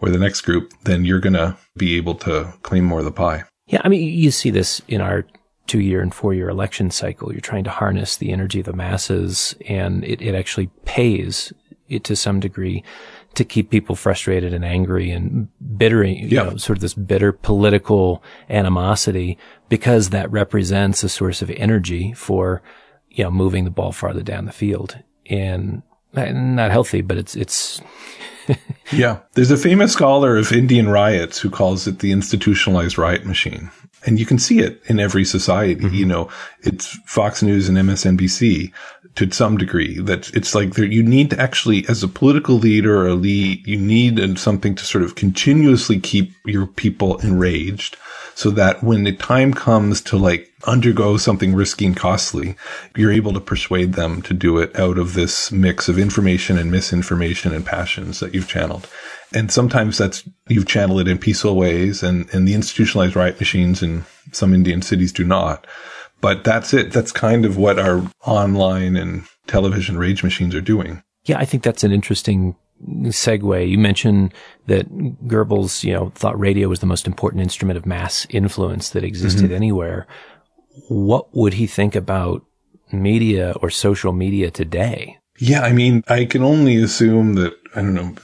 or 0.00 0.08
the 0.08 0.18
next 0.18 0.42
group, 0.42 0.72
then 0.84 1.04
you're 1.04 1.20
going 1.20 1.32
to 1.32 1.56
be 1.76 1.96
able 1.96 2.14
to 2.14 2.54
claim 2.62 2.84
more 2.84 3.00
of 3.00 3.04
the 3.04 3.10
pie. 3.10 3.44
Yeah. 3.66 3.80
I 3.84 3.88
mean, 3.88 4.08
you 4.08 4.30
see 4.30 4.50
this 4.50 4.80
in 4.86 5.00
our 5.00 5.24
two 5.66 5.80
year 5.80 6.00
and 6.00 6.14
four 6.14 6.34
year 6.34 6.48
election 6.48 6.90
cycle. 6.90 7.32
You're 7.32 7.40
trying 7.40 7.64
to 7.64 7.70
harness 7.70 8.16
the 8.16 8.32
energy 8.32 8.60
of 8.60 8.66
the 8.66 8.72
masses 8.72 9.54
and 9.66 10.04
it, 10.04 10.20
it 10.20 10.34
actually 10.34 10.68
pays 10.84 11.52
it 11.88 12.04
to 12.04 12.16
some 12.16 12.40
degree 12.40 12.82
to 13.34 13.44
keep 13.44 13.70
people 13.70 13.96
frustrated 13.96 14.52
and 14.52 14.64
angry 14.64 15.10
and 15.10 15.48
bitter, 15.76 16.04
you 16.04 16.28
yeah. 16.28 16.42
know, 16.44 16.56
sort 16.56 16.78
of 16.78 16.82
this 16.82 16.94
bitter 16.94 17.32
political 17.32 18.22
animosity 18.48 19.38
because 19.68 20.10
that 20.10 20.30
represents 20.30 21.02
a 21.02 21.08
source 21.08 21.40
of 21.40 21.50
energy 21.50 22.12
for, 22.12 22.62
you 23.10 23.24
know, 23.24 23.30
moving 23.30 23.64
the 23.64 23.70
ball 23.70 23.92
farther 23.92 24.22
down 24.22 24.44
the 24.44 24.52
field 24.52 24.98
and 25.26 25.82
not 26.14 26.70
healthy, 26.70 27.00
but 27.00 27.16
it's, 27.16 27.34
it's, 27.34 27.80
yeah. 28.92 29.20
There's 29.32 29.50
a 29.50 29.56
famous 29.56 29.92
scholar 29.92 30.36
of 30.36 30.52
Indian 30.52 30.88
riots 30.88 31.38
who 31.38 31.48
calls 31.48 31.86
it 31.86 32.00
the 32.00 32.12
institutionalized 32.12 32.98
riot 32.98 33.24
machine. 33.24 33.70
And 34.04 34.18
you 34.18 34.26
can 34.26 34.38
see 34.38 34.58
it 34.58 34.82
in 34.86 34.98
every 34.98 35.24
society. 35.24 35.76
Mm-hmm. 35.76 35.94
You 35.94 36.06
know, 36.06 36.28
it's 36.60 36.98
Fox 37.06 37.42
News 37.42 37.68
and 37.68 37.78
MSNBC 37.78 38.72
to 39.14 39.30
some 39.30 39.56
degree 39.56 39.98
that 40.00 40.30
it's 40.34 40.54
like 40.54 40.74
there, 40.74 40.84
you 40.84 41.02
need 41.02 41.30
to 41.30 41.40
actually, 41.40 41.86
as 41.88 42.02
a 42.02 42.08
political 42.08 42.56
leader 42.56 43.06
or 43.06 43.14
lead, 43.14 43.66
you 43.66 43.78
need 43.78 44.38
something 44.38 44.74
to 44.74 44.84
sort 44.84 45.04
of 45.04 45.14
continuously 45.14 46.00
keep 46.00 46.32
your 46.44 46.66
people 46.66 47.18
enraged 47.18 47.96
so 48.34 48.50
that 48.50 48.82
when 48.82 49.04
the 49.04 49.12
time 49.12 49.52
comes 49.52 50.00
to 50.00 50.16
like 50.16 50.51
undergo 50.64 51.16
something 51.16 51.54
risky 51.54 51.86
and 51.86 51.96
costly, 51.96 52.56
you're 52.96 53.12
able 53.12 53.32
to 53.32 53.40
persuade 53.40 53.94
them 53.94 54.22
to 54.22 54.34
do 54.34 54.58
it 54.58 54.78
out 54.78 54.98
of 54.98 55.14
this 55.14 55.50
mix 55.50 55.88
of 55.88 55.98
information 55.98 56.58
and 56.58 56.70
misinformation 56.70 57.54
and 57.54 57.66
passions 57.66 58.20
that 58.20 58.34
you've 58.34 58.48
channeled. 58.48 58.88
And 59.34 59.50
sometimes 59.50 59.98
that's, 59.98 60.28
you've 60.48 60.66
channeled 60.66 61.00
it 61.00 61.08
in 61.08 61.18
peaceful 61.18 61.56
ways 61.56 62.02
and, 62.02 62.32
and 62.34 62.46
the 62.46 62.54
institutionalized 62.54 63.16
riot 63.16 63.38
machines 63.38 63.82
in 63.82 64.04
some 64.32 64.54
Indian 64.54 64.82
cities 64.82 65.12
do 65.12 65.24
not. 65.24 65.66
But 66.20 66.44
that's 66.44 66.72
it. 66.72 66.92
That's 66.92 67.12
kind 67.12 67.44
of 67.44 67.56
what 67.56 67.78
our 67.78 68.08
online 68.24 68.96
and 68.96 69.24
television 69.46 69.98
rage 69.98 70.22
machines 70.22 70.54
are 70.54 70.60
doing. 70.60 71.02
Yeah, 71.24 71.38
I 71.38 71.44
think 71.44 71.62
that's 71.62 71.82
an 71.82 71.92
interesting 71.92 72.54
segue. 72.86 73.68
You 73.68 73.78
mentioned 73.78 74.34
that 74.66 74.88
Goebbels, 75.26 75.84
you 75.84 75.92
know, 75.92 76.10
thought 76.14 76.38
radio 76.38 76.68
was 76.68 76.80
the 76.80 76.86
most 76.86 77.06
important 77.06 77.42
instrument 77.42 77.76
of 77.76 77.86
mass 77.86 78.26
influence 78.30 78.90
that 78.90 79.04
existed 79.04 79.46
mm-hmm. 79.46 79.54
anywhere. 79.54 80.06
What 80.88 81.34
would 81.34 81.54
he 81.54 81.66
think 81.66 81.94
about 81.94 82.44
media 82.92 83.54
or 83.62 83.70
social 83.70 84.12
media 84.12 84.50
today? 84.50 85.18
Yeah, 85.38 85.62
I 85.62 85.72
mean, 85.72 86.04
I 86.08 86.24
can 86.24 86.42
only 86.42 86.76
assume 86.76 87.34
that, 87.34 87.54
I 87.74 87.82
don't 87.82 87.94
know, 87.94 88.14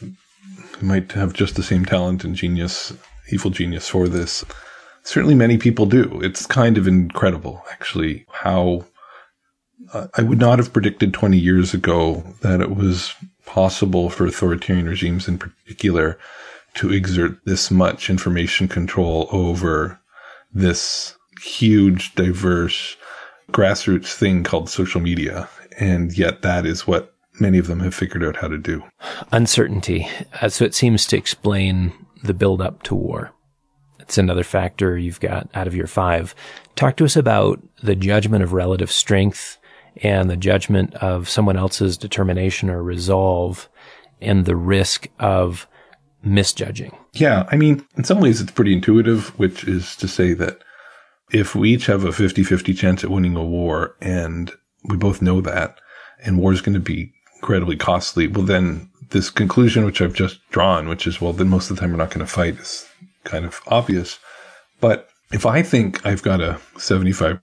he 0.79 0.87
might 0.87 1.13
have 1.13 1.33
just 1.33 1.57
the 1.57 1.63
same 1.63 1.85
talent 1.85 2.25
and 2.25 2.35
genius, 2.35 2.93
evil 3.31 3.51
genius 3.51 3.89
for 3.89 4.09
this. 4.09 4.45
Certainly 5.03 5.35
many 5.35 5.59
people 5.59 5.87
do. 5.87 6.21
It's 6.23 6.47
kind 6.47 6.79
of 6.79 6.87
incredible, 6.87 7.65
actually, 7.71 8.27
how 8.31 8.85
uh, 9.93 10.09
I 10.17 10.23
would 10.23 10.39
not 10.39 10.59
have 10.59 10.73
predicted 10.73 11.15
20 11.15 11.39
years 11.39 11.75
ago 11.75 12.23
that 12.43 12.61
it 12.61 12.75
was 12.75 13.15
possible 13.47 14.11
for 14.11 14.27
authoritarian 14.27 14.87
regimes 14.87 15.27
in 15.27 15.39
particular 15.39 16.19
to 16.75 16.93
exert 16.93 17.45
this 17.45 17.71
much 17.71 18.11
information 18.11 18.69
control 18.69 19.29
over 19.33 19.99
this 20.53 21.17
huge, 21.43 22.15
diverse, 22.15 22.97
grassroots 23.53 24.13
thing 24.13 24.45
called 24.45 24.69
social 24.69 25.01
media. 25.01 25.49
And 25.79 26.17
yet 26.17 26.43
that 26.43 26.67
is 26.67 26.87
what 26.87 27.15
many 27.41 27.59
of 27.59 27.67
them 27.67 27.81
have 27.81 27.95
figured 27.95 28.25
out 28.25 28.37
how 28.37 28.49
to 28.49 28.59
do. 28.59 28.83
Uncertainty. 29.33 30.09
Uh, 30.41 30.49
so 30.49 30.65
it 30.65 30.75
seems 30.75 31.07
to 31.07 31.17
explain 31.17 31.93
the 32.23 32.35
build 32.35 32.61
up 32.61 32.83
to 32.85 32.95
war. 32.95 33.33
It's 34.01 34.19
another 34.19 34.45
factor 34.45 34.97
you've 34.97 35.21
got 35.21 35.49
out 35.55 35.67
of 35.67 35.75
your 35.75 35.87
five. 35.87 36.35
Talk 36.77 36.97
to 36.97 37.05
us 37.05 37.17
about 37.17 37.63
the 37.83 37.95
judgment 37.95 38.43
of 38.43 38.53
relative 38.53 38.91
strength 38.91 39.59
and 40.03 40.31
the 40.31 40.37
judgment 40.37 40.95
of 40.95 41.29
someone 41.29 41.57
else's 41.57 41.97
determination 41.97 42.71
or 42.71 42.83
resolve 42.83 43.69
and 44.21 44.47
the 44.47 44.57
risk 44.57 45.09
of 45.19 45.69
misjudging. 46.23 46.97
Yeah. 47.15 47.47
I 47.51 47.57
mean, 47.57 47.87
in 47.97 48.05
some 48.05 48.21
ways 48.21 48.41
it's 48.41 48.51
pretty 48.51 48.73
intuitive, 48.73 49.39
which 49.39 49.65
is 49.65 49.95
to 49.97 50.09
say 50.09 50.33
that 50.35 50.63
if 51.31 51.55
we 51.55 51.75
each 51.75 51.87
have 51.87 52.05
a 52.05 52.13
50 52.13 52.43
50 52.43 52.75
chance 52.75 53.05
at 53.05 53.11
winning 53.11 53.37
a 53.37 53.45
war 53.45 53.97
and 54.01 54.53
we 54.85 54.97
both 54.97 55.23
know 55.23 55.41
that, 55.41 55.79
and 56.25 56.39
war 56.39 56.53
is 56.53 56.61
going 56.61 56.75
to 56.75 56.81
be 56.81 57.13
incredibly 57.37 57.77
costly. 57.77 58.27
Well, 58.27 58.45
then 58.45 58.91
this 59.11 59.31
conclusion, 59.31 59.85
which 59.85 60.01
I've 60.01 60.15
just 60.15 60.41
drawn, 60.51 60.89
which 60.89 61.07
is, 61.07 61.21
well, 61.21 61.33
then 61.33 61.49
most 61.49 61.71
of 61.71 61.77
the 61.77 61.81
time 61.81 61.91
we're 61.91 61.99
not 61.99 62.11
going 62.11 62.27
to 62.27 62.33
fight 62.33 62.59
is 62.59 62.87
kind 63.25 63.45
of 63.45 63.61
obvious. 63.67 64.19
But 64.81 65.09
if 65.33 65.47
I 65.47 65.63
think 65.63 66.05
I've 66.07 66.23
got 66.23 66.41
a 66.41 66.59
75% 66.77 67.41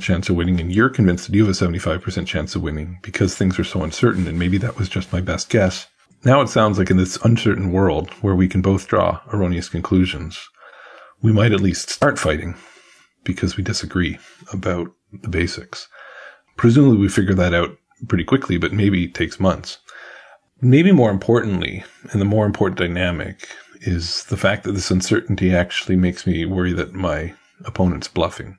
chance 0.00 0.28
of 0.28 0.36
winning 0.36 0.60
and 0.60 0.72
you're 0.72 0.88
convinced 0.88 1.26
that 1.26 1.34
you 1.34 1.46
have 1.46 1.54
a 1.54 1.66
75% 1.66 2.26
chance 2.26 2.54
of 2.54 2.62
winning 2.62 2.98
because 3.02 3.34
things 3.34 3.58
are 3.58 3.64
so 3.64 3.82
uncertain 3.82 4.26
and 4.26 4.38
maybe 4.38 4.58
that 4.58 4.78
was 4.78 4.88
just 4.88 5.12
my 5.12 5.20
best 5.20 5.48
guess. 5.50 5.86
Now 6.24 6.40
it 6.40 6.48
sounds 6.48 6.78
like 6.78 6.90
in 6.90 6.96
this 6.96 7.16
uncertain 7.24 7.70
world 7.70 8.10
where 8.22 8.34
we 8.34 8.48
can 8.48 8.60
both 8.60 8.88
draw 8.88 9.20
erroneous 9.32 9.68
conclusions, 9.68 10.48
we 11.22 11.32
might 11.32 11.52
at 11.52 11.60
least 11.60 11.90
start 11.90 12.18
fighting 12.18 12.56
because 13.24 13.56
we 13.56 13.64
disagree 13.64 14.18
about 14.52 14.92
the 15.12 15.28
basics. 15.28 15.88
Presumably 16.56 16.98
we 16.98 17.08
figure 17.08 17.34
that 17.34 17.54
out 17.54 17.76
pretty 18.08 18.24
quickly, 18.24 18.58
but 18.58 18.72
maybe 18.72 19.04
it 19.04 19.14
takes 19.14 19.40
months. 19.40 19.78
Maybe 20.60 20.92
more 20.92 21.10
importantly, 21.10 21.84
and 22.10 22.20
the 22.20 22.26
more 22.26 22.46
important 22.46 22.78
dynamic 22.78 23.48
is 23.80 24.24
the 24.24 24.36
fact 24.36 24.64
that 24.64 24.72
this 24.72 24.90
uncertainty 24.90 25.54
actually 25.54 25.96
makes 25.96 26.26
me 26.26 26.44
worry 26.44 26.72
that 26.72 26.94
my 26.94 27.34
opponent's 27.64 28.08
bluffing 28.08 28.58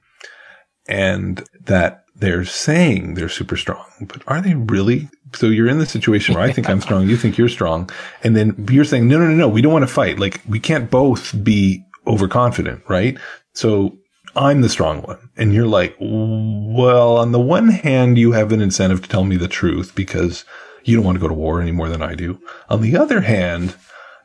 and 0.87 1.43
that 1.61 2.05
they're 2.15 2.45
saying 2.45 3.13
they're 3.13 3.29
super 3.29 3.55
strong, 3.55 3.85
but 4.01 4.21
are 4.27 4.41
they 4.41 4.55
really? 4.55 5.09
So 5.33 5.47
you're 5.47 5.69
in 5.69 5.77
the 5.77 5.85
situation 5.85 6.35
where 6.35 6.43
I 6.43 6.51
think 6.51 6.69
I'm 6.69 6.81
strong, 6.81 7.07
you 7.07 7.15
think 7.15 7.37
you're 7.37 7.47
strong, 7.47 7.89
and 8.23 8.35
then 8.35 8.65
you're 8.69 8.83
saying, 8.83 9.07
no, 9.07 9.19
no, 9.19 9.27
no, 9.27 9.35
no, 9.35 9.47
we 9.47 9.61
don't 9.61 9.71
want 9.71 9.83
to 9.83 9.93
fight. 9.93 10.19
Like 10.19 10.41
we 10.47 10.59
can't 10.59 10.89
both 10.89 11.41
be 11.43 11.83
overconfident, 12.07 12.83
right? 12.89 13.17
So 13.53 13.98
I'm 14.35 14.61
the 14.61 14.69
strong 14.69 15.01
one. 15.01 15.29
And 15.37 15.53
you're 15.53 15.67
like, 15.67 15.95
well, 15.99 17.17
on 17.17 17.31
the 17.31 17.39
one 17.39 17.69
hand, 17.69 18.17
you 18.17 18.31
have 18.33 18.51
an 18.51 18.61
incentive 18.61 19.01
to 19.01 19.09
tell 19.09 19.23
me 19.23 19.37
the 19.37 19.47
truth 19.47 19.93
because 19.95 20.45
you 20.83 20.95
don't 20.95 21.05
want 21.05 21.15
to 21.15 21.21
go 21.21 21.27
to 21.27 21.33
war 21.33 21.61
any 21.61 21.71
more 21.71 21.89
than 21.89 22.01
I 22.01 22.15
do. 22.15 22.39
On 22.69 22.81
the 22.81 22.97
other 22.97 23.21
hand, 23.21 23.75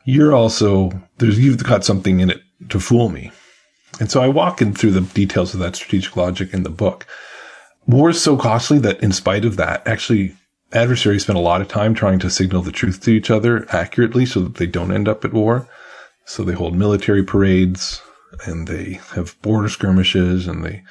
you're 0.05 0.35
also, 0.35 0.91
there's, 1.17 1.39
you've 1.39 1.63
got 1.63 1.83
something 1.83 2.19
in 2.19 2.29
it 2.29 2.41
to 2.69 2.79
fool 2.79 3.09
me. 3.09 3.31
And 3.99 4.11
so 4.11 4.21
I 4.21 4.27
walk 4.27 4.61
in 4.61 4.73
through 4.73 4.91
the 4.91 5.01
details 5.01 5.53
of 5.53 5.59
that 5.61 5.75
strategic 5.75 6.15
logic 6.15 6.53
in 6.53 6.63
the 6.63 6.69
book. 6.69 7.05
War 7.87 8.09
is 8.09 8.21
so 8.21 8.37
costly 8.37 8.79
that 8.79 9.01
in 9.01 9.11
spite 9.11 9.45
of 9.45 9.57
that, 9.57 9.87
actually 9.87 10.35
adversaries 10.73 11.23
spend 11.23 11.37
a 11.37 11.41
lot 11.41 11.61
of 11.61 11.67
time 11.67 11.93
trying 11.93 12.19
to 12.19 12.29
signal 12.29 12.61
the 12.61 12.71
truth 12.71 13.01
to 13.01 13.11
each 13.11 13.31
other 13.31 13.65
accurately 13.73 14.25
so 14.25 14.41
that 14.41 14.55
they 14.55 14.65
don't 14.65 14.91
end 14.91 15.07
up 15.07 15.23
at 15.23 15.33
war. 15.33 15.67
So 16.25 16.43
they 16.43 16.53
hold 16.53 16.75
military 16.75 17.23
parades 17.23 18.01
and 18.45 18.67
they 18.67 18.99
have 19.13 19.39
border 19.41 19.69
skirmishes 19.69 20.47
and 20.47 20.63
they 20.63 20.83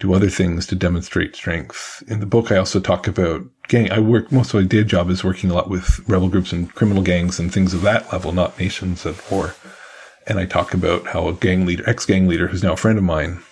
do 0.00 0.12
other 0.12 0.28
things 0.28 0.66
to 0.66 0.74
demonstrate 0.74 1.36
strength. 1.36 2.02
In 2.08 2.20
the 2.20 2.26
book, 2.26 2.50
I 2.50 2.56
also 2.56 2.80
talk 2.80 3.06
about 3.06 3.42
gang. 3.68 3.90
I 3.92 4.00
work, 4.00 4.32
most 4.32 4.52
of 4.52 4.60
my 4.60 4.66
day 4.66 4.82
job 4.84 5.08
is 5.08 5.22
working 5.22 5.50
a 5.50 5.54
lot 5.54 5.70
with 5.70 6.06
rebel 6.08 6.28
groups 6.28 6.52
and 6.52 6.72
criminal 6.74 7.02
gangs 7.02 7.38
and 7.38 7.52
things 7.52 7.74
of 7.74 7.82
that 7.82 8.12
level, 8.12 8.32
not 8.32 8.58
nations 8.58 9.06
at 9.06 9.30
war. 9.30 9.54
And 10.26 10.38
I 10.38 10.46
talk 10.46 10.74
about 10.74 11.08
how 11.08 11.28
a 11.28 11.34
gang 11.34 11.64
leader, 11.66 11.88
ex-gang 11.88 12.26
leader, 12.26 12.48
who's 12.48 12.62
now 12.62 12.72
a 12.72 12.76
friend 12.76 12.98
of 12.98 13.04
mine, 13.04 13.42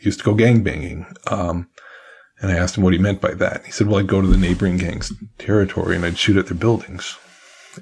used 0.00 0.20
to 0.20 0.24
go 0.24 0.34
gang 0.34 0.62
banging. 0.62 1.06
Um, 1.26 1.68
and 2.40 2.50
I 2.50 2.56
asked 2.56 2.76
him 2.76 2.84
what 2.84 2.92
he 2.92 2.98
meant 2.98 3.20
by 3.20 3.34
that. 3.34 3.64
He 3.66 3.72
said, 3.72 3.86
well, 3.88 3.98
I'd 3.98 4.06
go 4.06 4.20
to 4.20 4.26
the 4.26 4.36
neighboring 4.36 4.78
gang's 4.78 5.12
territory 5.38 5.96
and 5.96 6.04
I'd 6.04 6.18
shoot 6.18 6.36
at 6.36 6.46
their 6.46 6.56
buildings. 6.56 7.16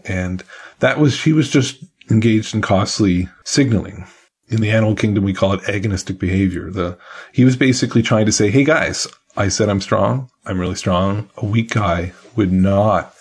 And 0.05 0.43
that 0.81 0.99
was, 0.99 1.25
he 1.25 1.33
was 1.33 1.51
just 1.51 1.85
engaged 2.11 2.55
in 2.55 2.63
costly 2.63 3.29
signaling. 3.45 4.07
In 4.49 4.61
the 4.61 4.71
animal 4.71 4.95
kingdom, 4.95 5.25
we 5.25 5.35
call 5.35 5.53
it 5.53 5.69
agonistic 5.69 6.19
behavior. 6.19 6.71
The, 6.71 6.99
he 7.33 7.45
was 7.45 7.57
basically 7.57 8.03
trying 8.03 8.27
to 8.27 8.33
say, 8.33 8.51
Hey 8.51 8.65
guys, 8.65 9.09
I 9.37 9.49
said 9.49 9.69
I'm 9.69 9.81
strong. 9.81 10.31
I'm 10.45 10.61
really 10.61 10.77
strong. 10.77 11.29
A 11.37 11.45
weak 11.45 11.71
guy 11.71 12.13
would 12.37 12.53
not 12.53 13.15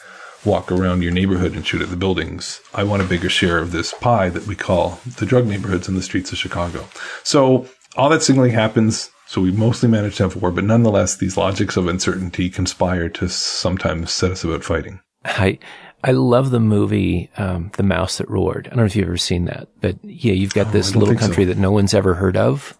walk 0.46 0.72
around 0.72 1.02
your 1.02 1.12
neighborhood 1.12 1.54
and 1.54 1.66
shoot 1.66 1.82
at 1.82 1.90
the 1.90 1.96
buildings. 1.98 2.62
I 2.74 2.84
want 2.84 3.02
a 3.02 3.06
bigger 3.06 3.30
share 3.30 3.58
of 3.58 3.72
this 3.72 3.94
pie 3.94 4.30
that 4.30 4.46
we 4.46 4.56
call 4.56 5.00
the 5.18 5.26
drug 5.26 5.48
neighborhoods 5.48 5.90
in 5.90 5.96
the 5.96 6.04
streets 6.04 6.32
of 6.32 6.38
Chicago. 6.38 6.88
So 7.24 7.68
all 7.98 8.10
that 8.10 8.22
signaling 8.22 8.52
happens. 8.52 9.10
So 9.28 9.42
we 9.42 9.52
mostly 9.52 9.90
manage 9.90 10.18
to 10.18 10.24
have 10.24 10.36
war, 10.36 10.52
but 10.52 10.64
nonetheless, 10.64 11.16
these 11.16 11.36
logics 11.36 11.78
of 11.78 11.88
uncertainty 11.88 12.50
conspire 12.50 13.10
to 13.10 13.28
sometimes 13.28 14.12
set 14.12 14.32
us 14.32 14.44
about 14.44 14.64
fighting. 14.64 15.00
I, 15.26 15.58
I 16.08 16.12
love 16.12 16.52
the 16.52 16.60
movie, 16.60 17.32
um, 17.36 17.72
The 17.78 17.84
Mouse 17.84 18.20
That 18.20 18.30
Roared. 18.30 18.68
I 18.68 18.70
don't 18.70 18.80
know 18.80 18.86
if 18.86 18.96
you've 18.96 19.08
ever 19.08 19.18
seen 19.18 19.46
that, 19.46 19.68
but 19.82 19.98
yeah, 20.04 20.34
you've 20.34 20.54
got 20.54 20.68
Oh, 20.68 20.72
this 20.72 20.92
don't 20.92 21.00
little 21.00 21.14
think 21.14 21.22
so. 21.22 21.26
country 21.28 21.46
that 21.46 21.58
no 21.58 21.72
one's 21.72 21.96
ever 21.96 22.14
heard 22.14 22.38
of. 22.38 22.78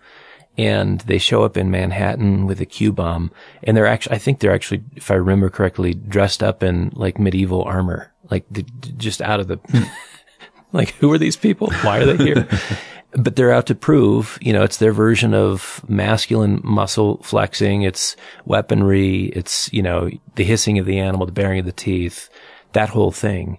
And 0.60 1.02
they 1.02 1.18
show 1.18 1.44
up 1.44 1.58
in 1.58 1.72
Manhattan 1.72 2.46
with 2.46 2.62
a 2.62 2.66
Q 2.66 2.94
bomb. 2.94 3.32
And 3.64 3.76
they're 3.76 3.88
actually, 3.88 4.16
I 4.16 4.20
think 4.20 4.40
they're 4.40 4.54
actually, 4.54 4.84
if 4.96 5.10
I 5.10 5.16
remember 5.16 5.50
correctly, 5.50 5.96
dressed 5.96 6.44
up 6.44 6.62
in 6.62 6.92
like 6.94 7.18
medieval 7.20 7.64
armor, 7.64 8.14
like 8.30 8.46
the, 8.52 8.62
just 8.96 9.22
out 9.24 9.40
of 9.40 9.48
the, 9.48 9.60
like 10.72 10.92
who 10.96 11.12
are 11.12 11.18
these 11.18 11.36
people? 11.36 11.72
Why 11.82 11.98
are 11.98 12.06
they 12.06 12.24
here? 12.24 12.48
but 13.14 13.36
they're 13.36 13.52
out 13.52 13.66
to 13.68 13.76
prove, 13.76 14.38
you 14.40 14.54
know, 14.54 14.64
it's 14.64 14.78
their 14.78 14.94
version 14.94 15.34
of 15.34 15.84
masculine 15.90 16.62
muscle 16.64 17.18
flexing. 17.24 17.82
It's 17.82 18.16
weaponry. 18.46 19.26
It's, 19.36 19.72
you 19.74 19.82
know, 19.82 20.10
the 20.36 20.44
hissing 20.44 20.78
of 20.80 20.86
the 20.86 21.00
animal, 21.00 21.26
the 21.26 21.32
baring 21.32 21.60
of 21.60 21.66
the 21.66 21.72
teeth, 21.72 22.30
that 22.76 22.90
whole 22.90 23.12
thing. 23.12 23.58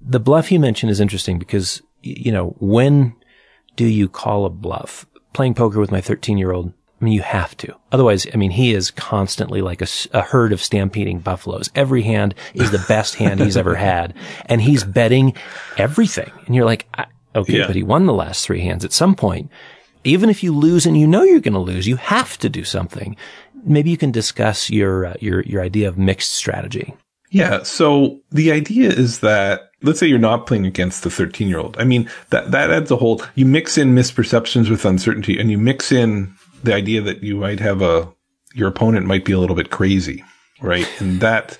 The 0.00 0.18
bluff 0.18 0.50
you 0.50 0.58
mentioned 0.58 0.90
is 0.90 0.98
interesting 1.00 1.38
because, 1.38 1.82
you 2.02 2.32
know, 2.32 2.56
when 2.58 3.14
do 3.76 3.84
you 3.86 4.08
call 4.08 4.44
a 4.46 4.50
bluff? 4.50 5.06
Playing 5.32 5.54
poker 5.54 5.78
with 5.78 5.92
my 5.92 6.00
13 6.00 6.38
year 6.38 6.52
old. 6.52 6.72
I 7.00 7.04
mean, 7.04 7.14
you 7.14 7.22
have 7.22 7.56
to. 7.58 7.74
Otherwise, 7.90 8.26
I 8.32 8.36
mean, 8.36 8.52
he 8.52 8.72
is 8.74 8.90
constantly 8.92 9.60
like 9.60 9.82
a 10.12 10.22
herd 10.22 10.52
of 10.52 10.62
stampeding 10.62 11.18
buffaloes. 11.18 11.68
Every 11.74 12.02
hand 12.02 12.34
is 12.54 12.70
the 12.70 12.84
best 12.86 13.16
hand 13.16 13.40
he's 13.40 13.56
ever 13.56 13.74
had. 13.74 14.14
And 14.46 14.60
he's 14.62 14.84
betting 14.84 15.34
everything. 15.76 16.30
And 16.46 16.54
you're 16.54 16.64
like, 16.64 16.86
I, 16.94 17.06
okay, 17.34 17.58
Yeah. 17.58 17.66
but 17.66 17.74
he 17.76 17.82
won 17.82 18.06
the 18.06 18.12
last 18.12 18.44
three 18.46 18.60
hands 18.60 18.84
at 18.84 18.92
some 18.92 19.14
point. 19.16 19.50
Even 20.04 20.30
if 20.30 20.42
you 20.44 20.52
lose 20.54 20.86
and 20.86 20.96
you 20.96 21.06
know 21.06 21.22
you're 21.24 21.40
going 21.40 21.54
to 21.54 21.58
lose, 21.60 21.86
you 21.88 21.96
have 21.96 22.38
to 22.38 22.48
do 22.48 22.62
something. 22.64 23.16
Maybe 23.64 23.90
you 23.90 23.96
can 23.96 24.10
discuss 24.12 24.70
your, 24.70 25.06
uh, 25.06 25.14
your, 25.20 25.42
your 25.42 25.62
idea 25.62 25.88
of 25.88 25.96
mixed 25.98 26.32
strategy. 26.32 26.94
Yeah. 27.32 27.62
So 27.64 28.20
the 28.30 28.52
idea 28.52 28.90
is 28.90 29.20
that 29.20 29.70
let's 29.82 29.98
say 29.98 30.06
you're 30.06 30.18
not 30.18 30.46
playing 30.46 30.66
against 30.66 31.02
the 31.02 31.10
13 31.10 31.48
year 31.48 31.58
old. 31.58 31.76
I 31.78 31.84
mean, 31.84 32.08
that, 32.30 32.50
that 32.52 32.70
adds 32.70 32.90
a 32.90 32.96
whole, 32.96 33.22
you 33.34 33.46
mix 33.46 33.76
in 33.76 33.94
misperceptions 33.94 34.70
with 34.70 34.84
uncertainty 34.84 35.38
and 35.38 35.50
you 35.50 35.58
mix 35.58 35.90
in 35.92 36.34
the 36.62 36.74
idea 36.74 37.00
that 37.02 37.22
you 37.22 37.36
might 37.36 37.60
have 37.60 37.82
a, 37.82 38.08
your 38.54 38.68
opponent 38.68 39.06
might 39.06 39.24
be 39.24 39.32
a 39.32 39.38
little 39.38 39.56
bit 39.56 39.70
crazy, 39.70 40.22
right? 40.60 40.86
And 41.00 41.20
that, 41.20 41.58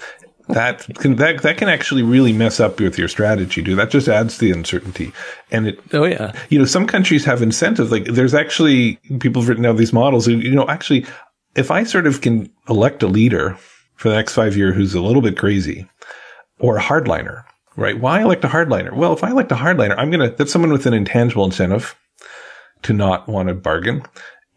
that 0.49 0.87
can, 0.97 1.17
that, 1.17 1.43
that 1.43 1.57
can 1.57 1.69
actually 1.69 2.03
really 2.03 2.33
mess 2.33 2.61
up 2.61 2.79
with 2.79 2.99
your 2.99 3.09
strategy, 3.09 3.63
dude. 3.63 3.79
That 3.79 3.91
just 3.91 4.09
adds 4.09 4.39
to 4.39 4.45
the 4.45 4.53
uncertainty. 4.53 5.13
And 5.51 5.69
it, 5.69 5.81
Oh, 5.93 6.05
yeah. 6.05 6.33
you 6.51 6.59
know, 6.59 6.65
some 6.67 6.87
countries 6.87 7.25
have 7.25 7.43
incentives. 7.43 7.91
Like 7.91 8.05
there's 8.05 8.35
actually 8.35 8.97
people 9.21 9.43
have 9.43 9.49
written 9.49 9.67
out 9.67 9.79
these 9.79 9.93
models. 9.93 10.29
You 10.29 10.55
know, 10.55 10.69
actually, 10.69 11.07
if 11.57 11.71
I 11.71 11.85
sort 11.85 12.07
of 12.07 12.21
can 12.21 12.51
elect 12.69 13.03
a 13.03 13.07
leader 13.07 13.57
for 14.03 14.09
the 14.09 14.17
next 14.17 14.35
five 14.35 14.57
year 14.57 14.73
who's 14.73 14.95
a 14.95 15.01
little 15.01 15.23
bit 15.23 15.39
crazy 15.39 15.89
or 16.59 16.77
a 16.77 16.83
hardliner, 16.83 17.45
right? 17.77 18.01
Why 18.01 18.21
elect 18.21 18.43
a 18.43 18.49
hardliner? 18.49 18.93
Well, 18.93 19.13
if 19.13 19.23
I 19.23 19.31
elect 19.31 19.53
a 19.53 19.55
hardliner, 19.55 19.95
I'm 19.97 20.11
going 20.11 20.29
to, 20.29 20.37
that's 20.37 20.51
someone 20.51 20.73
with 20.73 20.87
an 20.87 20.93
intangible 20.93 21.45
incentive 21.45 21.95
to 22.83 22.93
not 22.93 23.29
want 23.29 23.49
to 23.49 23.55
bargain 23.55 24.03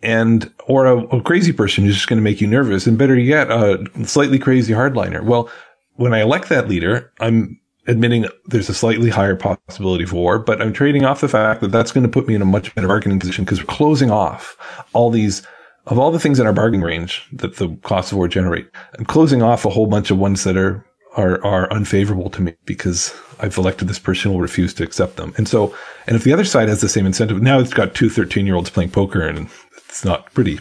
and, 0.01 0.51
or 0.67 0.87
a, 0.87 0.97
a 1.15 1.21
crazy 1.21 1.53
person 1.53 1.83
who's 1.83 1.93
just 1.93 2.07
going 2.07 2.17
to 2.17 2.23
make 2.23 2.41
you 2.41 2.47
nervous 2.47 2.87
and 2.87 2.97
better 2.97 3.15
yet, 3.15 3.51
a 3.51 3.85
slightly 4.05 4.39
crazy 4.39 4.73
hardliner. 4.73 5.23
Well, 5.23 5.47
when 5.93 6.15
I 6.15 6.21
elect 6.21 6.49
that 6.49 6.67
leader, 6.67 7.13
I'm 7.19 7.59
admitting 7.85 8.25
there's 8.47 8.69
a 8.69 8.73
slightly 8.73 9.11
higher 9.11 9.35
possibility 9.35 10.05
of 10.05 10.11
war, 10.11 10.39
but 10.39 10.59
I'm 10.59 10.73
trading 10.73 11.05
off 11.05 11.21
the 11.21 11.27
fact 11.27 11.61
that 11.61 11.71
that's 11.71 11.91
going 11.91 12.01
to 12.03 12.09
put 12.09 12.27
me 12.27 12.33
in 12.33 12.41
a 12.41 12.45
much 12.45 12.73
better 12.73 12.87
bargaining 12.87 13.19
position 13.19 13.45
because 13.45 13.59
we're 13.59 13.75
closing 13.75 14.09
off 14.09 14.57
all 14.93 15.11
these 15.11 15.45
of 15.87 15.99
all 15.99 16.11
the 16.11 16.19
things 16.19 16.39
in 16.39 16.47
our 16.47 16.53
bargaining 16.53 16.81
range 16.81 17.27
that 17.31 17.57
the 17.57 17.75
cost 17.83 18.11
of 18.11 18.17
war 18.17 18.27
generate. 18.27 18.69
I'm 18.97 19.05
closing 19.05 19.41
off 19.41 19.65
a 19.65 19.69
whole 19.69 19.87
bunch 19.87 20.11
of 20.11 20.17
ones 20.17 20.43
that 20.43 20.57
are 20.57 20.85
are 21.15 21.43
are 21.45 21.71
unfavorable 21.71 22.29
to 22.31 22.41
me 22.41 22.55
because 22.65 23.15
I've 23.39 23.57
elected 23.57 23.87
this 23.87 23.99
person 23.99 24.31
will 24.31 24.41
refuse 24.41 24.73
to 24.75 24.83
accept 24.83 25.15
them. 25.15 25.33
And 25.37 25.47
so, 25.47 25.75
and 26.07 26.15
if 26.15 26.23
the 26.23 26.33
other 26.33 26.45
side 26.45 26.69
has 26.69 26.81
the 26.81 26.89
same 26.89 27.05
incentive, 27.05 27.41
now 27.41 27.59
it's 27.59 27.73
got 27.73 27.95
two 27.95 28.09
13 28.09 28.45
year 28.45 28.55
olds 28.55 28.69
playing 28.69 28.91
poker 28.91 29.21
and 29.21 29.49
it's 29.87 30.05
not 30.05 30.33
pretty. 30.33 30.59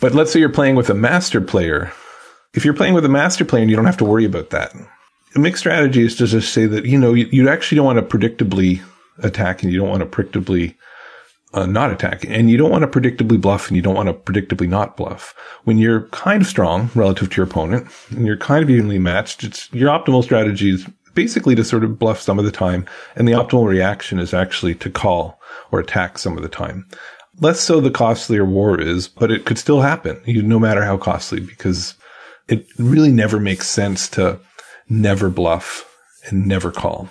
But 0.00 0.14
let's 0.14 0.32
say 0.32 0.40
you're 0.40 0.48
playing 0.48 0.76
with 0.76 0.88
a 0.88 0.94
master 0.94 1.40
player. 1.40 1.92
If 2.54 2.64
you're 2.64 2.74
playing 2.74 2.94
with 2.94 3.04
a 3.04 3.10
master 3.10 3.44
player, 3.44 3.64
you 3.64 3.76
don't 3.76 3.84
have 3.84 3.98
to 3.98 4.04
worry 4.04 4.24
about 4.24 4.50
that. 4.50 4.74
A 5.36 5.38
mixed 5.38 5.60
strategy 5.60 6.02
is 6.02 6.16
to 6.16 6.26
just 6.26 6.52
say 6.52 6.66
that, 6.66 6.86
you 6.86 6.98
know, 6.98 7.12
you, 7.14 7.28
you 7.30 7.48
actually 7.48 7.76
don't 7.76 7.86
want 7.86 7.98
to 7.98 8.18
predictably 8.18 8.82
attack 9.18 9.62
and 9.62 9.70
you 9.70 9.78
don't 9.78 9.90
want 9.90 10.00
to 10.00 10.06
predictably 10.06 10.74
uh, 11.52 11.66
not 11.66 11.90
attack. 11.90 12.24
And 12.28 12.50
you 12.50 12.56
don't 12.56 12.70
want 12.70 12.90
to 12.90 13.00
predictably 13.00 13.40
bluff 13.40 13.68
and 13.68 13.76
you 13.76 13.82
don't 13.82 13.94
want 13.94 14.08
to 14.08 14.12
predictably 14.12 14.68
not 14.68 14.96
bluff. 14.96 15.34
When 15.64 15.78
you're 15.78 16.02
kind 16.08 16.42
of 16.42 16.48
strong 16.48 16.90
relative 16.94 17.30
to 17.30 17.36
your 17.36 17.46
opponent 17.46 17.88
and 18.10 18.26
you're 18.26 18.36
kind 18.36 18.62
of 18.62 18.70
evenly 18.70 18.98
matched, 18.98 19.44
it's 19.44 19.72
your 19.72 19.90
optimal 19.90 20.22
strategy 20.22 20.70
is 20.70 20.86
basically 21.14 21.54
to 21.56 21.64
sort 21.64 21.84
of 21.84 21.98
bluff 21.98 22.20
some 22.20 22.38
of 22.38 22.44
the 22.44 22.52
time. 22.52 22.86
And 23.16 23.26
the 23.26 23.32
optimal 23.32 23.66
reaction 23.66 24.18
is 24.18 24.32
actually 24.32 24.74
to 24.76 24.90
call 24.90 25.40
or 25.72 25.80
attack 25.80 26.18
some 26.18 26.36
of 26.36 26.42
the 26.42 26.48
time. 26.48 26.86
Less 27.40 27.60
so 27.60 27.80
the 27.80 27.90
costlier 27.90 28.44
war 28.44 28.80
is, 28.80 29.08
but 29.08 29.30
it 29.30 29.46
could 29.46 29.58
still 29.58 29.80
happen, 29.80 30.20
you, 30.26 30.42
no 30.42 30.58
matter 30.58 30.84
how 30.84 30.98
costly, 30.98 31.40
because 31.40 31.94
it 32.48 32.66
really 32.78 33.12
never 33.12 33.40
makes 33.40 33.68
sense 33.68 34.08
to 34.10 34.38
never 34.88 35.30
bluff 35.30 35.86
and 36.26 36.46
never 36.46 36.70
call 36.70 37.08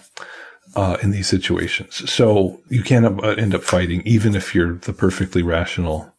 uh, 0.75 0.97
in 1.01 1.11
these 1.11 1.27
situations. 1.27 2.09
So 2.09 2.61
you 2.69 2.83
can 2.83 3.05
uh, 3.05 3.35
end 3.37 3.55
up 3.55 3.63
fighting, 3.63 4.01
even 4.05 4.35
if 4.35 4.53
you're 4.53 4.75
the 4.75 4.93
perfectly 4.93 5.41
rational 5.41 6.13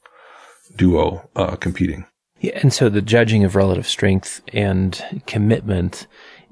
duo 0.77 1.29
uh, 1.37 1.57
competing. 1.57 2.07
Yeah, 2.41 2.59
and 2.63 2.73
so 2.73 2.89
the 2.89 3.03
judging 3.03 3.45
of 3.45 3.55
relative 3.55 3.87
strength 3.87 4.41
and 4.53 5.23
commitment, 5.27 6.07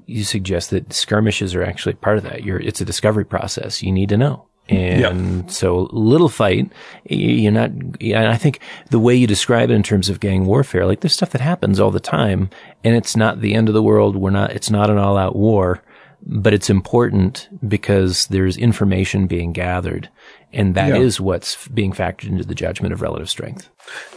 you 0.05 0.23
suggest 0.23 0.69
that 0.69 0.93
skirmishes 0.93 1.55
are 1.55 1.63
actually 1.63 1.95
part 1.95 2.17
of 2.17 2.23
that. 2.23 2.43
You're, 2.43 2.59
it's 2.59 2.81
a 2.81 2.85
discovery 2.85 3.25
process. 3.25 3.81
You 3.81 3.91
need 3.91 4.09
to 4.09 4.17
know. 4.17 4.45
And 4.69 5.51
so 5.51 5.89
little 5.91 6.29
fight, 6.29 6.71
you're 7.05 7.51
not, 7.51 7.71
and 7.71 8.27
I 8.27 8.37
think 8.37 8.59
the 8.91 8.99
way 8.99 9.15
you 9.15 9.25
describe 9.25 9.71
it 9.71 9.73
in 9.73 9.81
terms 9.81 10.09
of 10.09 10.19
gang 10.19 10.45
warfare, 10.45 10.85
like 10.85 10.99
there's 10.99 11.15
stuff 11.15 11.31
that 11.31 11.41
happens 11.41 11.79
all 11.79 11.89
the 11.89 11.99
time 11.99 12.51
and 12.83 12.95
it's 12.95 13.15
not 13.15 13.41
the 13.41 13.55
end 13.55 13.67
of 13.67 13.73
the 13.73 13.81
world. 13.81 14.15
We're 14.15 14.29
not, 14.29 14.51
it's 14.51 14.69
not 14.69 14.91
an 14.91 14.99
all 14.99 15.17
out 15.17 15.35
war, 15.35 15.81
but 16.25 16.53
it's 16.53 16.69
important 16.69 17.47
because 17.67 18.27
there's 18.27 18.57
information 18.57 19.27
being 19.27 19.53
gathered 19.53 20.09
and 20.51 20.73
that 20.75 20.89
Yeah. 20.89 20.97
is 20.97 21.21
what's 21.21 21.67
being 21.67 21.93
factored 21.93 22.29
into 22.29 22.43
the 22.43 22.55
judgment 22.55 22.91
of 22.91 23.01
relative 23.01 23.29
strength. 23.29 23.69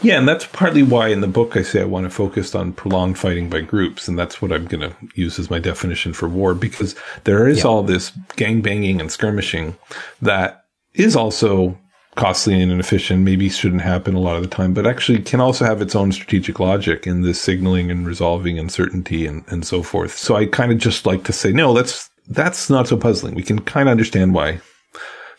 Yeah, 0.03 0.19
and 0.19 0.27
that's 0.27 0.47
partly 0.47 0.83
why 0.83 1.09
in 1.09 1.21
the 1.21 1.27
book 1.29 1.57
I 1.57 1.63
say 1.63 1.81
I 1.83 1.85
want 1.85 2.05
to 2.05 2.11
focus 2.11 2.55
on 2.55 2.73
prolonged 2.73 3.19
fighting 3.19 3.49
by 3.51 3.61
groups, 3.61 4.09
and 4.09 4.19
that's 4.19 4.41
what 4.41 4.51
I'm 4.53 4.65
going 4.67 4.81
to 4.91 4.97
use 5.15 5.39
as 5.39 5.51
my 5.51 5.59
definition 5.59 6.13
for 6.13 6.29
war 6.29 6.55
because 6.55 6.95
there 7.25 7.47
is 7.49 7.65
all 7.65 7.83
this 7.83 8.13
gang 8.37 8.63
banging 8.63 9.01
and 9.01 9.11
skirmishing 9.13 9.77
that 10.23 10.65
is 10.95 11.17
also 11.17 11.79
costly 12.15 12.61
and 12.61 12.71
inefficient, 12.71 13.23
maybe 13.23 13.49
shouldn't 13.49 13.83
happen 13.83 14.15
a 14.15 14.21
lot 14.21 14.37
of 14.37 14.43
the 14.43 14.49
time, 14.49 14.75
but 14.75 14.87
actually 14.87 15.21
can 15.21 15.41
also 15.41 15.65
have 15.65 15.81
its 15.81 15.95
own 15.95 16.13
strategic 16.13 16.61
logic 16.61 17.07
in 17.07 17.23
this 17.23 17.41
signaling 17.41 17.91
and 17.91 18.07
resolving 18.07 18.59
uncertainty 18.59 19.27
and, 19.27 19.45
and 19.49 19.67
so 19.67 19.83
forth. 19.83 20.17
So 20.17 20.37
I 20.37 20.47
kind 20.47 20.73
of 20.73 20.79
just 20.79 21.07
like 21.07 21.25
to 21.25 21.33
say, 21.33 21.53
no, 21.53 21.73
that's, 21.73 22.11
that's 22.29 22.69
not 22.69 22.89
so 22.89 22.97
puzzling. 22.97 23.35
We 23.35 23.43
can 23.43 23.61
kind 23.61 23.89
of 23.89 23.93
understand 23.93 24.35
why 24.35 24.61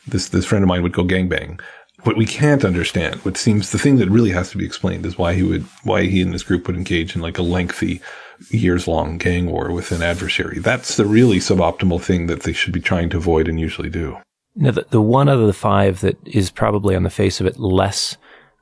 this, 0.08 0.30
this 0.30 0.46
friend 0.46 0.64
of 0.64 0.68
mine 0.68 0.84
would 0.84 0.94
go 0.94 1.04
gangbang. 1.04 1.62
What 2.04 2.18
we 2.18 2.26
can't 2.26 2.66
understand, 2.66 3.16
what 3.18 3.38
seems 3.38 3.72
the 3.72 3.80
thing 3.80 3.98
that 3.98 4.10
really 4.10 4.32
has 4.32 4.50
to 4.50 4.58
be 4.58 4.66
explained 4.66 5.06
is 5.06 5.18
why 5.18 5.36
he 5.36 5.44
would, 5.44 5.64
why 5.84 6.04
he 6.04 6.22
and 6.22 6.34
his 6.34 6.44
group 6.44 6.68
would 6.68 6.76
engage 6.76 7.16
in 7.16 7.22
like 7.22 7.38
a 7.38 7.44
lengthy, 7.44 8.02
years 8.50 8.88
long 8.88 9.18
gang 9.18 9.50
war 9.50 9.72
with 9.72 9.92
an 9.92 10.02
adversary. 10.02 10.60
That's 10.60 10.98
the 10.98 11.06
really 11.06 11.38
suboptimal 11.38 12.02
thing 12.02 12.28
that 12.28 12.44
they 12.44 12.52
should 12.52 12.74
be 12.74 12.82
trying 12.82 13.10
to 13.12 13.18
avoid 13.18 13.48
and 13.48 13.60
usually 13.60 13.90
do. 13.90 14.18
Now, 14.56 14.72
the, 14.72 14.86
the 14.90 15.02
one 15.02 15.30
out 15.30 15.40
of 15.40 15.48
the 15.48 15.54
five 15.54 16.02
that 16.02 16.18
is 16.26 16.52
probably 16.52 16.96
on 16.96 17.04
the 17.04 17.10
face 17.10 17.40
of 17.42 17.48
it 17.48 17.60
less 17.60 18.18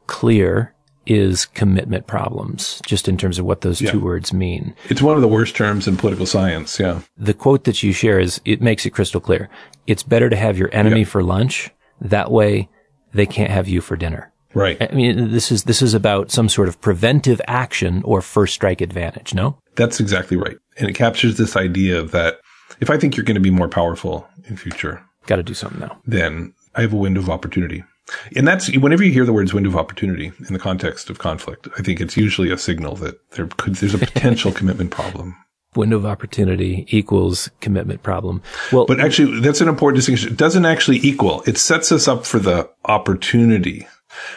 clear 0.07 0.73
is 1.07 1.45
commitment 1.47 2.05
problems, 2.07 2.79
just 2.85 3.07
in 3.09 3.17
terms 3.17 3.39
of 3.39 3.45
what 3.45 3.61
those 3.61 3.79
two 3.79 3.99
words 3.99 4.31
mean. 4.31 4.73
It's 4.87 5.01
one 5.01 5.15
of 5.15 5.21
the 5.21 5.27
worst 5.27 5.55
terms 5.55 5.87
in 5.87 5.97
political 5.97 6.25
science. 6.27 6.79
Yeah. 6.79 7.01
The 7.17 7.33
quote 7.33 7.63
that 7.63 7.81
you 7.81 7.91
share 7.91 8.19
is, 8.19 8.39
it 8.45 8.61
makes 8.61 8.85
it 8.85 8.91
crystal 8.91 9.19
clear. 9.19 9.49
It's 9.87 10.03
better 10.03 10.29
to 10.29 10.35
have 10.35 10.57
your 10.59 10.69
enemy 10.71 10.99
Yeah. 10.99 11.05
for 11.07 11.23
lunch. 11.23 11.71
That 11.99 12.31
way 12.31 12.69
they 13.13 13.25
can't 13.25 13.49
have 13.51 13.67
you 13.67 13.81
for 13.81 13.95
dinner. 13.97 14.31
Right. 14.53 14.77
I 14.81 14.93
mean, 14.93 15.31
this 15.31 15.51
is, 15.51 15.63
this 15.63 15.81
is 15.81 15.93
about 15.93 16.29
some 16.29 16.49
sort 16.49 16.67
of 16.67 16.79
preventive 16.81 17.41
action 17.47 18.03
or 18.05 18.21
first 18.21 18.53
strike 18.53 18.79
advantage, 18.81 19.33
no? 19.33 19.57
That's 19.75 19.99
exactly 19.99 20.37
right. 20.37 20.57
And 20.77 20.87
it 20.89 20.93
captures 20.93 21.37
this 21.37 21.55
idea 21.55 21.99
of 21.99 22.11
that 22.11 22.39
if 22.79 22.89
I 22.89 22.97
think 22.97 23.17
you're 23.17 23.23
going 23.25 23.35
to 23.35 23.41
be 23.41 23.49
more 23.49 23.69
powerful 23.69 24.27
in 24.47 24.55
future, 24.55 25.03
Got 25.27 25.37
to 25.37 25.43
do 25.43 25.53
something 25.53 25.79
now. 25.79 25.99
then 26.05 26.53
I 26.75 26.81
have 26.81 26.93
a 26.93 26.97
window 26.97 27.19
of 27.19 27.29
opportunity. 27.29 27.83
And 28.35 28.47
that's 28.47 28.75
whenever 28.75 29.03
you 29.03 29.11
hear 29.11 29.25
the 29.25 29.33
words 29.33 29.53
window 29.53 29.69
of 29.69 29.75
opportunity 29.77 30.31
in 30.47 30.53
the 30.53 30.59
context 30.59 31.09
of 31.09 31.19
conflict, 31.19 31.67
I 31.77 31.81
think 31.81 32.01
it's 32.01 32.17
usually 32.17 32.51
a 32.51 32.57
signal 32.57 32.95
that 32.97 33.19
there 33.31 33.47
could, 33.57 33.75
there's 33.75 33.93
a 33.93 33.97
potential 34.11 34.51
commitment 34.51 34.91
problem. 34.91 35.35
Window 35.75 35.97
of 35.97 36.05
opportunity 36.05 36.85
equals 36.89 37.49
commitment 37.61 38.03
problem. 38.03 38.41
Well, 38.73 38.85
But 38.85 38.99
actually, 38.99 39.39
that's 39.39 39.61
an 39.61 39.69
important 39.69 39.97
distinction. 39.97 40.29
It 40.29 40.37
doesn't 40.37 40.65
actually 40.65 40.97
equal. 40.97 41.43
It 41.45 41.57
sets 41.57 41.91
us 41.93 42.07
up 42.09 42.25
for 42.25 42.39
the 42.39 42.69
opportunity 42.85 43.87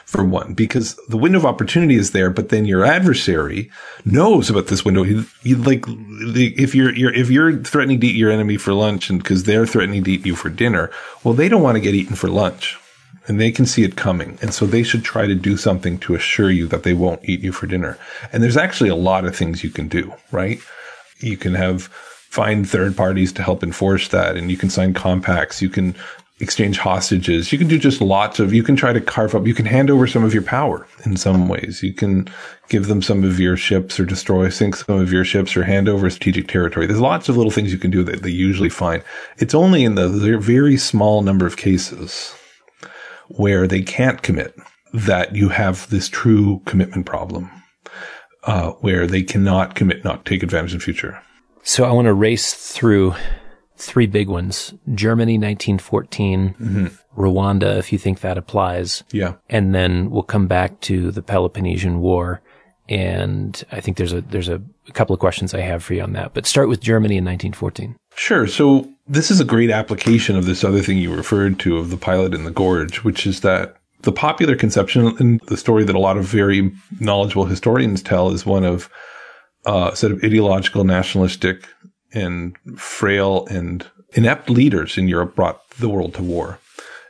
for 0.05 0.25
one, 0.25 0.55
because 0.55 0.97
the 1.09 1.16
window 1.16 1.39
of 1.39 1.47
opportunity 1.47 1.97
is 1.97 2.12
there, 2.12 2.31
but 2.31 2.49
then 2.49 2.64
your 2.64 2.85
adversary 2.85 3.70
knows 4.05 4.51
about 4.51 4.68
this 4.68 4.85
window. 4.85 5.05
Like, 5.45 5.85
if 5.87 6.75
you're, 6.75 6.95
you're, 6.95 7.14
if 7.14 7.31
you're 7.31 7.62
threatening 7.62 8.01
to 8.01 8.07
eat 8.07 8.16
your 8.16 8.31
enemy 8.31 8.57
for 8.57 8.72
lunch 8.72 9.11
and 9.11 9.22
because 9.22 9.45
they're 9.45 9.66
threatening 9.66 10.05
to 10.05 10.12
eat 10.12 10.27
you 10.27 10.37
for 10.37 10.49
dinner, 10.49 10.91
well, 11.22 11.35
they 11.35 11.49
don't 11.49 11.62
want 11.62 11.77
to 11.77 11.81
get 11.81 11.95
eaten 11.95 12.16
for 12.16 12.29
lunch 12.29 12.79
and 13.27 13.41
they 13.41 13.51
can 13.51 13.66
see 13.66 13.85
it 13.85 13.97
coming. 13.97 14.39
And 14.43 14.53
so 14.53 14.66
they 14.66 14.83
should 14.83 15.05
try 15.05 15.27
to 15.27 15.35
do 15.35 15.57
something 15.57 15.99
to 16.01 16.14
assure 16.14 16.51
you 16.51 16.66
that 16.68 16.83
they 16.83 16.95
won't 16.95 17.27
eat 17.29 17.41
you 17.41 17.53
for 17.53 17.66
dinner. 17.66 17.99
And 18.33 18.43
there's 18.43 18.57
actually 18.57 18.91
a 18.91 18.97
lot 18.97 19.25
of 19.25 19.35
things 19.35 19.64
you 19.64 19.70
can 19.70 19.89
do, 19.89 20.12
right? 20.31 20.61
You 21.20 21.37
can 21.37 21.55
have 21.55 21.85
find 22.35 22.68
third 22.68 22.97
parties 22.97 23.33
to 23.33 23.43
help 23.43 23.62
enforce 23.62 24.09
that 24.09 24.37
and 24.37 24.51
you 24.51 24.57
can 24.57 24.68
sign 24.68 24.93
compacts. 24.93 25.62
You 25.62 25.68
can 25.68 25.95
exchange 26.41 26.78
hostages. 26.78 27.53
You 27.53 27.59
can 27.59 27.68
do 27.68 27.78
just 27.78 28.01
lots 28.01 28.41
of, 28.41 28.53
you 28.53 28.62
can 28.62 28.74
try 28.74 28.93
to 28.93 29.01
carve 29.01 29.35
up, 29.35 29.47
you 29.47 29.55
can 29.55 29.66
hand 29.66 29.89
over 29.89 30.07
some 30.07 30.24
of 30.24 30.35
your 30.35 30.43
power 30.43 30.87
in 31.05 31.16
some 31.16 31.49
ways. 31.49 31.82
You 31.82 31.95
can 31.95 32.28
give 32.68 32.89
them 32.89 33.03
some 33.03 33.22
of 33.22 33.39
your 33.39 33.57
ships 33.57 34.01
or 34.01 34.05
destroy, 34.05 34.49
sink 34.49 34.74
some 34.76 34.99
of 34.99 35.12
your 35.12 35.24
ships 35.24 35.57
or 35.57 35.62
hand 35.62 35.89
over 35.89 36.11
strategic 36.11 36.49
territory. 36.49 36.87
There's 36.87 37.01
lots 37.01 37.28
of 37.28 37.37
little 37.37 37.53
things 37.53 37.72
you 37.72 37.78
can 37.78 37.93
do 37.93 38.03
that 38.05 38.22
they 38.22 38.30
usually 38.30 38.68
find. 38.68 39.03
It's 39.39 39.55
only 39.55 39.85
in 39.85 39.95
the 39.95 40.09
very 40.09 40.76
small 40.76 41.22
number 41.22 41.47
of 41.47 41.57
cases 41.57 42.35
where 43.28 43.66
they 43.66 43.82
can't 43.82 44.22
commit 44.22 44.57
that 44.93 45.37
you 45.37 45.49
have 45.51 45.89
this 45.91 46.09
true 46.09 46.61
commitment 46.66 47.07
problem, 47.07 47.51
uh, 48.45 48.70
where 48.72 49.07
they 49.07 49.22
cannot 49.22 49.74
commit, 49.74 50.05
not 50.05 50.24
take 50.24 50.43
advantage 50.43 50.74
in 50.74 50.80
future. 50.80 51.20
So 51.62 51.85
I 51.85 51.93
want 51.93 52.07
to 52.07 52.12
race 52.12 52.55
through 52.55 53.14
three 53.77 54.07
big 54.07 54.29
ones. 54.29 54.75
Germany, 54.95 55.35
1914, 55.35 56.91
Rwanda, 57.16 57.79
if 57.79 57.93
you 57.93 57.99
think 57.99 58.20
that 58.20 58.39
applies. 58.39 59.05
Yeah. 59.12 59.35
And 59.49 59.75
then 59.75 60.11
we'll 60.11 60.22
come 60.22 60.47
back 60.47 60.81
to 60.83 61.11
the 61.11 61.22
Peloponnesian 61.22 62.01
War. 62.01 62.41
And 62.89 63.62
I 63.72 63.81
think 63.81 63.97
there's 63.97 64.12
a, 64.12 64.20
there's 64.20 64.49
a, 64.49 64.62
couple 64.93 65.14
of 65.14 65.20
questions 65.20 65.55
I 65.55 65.61
have 65.61 65.83
for 65.83 65.95
you 65.95 66.03
on 66.03 66.12
that, 66.12 66.35
but 66.35 66.45
start 66.45 66.68
with 66.68 66.81
Germany 66.81 67.16
in 67.16 67.25
1914. 67.25 67.97
Sure. 68.16 68.47
So 68.47 68.87
this 69.07 69.31
is 69.31 69.41
a 69.41 69.45
great 69.45 69.70
application 69.70 70.37
of 70.37 70.45
this 70.45 70.62
other 70.62 70.83
thing 70.83 70.99
you 70.99 71.14
referred 71.14 71.59
to 71.61 71.79
of 71.79 71.89
the 71.89 71.97
pilot 71.97 72.35
in 72.35 72.45
the 72.45 72.51
gorge, 72.51 73.03
which 73.03 73.27
is 73.27 73.41
that 73.41 73.77
the 74.03 74.12
popular 74.12 74.55
conception 74.55 75.16
and 75.18 75.41
the 75.47 75.57
story 75.57 75.85
that 75.85 75.97
a 75.97 75.99
lot 75.99 76.18
of 76.18 76.25
very 76.25 76.70
knowledgeable 77.01 77.47
historians 77.47 78.03
tell 78.03 78.31
is 78.31 78.45
one 78.45 78.62
of 78.62 78.91
uh, 79.66 79.91
a 79.93 79.97
set 79.97 80.11
of 80.11 80.22
ideological, 80.22 80.85
nationalistic, 80.85 81.66
and 82.15 82.57
frail 82.77 83.47
and 83.51 83.87
inept 84.12 84.49
leaders 84.49 84.97
in 84.97 85.09
Europe 85.09 85.35
brought 85.35 85.69
the 85.79 85.89
world 85.89 86.15
to 86.15 86.23
war. 86.23 86.59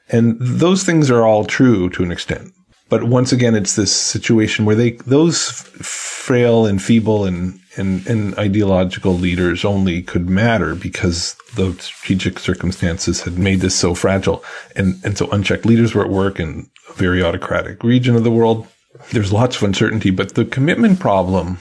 And 0.09 0.37
those 0.41 0.85
things 0.85 1.11
are 1.11 1.25
all 1.25 1.45
true 1.45 1.91
to 1.91 2.03
an 2.03 2.13
extent. 2.13 2.53
But 2.89 3.05
once 3.05 3.33
again, 3.33 3.55
it's 3.55 3.77
this 3.77 3.95
situation 3.95 4.65
where 4.65 4.77
they, 4.77 4.93
those 4.93 5.51
frail 5.51 6.67
and 6.67 6.83
feeble 6.83 7.25
and, 7.25 7.59
and, 7.77 8.07
and 8.07 8.39
ideological 8.39 9.15
leaders 9.15 9.65
only 9.65 10.03
could 10.03 10.29
matter 10.29 10.75
because 10.75 11.35
the 11.57 11.73
strategic 11.81 12.39
circumstances 12.39 13.23
had 13.23 13.39
made 13.39 13.61
this 13.61 13.75
so 13.75 13.95
fragile. 13.95 14.45
And, 14.77 15.01
and 15.03 15.17
so 15.17 15.31
unchecked 15.31 15.65
leaders 15.65 15.95
were 15.95 16.05
at 16.05 16.11
work 16.11 16.39
in 16.39 16.69
a 16.89 16.93
very 16.93 17.23
autocratic 17.23 17.83
region 17.83 18.17
of 18.17 18.25
the 18.25 18.31
world. 18.31 18.67
There's 19.11 19.33
lots 19.33 19.57
of 19.57 19.63
uncertainty, 19.63 20.11
but 20.11 20.35
the 20.35 20.45
commitment 20.45 21.01
problem 21.01 21.59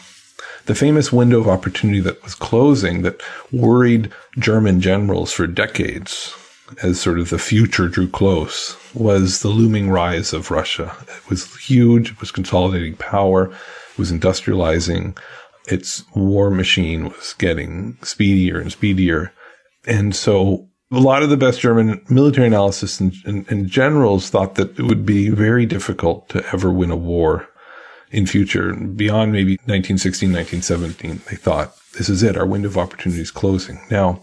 the 0.65 0.75
famous 0.75 1.11
window 1.11 1.39
of 1.39 1.47
opportunity 1.47 1.99
that 2.01 2.23
was 2.23 2.35
closing 2.35 3.01
that 3.01 3.21
worried 3.51 4.11
German 4.39 4.81
generals 4.81 5.31
for 5.31 5.47
decades 5.47 6.33
as 6.81 6.99
sort 6.99 7.19
of 7.19 7.29
the 7.29 7.37
future 7.37 7.87
drew 7.87 8.07
close 8.07 8.77
was 8.93 9.41
the 9.41 9.49
looming 9.49 9.89
rise 9.89 10.33
of 10.33 10.51
Russia. 10.51 10.95
It 11.01 11.29
was 11.29 11.55
huge. 11.57 12.11
It 12.11 12.19
was 12.19 12.31
consolidating 12.31 12.95
power. 12.95 13.51
It 13.51 13.97
was 13.97 14.11
industrializing. 14.11 15.17
Its 15.67 16.03
war 16.15 16.49
machine 16.49 17.09
was 17.09 17.35
getting 17.37 17.97
speedier 18.01 18.59
and 18.59 18.71
speedier. 18.71 19.31
And 19.85 20.15
so 20.15 20.67
a 20.91 20.99
lot 20.99 21.23
of 21.23 21.29
the 21.29 21.37
best 21.37 21.59
German 21.59 22.03
military 22.09 22.47
analysis 22.47 22.99
and, 22.99 23.13
and, 23.25 23.49
and 23.51 23.67
generals 23.67 24.29
thought 24.29 24.55
that 24.55 24.79
it 24.79 24.83
would 24.83 25.05
be 25.05 25.29
very 25.29 25.65
difficult 25.65 26.29
to 26.29 26.45
ever 26.53 26.71
win 26.71 26.91
a 26.91 26.95
war 26.95 27.47
in 28.13 28.27
future 28.27 28.73
beyond 28.73 29.31
maybe 29.31 29.53
1916, 29.65 30.31
1917. 30.31 31.21
They 31.29 31.35
thought 31.35 31.75
this 31.97 32.07
is 32.07 32.23
it. 32.23 32.37
Our 32.37 32.45
window 32.45 32.69
of 32.69 32.77
opportunity 32.77 33.21
is 33.21 33.31
closing. 33.31 33.81
Now, 33.89 34.21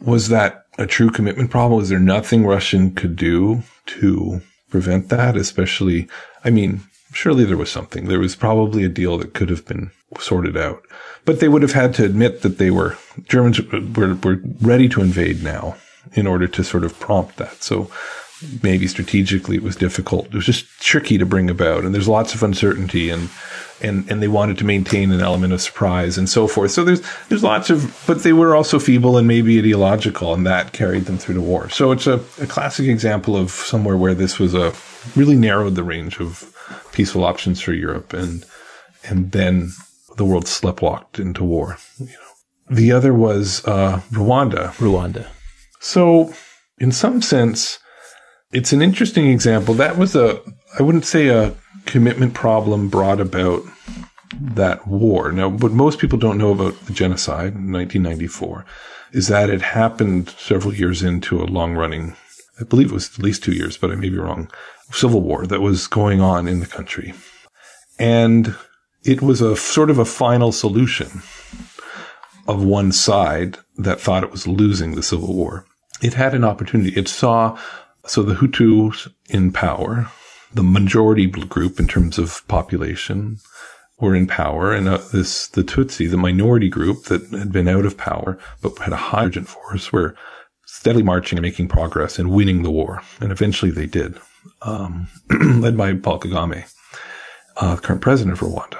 was 0.00 0.28
that 0.30 0.64
a 0.78 0.86
true 0.86 1.10
commitment 1.10 1.50
problem? 1.50 1.78
Was 1.78 1.90
there 1.90 2.00
nothing 2.00 2.44
Russian 2.44 2.94
could 2.94 3.16
do 3.16 3.62
to 3.86 4.40
prevent 4.70 5.10
that? 5.10 5.36
Especially, 5.36 6.08
I 6.42 6.50
mean, 6.50 6.80
surely 7.12 7.44
there 7.44 7.58
was 7.58 7.70
something. 7.70 8.06
There 8.06 8.18
was 8.18 8.34
probably 8.34 8.82
a 8.82 8.88
deal 8.88 9.18
that 9.18 9.34
could 9.34 9.50
have 9.50 9.66
been 9.66 9.90
sorted 10.18 10.56
out, 10.56 10.82
but 11.24 11.40
they 11.40 11.48
would 11.48 11.62
have 11.62 11.72
had 11.72 11.94
to 11.94 12.04
admit 12.04 12.42
that 12.42 12.58
they 12.58 12.70
were 12.70 12.96
Germans 13.28 13.60
were, 13.70 14.14
were 14.14 14.40
ready 14.60 14.88
to 14.88 15.02
invade 15.02 15.42
now 15.42 15.76
in 16.14 16.26
order 16.26 16.46
to 16.46 16.64
sort 16.64 16.84
of 16.84 16.98
prompt 16.98 17.36
that. 17.36 17.62
So 17.62 17.90
maybe 18.62 18.86
strategically 18.86 19.56
it 19.56 19.62
was 19.62 19.76
difficult. 19.76 20.26
It 20.26 20.34
was 20.34 20.46
just 20.46 20.66
tricky 20.80 21.18
to 21.18 21.26
bring 21.26 21.50
about, 21.50 21.84
and 21.84 21.94
there's 21.94 22.08
lots 22.08 22.34
of 22.34 22.42
uncertainty, 22.42 23.10
and 23.10 23.28
and 23.80 24.10
and 24.10 24.22
they 24.22 24.28
wanted 24.28 24.58
to 24.58 24.64
maintain 24.64 25.12
an 25.12 25.20
element 25.20 25.52
of 25.52 25.60
surprise 25.60 26.16
and 26.16 26.28
so 26.28 26.46
forth. 26.46 26.70
So 26.70 26.84
there's 26.84 27.02
there's 27.28 27.42
lots 27.42 27.70
of, 27.70 28.02
but 28.06 28.22
they 28.22 28.32
were 28.32 28.54
also 28.54 28.78
feeble 28.78 29.16
and 29.16 29.28
maybe 29.28 29.58
ideological, 29.58 30.34
and 30.34 30.46
that 30.46 30.72
carried 30.72 31.04
them 31.04 31.18
through 31.18 31.34
the 31.34 31.40
war. 31.40 31.68
So 31.70 31.92
it's 31.92 32.06
a, 32.06 32.20
a 32.40 32.46
classic 32.46 32.88
example 32.88 33.36
of 33.36 33.50
somewhere 33.50 33.96
where 33.96 34.14
this 34.14 34.38
was 34.38 34.54
a 34.54 34.72
really 35.16 35.36
narrowed 35.36 35.74
the 35.74 35.84
range 35.84 36.20
of 36.20 36.52
peaceful 36.92 37.24
options 37.24 37.60
for 37.60 37.72
Europe, 37.72 38.12
and 38.12 38.44
and 39.04 39.32
then 39.32 39.70
the 40.16 40.24
world 40.24 40.44
sleptwalked 40.44 41.18
into 41.18 41.44
war. 41.44 41.76
You 41.98 42.06
know, 42.06 42.74
the 42.76 42.92
other 42.92 43.12
was 43.12 43.64
uh, 43.66 44.00
Rwanda. 44.10 44.72
Rwanda. 44.74 45.28
So, 45.80 46.32
in 46.78 46.92
some 46.92 47.20
sense, 47.20 47.78
it's 48.54 48.72
an 48.72 48.80
interesting 48.80 49.28
example. 49.28 49.74
That 49.74 49.98
was 49.98 50.14
a, 50.14 50.40
I 50.78 50.82
wouldn't 50.82 51.04
say 51.04 51.28
a 51.28 51.54
commitment 51.86 52.34
problem 52.34 52.88
brought 52.88 53.20
about 53.20 53.64
that 54.40 54.86
war. 54.86 55.32
Now, 55.32 55.48
what 55.48 55.72
most 55.72 55.98
people 55.98 56.18
don't 56.18 56.38
know 56.38 56.52
about 56.52 56.78
the 56.86 56.92
genocide 56.92 57.54
in 57.54 57.72
1994 57.72 58.64
is 59.12 59.28
that 59.28 59.50
it 59.50 59.60
happened 59.60 60.30
several 60.30 60.72
years 60.72 61.02
into 61.02 61.42
a 61.42 61.44
long 61.44 61.74
running, 61.74 62.16
I 62.60 62.64
believe 62.64 62.90
it 62.90 62.94
was 62.94 63.12
at 63.18 63.24
least 63.24 63.42
two 63.42 63.52
years, 63.52 63.76
but 63.76 63.90
I 63.90 63.96
may 63.96 64.08
be 64.08 64.18
wrong, 64.18 64.50
civil 64.90 65.20
war 65.20 65.46
that 65.46 65.60
was 65.60 65.86
going 65.88 66.20
on 66.20 66.46
in 66.48 66.60
the 66.60 66.66
country. 66.66 67.12
And 67.98 68.54
it 69.04 69.20
was 69.20 69.40
a 69.40 69.56
sort 69.56 69.90
of 69.90 69.98
a 69.98 70.04
final 70.04 70.52
solution 70.52 71.22
of 72.46 72.64
one 72.64 72.92
side 72.92 73.58
that 73.76 74.00
thought 74.00 74.24
it 74.24 74.30
was 74.30 74.46
losing 74.46 74.94
the 74.94 75.02
civil 75.02 75.34
war. 75.34 75.66
It 76.02 76.14
had 76.14 76.34
an 76.34 76.44
opportunity. 76.44 76.90
It 76.98 77.08
saw, 77.08 77.58
so 78.06 78.22
the 78.22 78.34
Hutus 78.34 79.12
in 79.28 79.52
power, 79.52 80.10
the 80.52 80.62
majority 80.62 81.26
group 81.26 81.80
in 81.80 81.86
terms 81.86 82.18
of 82.18 82.46
population, 82.48 83.38
were 84.00 84.14
in 84.14 84.26
power, 84.26 84.72
and 84.72 84.88
uh, 84.88 84.98
this 85.12 85.48
the 85.48 85.62
Tutsi, 85.62 86.10
the 86.10 86.16
minority 86.16 86.68
group 86.68 87.04
that 87.04 87.28
had 87.30 87.52
been 87.52 87.68
out 87.68 87.86
of 87.86 87.96
power 87.96 88.38
but 88.60 88.76
had 88.78 88.92
a 88.92 89.16
urgent 89.16 89.48
force, 89.48 89.92
were 89.92 90.16
steadily 90.66 91.02
marching 91.02 91.38
and 91.38 91.44
making 91.44 91.68
progress 91.68 92.18
and 92.18 92.30
winning 92.30 92.62
the 92.62 92.70
war, 92.70 93.02
and 93.20 93.30
eventually 93.30 93.70
they 93.70 93.86
did, 93.86 94.18
um, 94.62 95.08
led 95.60 95.76
by 95.76 95.94
Paul 95.94 96.20
Kagame, 96.20 96.64
uh, 97.56 97.76
current 97.76 98.02
president 98.02 98.40
of 98.40 98.46
Rwanda. 98.46 98.78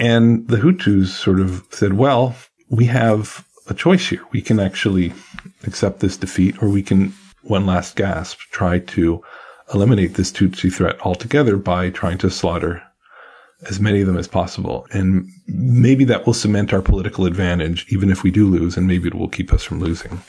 And 0.00 0.48
the 0.48 0.56
Hutus 0.56 1.08
sort 1.08 1.40
of 1.40 1.64
said, 1.70 1.92
"Well, 1.94 2.34
we 2.70 2.86
have 2.86 3.44
a 3.68 3.74
choice 3.74 4.08
here. 4.08 4.22
We 4.32 4.40
can 4.40 4.58
actually 4.60 5.12
accept 5.64 6.00
this 6.00 6.16
defeat, 6.16 6.62
or 6.62 6.68
we 6.68 6.82
can, 6.82 7.12
one 7.42 7.66
last 7.66 7.96
gasp, 7.96 8.38
try 8.50 8.78
to." 8.78 9.22
eliminate 9.74 10.14
this 10.14 10.32
Tutsi 10.32 10.72
threat 10.72 10.98
altogether 11.00 11.56
by 11.56 11.90
trying 11.90 12.18
to 12.18 12.30
slaughter 12.30 12.82
as 13.68 13.80
many 13.80 14.00
of 14.00 14.06
them 14.06 14.16
as 14.16 14.28
possible. 14.28 14.86
And 14.92 15.28
maybe 15.46 16.04
that 16.04 16.26
will 16.26 16.34
cement 16.34 16.72
our 16.72 16.82
political 16.82 17.26
advantage, 17.26 17.86
even 17.88 18.10
if 18.10 18.22
we 18.22 18.30
do 18.30 18.46
lose, 18.46 18.76
and 18.76 18.86
maybe 18.86 19.08
it 19.08 19.14
will 19.14 19.28
keep 19.28 19.52
us 19.52 19.64
from 19.64 19.80
losing. 19.80 20.20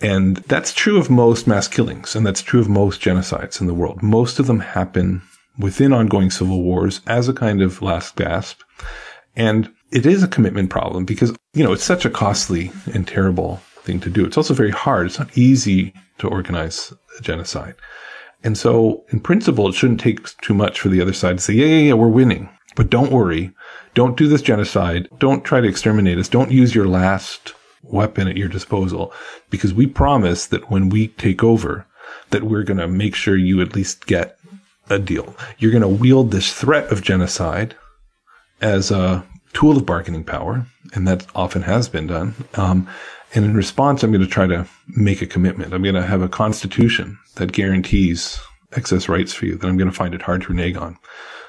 And 0.00 0.38
that's 0.38 0.74
true 0.74 0.98
of 0.98 1.10
most 1.10 1.46
mass 1.46 1.68
killings, 1.68 2.16
and 2.16 2.26
that's 2.26 2.42
true 2.42 2.60
of 2.60 2.68
most 2.68 3.00
genocides 3.00 3.60
in 3.60 3.66
the 3.66 3.74
world. 3.74 4.02
Most 4.02 4.38
of 4.38 4.46
them 4.46 4.60
happen 4.60 5.22
within 5.58 5.92
ongoing 5.92 6.30
civil 6.30 6.62
wars 6.62 7.00
as 7.06 7.28
a 7.28 7.34
kind 7.34 7.62
of 7.62 7.82
last 7.82 8.16
gasp. 8.16 8.60
And 9.36 9.70
it 9.90 10.06
is 10.06 10.22
a 10.22 10.28
commitment 10.28 10.70
problem 10.70 11.04
because, 11.04 11.34
you 11.54 11.62
know, 11.62 11.72
it's 11.72 11.84
such 11.84 12.04
a 12.04 12.10
costly 12.10 12.72
and 12.92 13.06
terrible 13.06 13.56
thing 13.82 14.00
to 14.00 14.10
do. 14.10 14.24
It's 14.24 14.36
also 14.36 14.54
very 14.54 14.70
hard. 14.70 15.06
It's 15.06 15.18
not 15.18 15.36
easy 15.36 15.94
to 16.18 16.28
organize 16.28 16.92
a 17.18 17.22
genocide. 17.22 17.74
And 18.44 18.56
so 18.56 19.04
in 19.08 19.20
principle, 19.20 19.68
it 19.68 19.74
shouldn't 19.74 20.00
take 20.00 20.36
too 20.38 20.54
much 20.54 20.80
for 20.80 20.88
the 20.88 21.00
other 21.00 21.12
side 21.12 21.38
to 21.38 21.42
say, 21.42 21.54
yeah, 21.54 21.66
yeah, 21.66 21.88
yeah, 21.88 21.92
we're 21.94 22.08
winning. 22.08 22.48
But 22.76 22.90
don't 22.90 23.10
worry. 23.10 23.52
Don't 23.94 24.16
do 24.16 24.28
this 24.28 24.42
genocide. 24.42 25.08
Don't 25.18 25.44
try 25.44 25.60
to 25.60 25.68
exterminate 25.68 26.18
us. 26.18 26.28
Don't 26.28 26.52
use 26.52 26.74
your 26.74 26.86
last 26.86 27.54
weapon 27.82 28.28
at 28.28 28.36
your 28.36 28.48
disposal 28.48 29.12
because 29.50 29.72
we 29.72 29.86
promise 29.86 30.46
that 30.46 30.70
when 30.70 30.90
we 30.90 31.08
take 31.08 31.42
over, 31.42 31.86
that 32.30 32.42
we're 32.42 32.62
going 32.62 32.78
to 32.78 32.88
make 32.88 33.14
sure 33.14 33.36
you 33.36 33.60
at 33.60 33.74
least 33.74 34.06
get 34.06 34.38
a 34.90 34.98
deal. 34.98 35.34
You're 35.58 35.72
going 35.72 35.82
to 35.82 35.88
wield 35.88 36.30
this 36.30 36.52
threat 36.52 36.92
of 36.92 37.02
genocide 37.02 37.74
as 38.60 38.90
a 38.90 39.24
tool 39.52 39.76
of 39.76 39.86
bargaining 39.86 40.24
power, 40.24 40.66
and 40.92 41.08
that 41.08 41.26
often 41.34 41.62
has 41.62 41.88
been 41.88 42.06
done. 42.06 42.34
Um, 42.54 42.88
and 43.34 43.44
in 43.44 43.54
response, 43.54 44.02
I'm 44.02 44.12
going 44.12 44.24
to 44.24 44.30
try 44.30 44.46
to 44.46 44.66
make 44.88 45.20
a 45.20 45.26
commitment. 45.26 45.74
I'm 45.74 45.82
going 45.82 45.94
to 45.94 46.06
have 46.06 46.22
a 46.22 46.28
constitution 46.28 47.18
that 47.36 47.52
guarantees 47.52 48.40
excess 48.76 49.08
rights 49.08 49.32
for 49.32 49.46
you 49.46 49.56
that 49.56 49.66
I'm 49.66 49.76
going 49.76 49.90
to 49.90 49.96
find 49.96 50.14
it 50.14 50.22
hard 50.22 50.42
to 50.42 50.48
renege 50.48 50.76
on. 50.76 50.98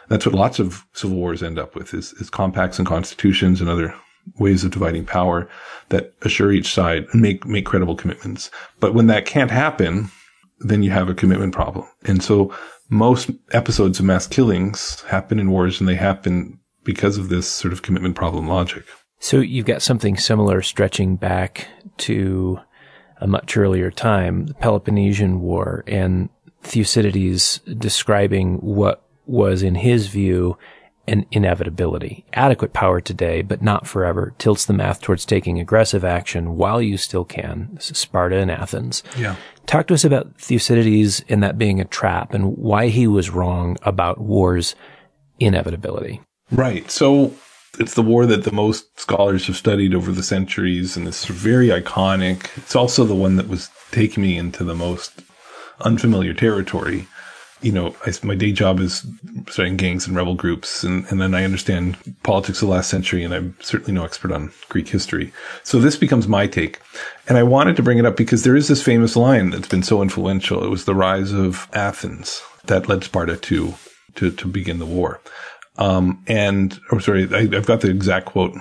That's 0.09 0.25
what 0.25 0.35
lots 0.35 0.59
of 0.59 0.85
civil 0.93 1.17
wars 1.17 1.43
end 1.43 1.59
up 1.59 1.75
with 1.75 1.93
is, 1.93 2.13
is 2.13 2.29
compacts 2.29 2.79
and 2.79 2.87
constitutions 2.87 3.59
and 3.59 3.69
other 3.69 3.93
ways 4.39 4.63
of 4.63 4.71
dividing 4.71 5.05
power 5.05 5.49
that 5.89 6.13
assure 6.21 6.51
each 6.51 6.73
side 6.73 7.05
and 7.11 7.21
make, 7.21 7.45
make 7.45 7.65
credible 7.65 7.95
commitments. 7.95 8.49
But 8.79 8.93
when 8.93 9.07
that 9.07 9.25
can't 9.25 9.51
happen, 9.51 10.09
then 10.59 10.83
you 10.83 10.91
have 10.91 11.09
a 11.09 11.13
commitment 11.13 11.53
problem. 11.53 11.85
And 12.05 12.23
so 12.23 12.53
most 12.89 13.29
episodes 13.51 13.99
of 13.99 14.05
mass 14.05 14.27
killings 14.27 15.01
happen 15.01 15.39
in 15.39 15.51
wars 15.51 15.79
and 15.79 15.87
they 15.87 15.95
happen 15.95 16.59
because 16.83 17.17
of 17.17 17.29
this 17.29 17.47
sort 17.47 17.73
of 17.73 17.81
commitment 17.81 18.15
problem 18.15 18.47
logic. 18.47 18.85
So 19.19 19.39
you've 19.39 19.65
got 19.65 19.81
something 19.81 20.17
similar 20.17 20.61
stretching 20.61 21.15
back 21.15 21.67
to 21.97 22.59
a 23.19 23.27
much 23.27 23.57
earlier 23.57 23.89
time, 23.89 24.45
the 24.45 24.53
Peloponnesian 24.53 25.41
War, 25.41 25.83
and 25.87 26.29
Thucydides 26.61 27.59
describing 27.77 28.57
what 28.57 29.03
was, 29.25 29.63
in 29.63 29.75
his 29.75 30.07
view, 30.07 30.57
an 31.07 31.25
inevitability. 31.31 32.25
Adequate 32.33 32.73
power 32.73 32.99
today, 32.99 33.41
but 33.41 33.61
not 33.61 33.87
forever, 33.87 34.33
tilts 34.37 34.65
the 34.65 34.73
math 34.73 35.01
towards 35.01 35.25
taking 35.25 35.59
aggressive 35.59 36.03
action 36.03 36.57
while 36.57 36.81
you 36.81 36.97
still 36.97 37.23
can. 37.23 37.69
This 37.73 37.91
is 37.91 37.97
Sparta 37.97 38.37
and 38.37 38.51
Athens. 38.51 39.03
Yeah. 39.17 39.35
Talk 39.65 39.87
to 39.87 39.93
us 39.93 40.03
about 40.03 40.37
Thucydides 40.37 41.23
and 41.29 41.41
that 41.43 41.57
being 41.57 41.79
a 41.79 41.85
trap 41.85 42.33
and 42.33 42.57
why 42.57 42.87
he 42.89 43.07
was 43.07 43.29
wrong 43.29 43.77
about 43.81 44.19
war's 44.19 44.75
inevitability. 45.39 46.21
Right. 46.51 46.89
So 46.91 47.33
it's 47.79 47.93
the 47.93 48.01
war 48.01 48.25
that 48.25 48.43
the 48.43 48.51
most 48.51 48.99
scholars 48.99 49.47
have 49.47 49.55
studied 49.55 49.93
over 49.93 50.11
the 50.11 50.23
centuries, 50.23 50.97
and 50.97 51.07
it's 51.07 51.25
very 51.25 51.67
iconic. 51.67 52.49
It's 52.57 52.75
also 52.75 53.03
the 53.03 53.15
one 53.15 53.35
that 53.35 53.47
was 53.47 53.69
taking 53.91 54.23
me 54.23 54.37
into 54.37 54.63
the 54.63 54.75
most 54.75 55.21
unfamiliar 55.81 56.33
territory. 56.33 57.07
You 57.61 57.71
know, 57.71 57.95
I, 58.05 58.13
my 58.21 58.35
day 58.35 58.51
job 58.51 58.79
is 58.79 59.05
studying 59.49 59.77
gangs 59.77 60.07
and 60.07 60.15
rebel 60.15 60.35
groups, 60.35 60.83
and, 60.83 61.05
and 61.09 61.19
then 61.19 61.33
I 61.33 61.43
understand 61.43 61.97
politics 62.21 62.61
of 62.61 62.67
the 62.67 62.73
last 62.73 62.89
century, 62.89 63.23
and 63.23 63.33
I'm 63.33 63.55
certainly 63.61 63.93
no 63.93 64.05
expert 64.05 64.31
on 64.31 64.51
Greek 64.69 64.87
history. 64.87 65.33
So 65.63 65.79
this 65.79 65.95
becomes 65.95 66.27
my 66.27 66.45
take. 66.45 66.79
And 67.27 67.37
I 67.37 67.43
wanted 67.43 67.75
to 67.77 67.83
bring 67.83 67.97
it 67.97 68.05
up 68.05 68.15
because 68.15 68.43
there 68.43 68.55
is 68.55 68.67
this 68.67 68.83
famous 68.83 69.15
line 69.15 69.49
that's 69.49 69.67
been 69.67 69.83
so 69.83 70.01
influential. 70.01 70.63
It 70.63 70.69
was 70.69 70.85
the 70.85 70.95
rise 70.95 71.33
of 71.33 71.67
Athens 71.73 72.43
that 72.65 72.87
led 72.87 73.03
Sparta 73.03 73.37
to, 73.37 73.73
to, 74.15 74.31
to 74.31 74.47
begin 74.47 74.77
the 74.77 74.85
war. 74.85 75.19
Um, 75.77 76.23
and, 76.27 76.79
oh, 76.91 76.99
sorry, 76.99 77.27
I, 77.33 77.47
have 77.53 77.67
got 77.67 77.81
the 77.81 77.89
exact 77.89 78.25
quote. 78.25 78.55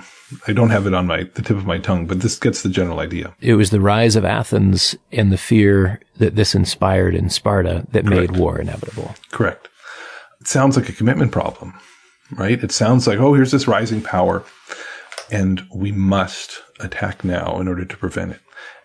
I 0.47 0.53
don't 0.53 0.69
have 0.69 0.85
it 0.85 0.93
on 0.93 1.07
my, 1.07 1.23
the 1.23 1.41
tip 1.41 1.57
of 1.57 1.65
my 1.65 1.79
tongue, 1.79 2.05
but 2.05 2.21
this 2.21 2.37
gets 2.37 2.61
the 2.61 2.69
general 2.69 2.99
idea. 2.99 3.35
It 3.41 3.55
was 3.55 3.71
the 3.71 3.81
rise 3.81 4.15
of 4.15 4.23
Athens 4.23 4.95
and 5.11 5.31
the 5.31 5.37
fear 5.37 5.99
that 6.17 6.35
this 6.35 6.53
inspired 6.53 7.15
in 7.15 7.29
Sparta 7.29 7.87
that 7.91 8.05
Correct. 8.05 8.31
made 8.31 8.39
war 8.39 8.59
inevitable. 8.59 9.15
Correct. 9.31 9.67
It 10.41 10.47
sounds 10.47 10.77
like 10.77 10.89
a 10.89 10.93
commitment 10.93 11.31
problem, 11.31 11.73
right? 12.31 12.63
It 12.63 12.71
sounds 12.71 13.07
like, 13.07 13.19
oh, 13.19 13.33
here's 13.33 13.51
this 13.51 13.67
rising 13.67 14.01
power 14.01 14.43
and 15.31 15.65
we 15.73 15.91
must 15.91 16.63
attack 16.79 17.23
now 17.23 17.59
in 17.59 17.67
order 17.67 17.85
to 17.85 17.97
prevent 17.97 18.31
it. 18.31 18.39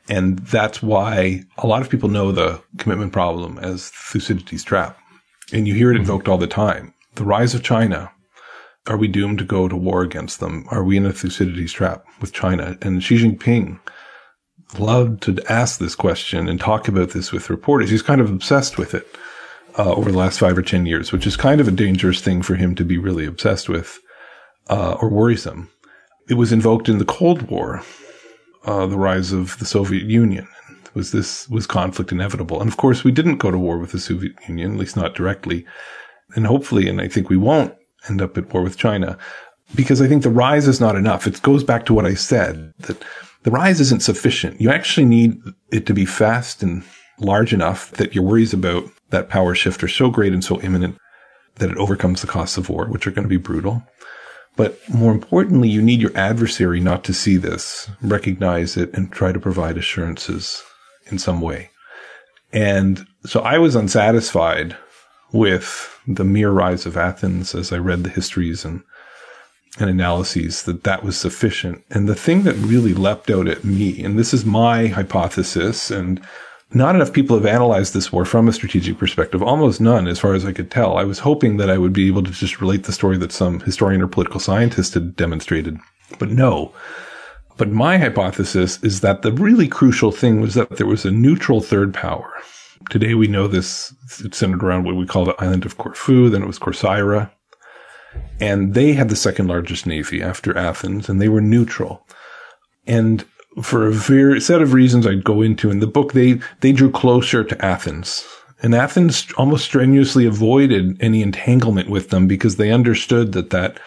And 0.08 0.40
that's 0.40 0.82
why 0.82 1.44
a 1.58 1.66
lot 1.66 1.82
of 1.82 1.90
people 1.90 2.08
know 2.08 2.32
the 2.32 2.60
commitment 2.78 3.12
problem 3.12 3.58
as 3.58 3.90
Thucydides' 3.90 4.64
trap. 4.64 4.98
And 5.52 5.68
you 5.68 5.74
hear 5.74 5.90
it 5.90 5.96
invoked 5.96 6.28
all 6.28 6.38
the 6.38 6.46
time. 6.46 6.94
The 7.14 7.24
rise 7.24 7.54
of 7.54 7.62
China 7.62 8.10
are 8.86 8.96
we 8.96 9.08
doomed 9.08 9.38
to 9.38 9.44
go 9.44 9.68
to 9.68 9.76
war 9.76 10.02
against 10.02 10.40
them? 10.40 10.66
Are 10.70 10.82
we 10.82 10.96
in 10.96 11.06
a 11.06 11.12
Thucydides 11.12 11.72
trap 11.72 12.04
with 12.20 12.32
China? 12.32 12.76
And 12.82 13.02
Xi 13.02 13.16
Jinping 13.16 13.78
loved 14.78 15.22
to 15.22 15.38
ask 15.48 15.78
this 15.78 15.94
question 15.94 16.48
and 16.48 16.58
talk 16.58 16.88
about 16.88 17.10
this 17.10 17.30
with 17.30 17.50
reporters. 17.50 17.90
He's 17.90 18.02
kind 18.02 18.20
of 18.20 18.30
obsessed 18.30 18.78
with 18.78 18.94
it 18.94 19.06
uh, 19.78 19.92
over 19.92 20.10
the 20.10 20.18
last 20.18 20.40
five 20.40 20.58
or 20.58 20.62
10 20.62 20.86
years, 20.86 21.12
which 21.12 21.26
is 21.26 21.36
kind 21.36 21.60
of 21.60 21.68
a 21.68 21.72
dangerous 21.72 22.20
thing 22.20 22.42
for 22.42 22.56
him 22.56 22.74
to 22.74 22.84
be 22.84 22.98
really 22.98 23.26
obsessed 23.26 23.68
with 23.68 24.00
uh, 24.68 24.96
or 25.00 25.08
worrisome. 25.08 25.70
It 26.28 26.34
was 26.34 26.52
invoked 26.52 26.88
in 26.88 26.98
the 26.98 27.04
Cold 27.04 27.42
War, 27.42 27.82
uh, 28.64 28.86
the 28.86 28.98
rise 28.98 29.32
of 29.32 29.58
the 29.58 29.64
Soviet 29.64 30.04
Union. 30.04 30.48
Was 30.94 31.10
this 31.12 31.48
was 31.48 31.66
conflict 31.66 32.12
inevitable? 32.12 32.60
And 32.60 32.70
of 32.70 32.76
course, 32.76 33.02
we 33.02 33.12
didn't 33.12 33.38
go 33.38 33.50
to 33.50 33.58
war 33.58 33.78
with 33.78 33.92
the 33.92 33.98
Soviet 33.98 34.32
Union, 34.46 34.72
at 34.72 34.78
least 34.78 34.96
not 34.96 35.14
directly. 35.14 35.64
And 36.34 36.46
hopefully, 36.46 36.86
and 36.88 37.00
I 37.00 37.08
think 37.08 37.30
we 37.30 37.36
won't 37.36 37.74
end 38.08 38.22
up 38.22 38.36
at 38.36 38.52
war 38.52 38.62
with 38.62 38.76
China 38.76 39.18
because 39.74 40.02
I 40.02 40.08
think 40.08 40.22
the 40.22 40.30
rise 40.30 40.68
is 40.68 40.80
not 40.80 40.96
enough. 40.96 41.26
It 41.26 41.42
goes 41.42 41.64
back 41.64 41.86
to 41.86 41.94
what 41.94 42.06
I 42.06 42.14
said 42.14 42.72
that 42.80 43.02
the 43.42 43.50
rise 43.50 43.80
isn't 43.80 44.02
sufficient. 44.02 44.60
You 44.60 44.70
actually 44.70 45.06
need 45.06 45.40
it 45.70 45.86
to 45.86 45.94
be 45.94 46.04
fast 46.04 46.62
and 46.62 46.84
large 47.18 47.52
enough 47.52 47.90
that 47.92 48.14
your 48.14 48.24
worries 48.24 48.52
about 48.52 48.84
that 49.10 49.28
power 49.28 49.54
shift 49.54 49.82
are 49.82 49.88
so 49.88 50.10
great 50.10 50.32
and 50.32 50.44
so 50.44 50.60
imminent 50.60 50.96
that 51.56 51.70
it 51.70 51.76
overcomes 51.76 52.20
the 52.20 52.26
costs 52.26 52.56
of 52.56 52.68
war, 52.68 52.86
which 52.86 53.06
are 53.06 53.10
going 53.10 53.24
to 53.24 53.28
be 53.28 53.36
brutal. 53.36 53.82
But 54.56 54.78
more 54.92 55.12
importantly, 55.12 55.68
you 55.68 55.80
need 55.80 56.00
your 56.00 56.16
adversary 56.16 56.80
not 56.80 57.04
to 57.04 57.14
see 57.14 57.36
this, 57.36 57.90
recognize 58.02 58.76
it, 58.76 58.92
and 58.92 59.10
try 59.10 59.32
to 59.32 59.40
provide 59.40 59.78
assurances 59.78 60.62
in 61.06 61.18
some 61.18 61.40
way. 61.40 61.70
And 62.52 63.06
so 63.24 63.40
I 63.40 63.58
was 63.58 63.74
unsatisfied 63.74 64.76
with 65.32 65.98
the 66.06 66.24
mere 66.24 66.50
rise 66.50 66.86
of 66.86 66.96
Athens 66.96 67.54
as 67.54 67.72
I 67.72 67.78
read 67.78 68.04
the 68.04 68.10
histories 68.10 68.64
and, 68.64 68.82
and 69.78 69.88
analyses 69.88 70.64
that 70.64 70.84
that 70.84 71.02
was 71.02 71.16
sufficient. 71.16 71.82
And 71.90 72.08
the 72.08 72.14
thing 72.14 72.42
that 72.42 72.54
really 72.54 72.94
leapt 72.94 73.30
out 73.30 73.48
at 73.48 73.64
me, 73.64 74.02
and 74.04 74.18
this 74.18 74.34
is 74.34 74.44
my 74.44 74.88
hypothesis, 74.88 75.90
and 75.90 76.20
not 76.74 76.94
enough 76.94 77.12
people 77.12 77.36
have 77.36 77.46
analyzed 77.46 77.92
this 77.92 78.12
war 78.12 78.24
from 78.24 78.48
a 78.48 78.52
strategic 78.52 78.98
perspective. 78.98 79.42
Almost 79.42 79.80
none, 79.80 80.06
as 80.06 80.18
far 80.18 80.34
as 80.34 80.44
I 80.44 80.52
could 80.52 80.70
tell. 80.70 80.96
I 80.96 81.04
was 81.04 81.20
hoping 81.20 81.56
that 81.58 81.70
I 81.70 81.78
would 81.78 81.92
be 81.92 82.06
able 82.08 82.22
to 82.24 82.30
just 82.30 82.60
relate 82.60 82.84
the 82.84 82.92
story 82.92 83.18
that 83.18 83.32
some 83.32 83.60
historian 83.60 84.02
or 84.02 84.08
political 84.08 84.40
scientist 84.40 84.94
had 84.94 85.16
demonstrated, 85.16 85.78
but 86.18 86.30
no. 86.30 86.72
But 87.58 87.70
my 87.70 87.98
hypothesis 87.98 88.82
is 88.82 89.02
that 89.02 89.22
the 89.22 89.32
really 89.32 89.68
crucial 89.68 90.10
thing 90.10 90.40
was 90.40 90.54
that 90.54 90.76
there 90.76 90.86
was 90.86 91.04
a 91.04 91.10
neutral 91.10 91.60
third 91.60 91.92
power. 91.92 92.32
Today 92.90 93.14
we 93.14 93.26
know 93.26 93.46
this, 93.46 93.94
it's 94.24 94.38
centered 94.38 94.62
around 94.62 94.84
what 94.84 94.96
we 94.96 95.06
call 95.06 95.24
the 95.24 95.40
island 95.42 95.64
of 95.64 95.78
Corfu, 95.78 96.28
then 96.28 96.42
it 96.42 96.46
was 96.46 96.58
Corcyra. 96.58 97.30
And 98.40 98.74
they 98.74 98.92
had 98.92 99.08
the 99.08 99.16
second 99.16 99.48
largest 99.48 99.86
navy 99.86 100.22
after 100.22 100.56
Athens, 100.56 101.08
and 101.08 101.20
they 101.20 101.28
were 101.28 101.40
neutral. 101.40 102.06
And 102.86 103.24
for 103.62 103.86
a 103.86 103.92
very 103.92 104.40
set 104.40 104.62
of 104.62 104.72
reasons 104.72 105.06
I'd 105.06 105.24
go 105.24 105.42
into 105.42 105.70
in 105.70 105.80
the 105.80 105.86
book, 105.86 106.12
they, 106.12 106.40
they 106.60 106.72
drew 106.72 106.90
closer 106.90 107.44
to 107.44 107.64
Athens. 107.64 108.26
And 108.62 108.74
Athens 108.74 109.26
almost 109.36 109.64
strenuously 109.64 110.24
avoided 110.24 110.96
any 111.02 111.22
entanglement 111.22 111.88
with 111.88 112.10
them 112.10 112.26
because 112.26 112.56
they 112.56 112.70
understood 112.70 113.32
that 113.32 113.50
that 113.50 113.80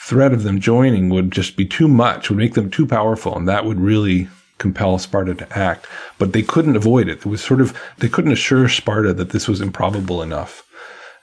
threat 0.00 0.32
of 0.32 0.42
them 0.42 0.60
joining 0.60 1.08
would 1.08 1.32
just 1.32 1.56
be 1.56 1.64
too 1.64 1.88
much, 1.88 2.28
would 2.28 2.38
make 2.38 2.54
them 2.54 2.70
too 2.70 2.86
powerful, 2.86 3.36
and 3.36 3.48
that 3.48 3.64
would 3.64 3.80
really 3.80 4.28
compel 4.58 4.98
Sparta 4.98 5.34
to 5.34 5.58
act. 5.58 5.86
But 6.18 6.32
they 6.32 6.42
couldn't 6.42 6.76
avoid 6.76 7.08
it. 7.08 7.18
It 7.18 7.26
was 7.26 7.42
sort 7.42 7.60
of, 7.60 7.78
they 7.98 8.08
couldn't 8.08 8.32
assure 8.32 8.68
Sparta 8.68 9.12
that 9.14 9.30
this 9.30 9.48
was 9.48 9.60
improbable 9.60 10.22
enough. 10.22 10.64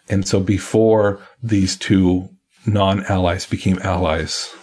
And 0.10 0.28
so 0.28 0.40
before 0.40 1.20
these 1.42 1.76
two 1.76 2.30
non-allies 2.66 3.46
became 3.46 3.80
allies, 3.80 4.54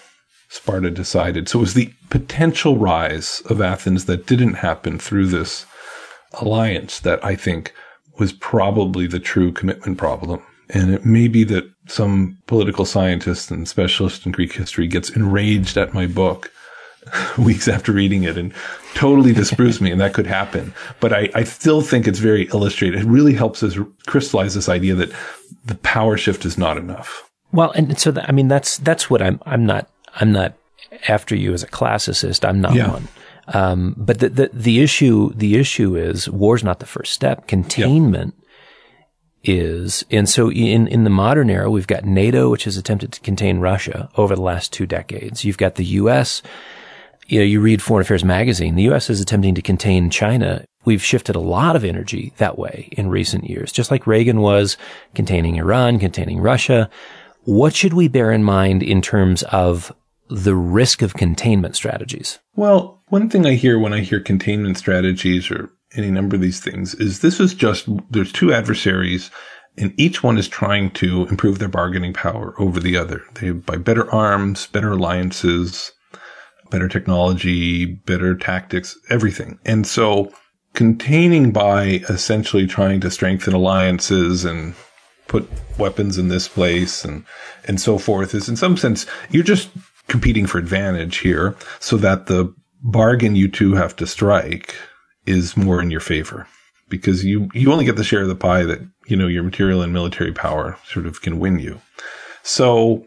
Sparta 0.49 0.91
decided. 0.91 1.49
So 1.49 1.59
it 1.59 1.63
was 1.63 1.75
the 1.75 1.93
potential 2.11 2.77
rise 2.77 3.43
of 3.47 3.61
Athens 3.61 4.05
that 4.05 4.27
didn't 4.27 4.55
happen 4.55 4.99
through 4.99 5.27
this 5.27 5.67
alliance 6.35 7.01
that 7.01 7.25
I 7.25 7.37
think 7.37 7.73
was 8.19 8.33
probably 8.33 9.07
the 9.07 9.21
true 9.21 9.53
commitment 9.53 9.99
problem. 9.99 10.43
And 10.69 10.93
it 10.95 11.05
may 11.05 11.29
be 11.29 11.45
that 11.45 11.65
some 11.87 12.39
political 12.47 12.85
scientist 12.85 13.51
and 13.51 13.69
specialist 13.69 14.27
in 14.27 14.33
Greek 14.33 14.53
history 14.53 14.87
gets 14.87 15.11
enraged 15.11 15.77
at 15.77 15.95
my 15.95 16.07
book 16.07 16.51
weeks 17.39 17.69
after 17.69 17.93
reading 17.93 18.25
it 18.25 18.37
and 18.37 18.53
totally 18.95 19.33
disproves 19.43 19.81
me, 19.81 19.91
and 19.91 20.01
that 20.01 20.15
could 20.15 20.27
happen. 20.27 20.73
But 21.01 21.13
I, 21.13 21.31
I 21.35 21.45
still 21.45 21.81
think 21.83 22.07
it's 22.07 22.19
very 22.19 22.45
illustrated. 22.49 23.01
It 23.01 23.07
really 23.07 23.35
helps 23.35 23.63
us 23.63 23.77
crystallize 24.07 24.55
this 24.55 24.69
idea 24.69 24.95
that 24.95 25.13
the 25.65 25.75
power 25.77 26.17
shift 26.17 26.45
is 26.45 26.59
not 26.59 26.77
enough. 26.77 27.29
Well, 27.53 27.71
and 27.73 27.99
so 27.99 28.15
I 28.23 28.33
mean 28.33 28.49
that's 28.49 28.79
that's 28.79 29.11
what 29.11 29.21
I'm 29.21 29.41
I'm 29.45 29.67
not 29.67 29.91
I'm 30.15 30.33
not 30.33 30.55
after 31.09 31.37
you 31.37 31.53
as 31.53 31.63
a 31.63 31.69
classicist. 31.69 32.49
I'm 32.49 32.61
not 32.61 32.75
yeah. 32.75 32.91
one. 32.91 33.09
Um, 33.49 33.95
but 33.99 34.21
the, 34.21 34.29
the, 34.29 34.51
the 34.53 34.81
issue 34.81 35.33
the 35.35 35.57
issue 35.59 35.97
is 35.97 36.29
war's 36.29 36.65
not 36.65 36.79
the 36.79 36.87
first 36.87 37.13
step. 37.13 37.47
Containment 37.47 38.35
yeah. 39.43 39.55
is, 39.55 40.05
and 40.11 40.29
so 40.29 40.51
in 40.51 40.87
in 40.87 41.05
the 41.05 41.11
modern 41.11 41.51
era, 41.51 41.71
we've 41.71 41.87
got 41.87 42.05
NATO, 42.05 42.51
which 42.51 42.65
has 42.65 42.77
attempted 42.77 43.13
to 43.13 43.21
contain 43.21 43.59
Russia 43.59 44.09
over 44.17 44.35
the 44.35 44.43
last 44.43 44.73
two 44.73 44.87
decades. 44.87 45.45
You've 45.45 45.59
got 45.59 45.75
the 45.75 45.85
U.S. 45.85 46.41
You 47.27 47.39
know, 47.39 47.45
you 47.45 47.61
read 47.61 47.83
Foreign 47.83 48.03
Affairs 48.03 48.25
magazine. 48.25 48.75
The 48.75 48.83
U.S. 48.85 49.09
is 49.09 49.21
attempting 49.21 49.55
to 49.55 49.63
contain 49.63 50.11
China. 50.11 50.65
We've 50.85 51.03
shifted 51.03 51.37
a 51.37 51.41
lot 51.41 51.77
of 51.77 51.85
energy 51.85 52.33
that 52.39 52.59
way 52.59 52.89
in 52.93 53.09
recent 53.09 53.49
years, 53.49 53.71
just 53.73 53.91
like 53.91 54.07
Reagan 54.07 54.41
was 54.41 54.77
containing 55.15 55.57
Iran, 55.57 55.99
containing 55.99 56.41
Russia. 56.41 56.91
What 57.45 57.75
should 57.75 57.93
we 57.93 58.09
bear 58.09 58.33
in 58.33 58.45
mind 58.45 58.83
in 58.83 59.01
terms 59.01 59.43
of 59.45 59.93
the 60.29 60.55
risk 60.55 61.03
of 61.03 61.15
containment 61.15 61.77
strategies? 61.77 62.39
Well, 62.57 63.03
one 63.09 63.29
thing 63.29 63.47
I 63.47 63.55
hear 63.55 63.79
when 63.79 63.93
I 63.93 64.01
hear 64.01 64.21
containment 64.21 64.79
strategies 64.79 65.51
or 65.51 65.71
any 65.95 66.11
number 66.11 66.37
of 66.37 66.43
these 66.43 66.61
things 66.61 66.95
is 66.95 67.21
this 67.21 67.39
is 67.39 67.55
just, 67.55 67.87
there's 68.11 68.33
two 68.33 68.53
adversaries 68.53 69.31
and 69.79 69.95
each 69.97 70.23
one 70.23 70.39
is 70.39 70.49
trying 70.49 70.91
to 70.93 71.27
improve 71.27 71.59
their 71.59 71.69
bargaining 71.69 72.13
power 72.13 72.55
over 72.59 72.81
the 72.81 72.97
other. 72.97 73.23
They 73.35 73.51
buy 73.51 73.77
better 73.77 74.11
arms, 74.13 74.67
better 74.67 74.93
alliances, 74.93 75.93
better 76.73 76.89
technology, 76.89 77.85
better 77.85 78.35
tactics, 78.35 78.99
everything. 79.11 79.59
And 79.65 79.87
so 79.87 80.33
containing 80.75 81.53
by 81.53 82.03
essentially 82.09 82.67
trying 82.67 83.01
to 83.01 83.11
strengthen 83.11 83.55
alliances 83.55 84.45
and 84.45 84.75
put 85.29 85.49
weapons 85.79 86.19
in 86.19 86.29
this 86.29 86.49
place 86.49 87.05
and, 87.05 87.25
and 87.69 87.81
so 87.81 87.99
forth 87.99 88.35
is 88.35 88.49
in 88.49 88.57
some 88.57 88.77
sense, 88.77 89.07
you're 89.31 89.45
just 89.45 89.71
competing 90.09 90.47
for 90.47 90.59
advantage 90.59 91.19
here 91.19 91.55
so 91.79 91.97
that 91.97 92.27
the 92.27 92.53
bargain 92.83 93.37
you 93.37 93.49
two 93.49 93.75
have 93.75 93.95
to 93.97 94.07
strike 94.07 94.75
is 95.27 95.57
more 95.57 95.81
in 95.81 95.91
your 95.91 96.01
favor 96.01 96.49
because 96.89 97.25
you, 97.25 97.49
you 97.55 97.73
only 97.73 97.85
get 97.85 97.97
the 97.97 98.05
share 98.05 98.23
of 98.23 98.29
the 98.29 98.35
pie 98.35 98.65
that, 98.65 98.81
you 99.07 99.17
know, 99.17 99.29
your 99.29 99.43
material 99.43 99.83
and 99.83 99.93
military 99.93 100.33
power 100.33 100.77
sort 100.87 101.07
of 101.07 101.23
can 101.23 101.39
win 101.39 101.59
you. 101.59 101.81
So 102.43 103.07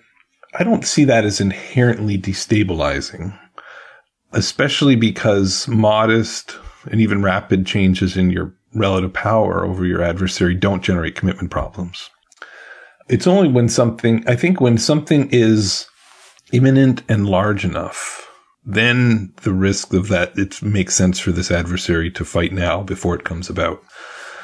I 0.57 0.63
don't 0.63 0.85
see 0.85 1.03
that 1.03 1.25
as 1.25 1.41
inherently 1.41 2.17
destabilizing, 2.17 3.37
especially 4.35 4.95
because 4.95 5.67
modest 5.67 6.57
and 6.91 7.01
even 7.01 7.23
rapid 7.23 7.65
changes 7.65 8.15
in 8.15 8.29
your 8.29 8.53
relative 8.75 9.13
power 9.13 9.65
over 9.65 9.85
your 9.85 10.03
adversary 10.03 10.53
don't 10.53 10.83
generate 10.83 11.15
commitment 11.15 11.49
problems. 11.49 12.09
It's 13.07 13.27
only 13.27 13.47
when 13.47 13.69
something, 13.69 14.23
I 14.27 14.35
think 14.35 14.59
when 14.59 14.77
something 14.77 15.29
is 15.31 15.87
imminent 16.51 17.01
and 17.07 17.27
large 17.27 17.63
enough, 17.63 18.29
then 18.65 19.33
the 19.43 19.53
risk 19.53 19.93
of 19.93 20.09
that 20.09 20.37
it 20.37 20.61
makes 20.61 20.95
sense 20.95 21.19
for 21.19 21.31
this 21.31 21.51
adversary 21.51 22.11
to 22.11 22.25
fight 22.25 22.51
now 22.51 22.83
before 22.83 23.15
it 23.15 23.23
comes 23.23 23.49
about. 23.49 23.81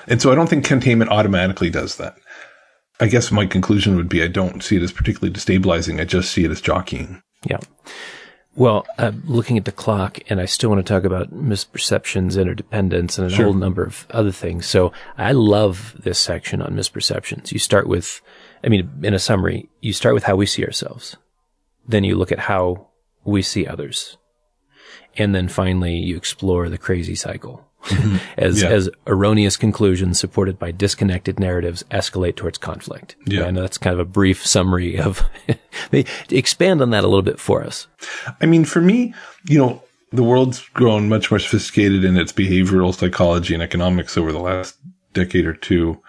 And 0.07 0.21
so 0.21 0.31
I 0.31 0.35
don't 0.35 0.49
think 0.49 0.63
containment 0.63 1.11
automatically 1.11 1.69
does 1.69 1.97
that. 1.97 2.15
I 2.99 3.07
guess 3.07 3.31
my 3.31 3.45
conclusion 3.45 3.95
would 3.95 4.09
be 4.09 4.23
I 4.23 4.27
don't 4.27 4.63
see 4.63 4.77
it 4.77 4.83
as 4.83 4.91
particularly 4.91 5.33
destabilizing. 5.33 5.99
I 5.99 6.05
just 6.05 6.31
see 6.31 6.45
it 6.45 6.51
as 6.51 6.61
jockeying. 6.61 7.21
Yeah. 7.45 7.59
Well, 8.53 8.85
I'm 8.97 9.23
looking 9.25 9.57
at 9.57 9.63
the 9.63 9.71
clock, 9.71 10.19
and 10.29 10.41
I 10.41 10.45
still 10.45 10.69
want 10.69 10.85
to 10.85 10.93
talk 10.93 11.05
about 11.05 11.33
misperceptions, 11.33 12.39
interdependence, 12.39 13.17
and 13.17 13.27
a 13.27 13.29
sure. 13.33 13.45
whole 13.45 13.53
number 13.53 13.81
of 13.81 14.05
other 14.09 14.31
things. 14.31 14.65
So 14.65 14.91
I 15.17 15.31
love 15.31 15.95
this 15.97 16.19
section 16.19 16.61
on 16.61 16.75
misperceptions. 16.75 17.53
You 17.53 17.59
start 17.59 17.87
with, 17.87 18.21
I 18.61 18.67
mean, 18.67 18.89
in 19.03 19.13
a 19.13 19.19
summary, 19.19 19.69
you 19.79 19.93
start 19.93 20.13
with 20.15 20.25
how 20.25 20.35
we 20.35 20.45
see 20.45 20.65
ourselves 20.65 21.15
then 21.87 22.03
you 22.03 22.15
look 22.15 22.31
at 22.31 22.39
how 22.39 22.87
we 23.23 23.41
see 23.41 23.67
others. 23.67 24.17
And 25.17 25.35
then 25.35 25.47
finally 25.47 25.95
you 25.95 26.15
explore 26.15 26.69
the 26.69 26.77
crazy 26.77 27.15
cycle. 27.15 27.67
Mm-hmm. 27.83 28.17
as, 28.37 28.61
yeah. 28.61 28.69
as 28.69 28.89
erroneous 29.07 29.57
conclusions 29.57 30.19
supported 30.19 30.59
by 30.59 30.71
disconnected 30.71 31.39
narratives 31.39 31.83
escalate 31.91 32.35
towards 32.35 32.57
conflict. 32.57 33.15
Yeah. 33.25 33.45
I 33.45 33.51
know 33.51 33.61
that's 33.61 33.77
kind 33.77 33.93
of 33.93 33.99
a 33.99 34.05
brief 34.05 34.45
summary 34.45 34.99
of, 34.99 35.23
expand 36.29 36.81
on 36.81 36.91
that 36.91 37.03
a 37.03 37.07
little 37.07 37.23
bit 37.23 37.39
for 37.39 37.63
us. 37.63 37.87
I 38.39 38.45
mean, 38.45 38.65
for 38.65 38.81
me, 38.81 39.13
you 39.45 39.57
know, 39.57 39.83
the 40.11 40.23
world's 40.23 40.67
grown 40.69 41.09
much 41.09 41.31
more 41.31 41.39
sophisticated 41.39 42.03
in 42.03 42.17
its 42.17 42.33
behavioral 42.33 42.93
psychology 42.93 43.53
and 43.53 43.63
economics 43.63 44.17
over 44.17 44.31
the 44.31 44.39
last 44.39 44.77
decade 45.13 45.45
or 45.45 45.53
two. 45.53 46.01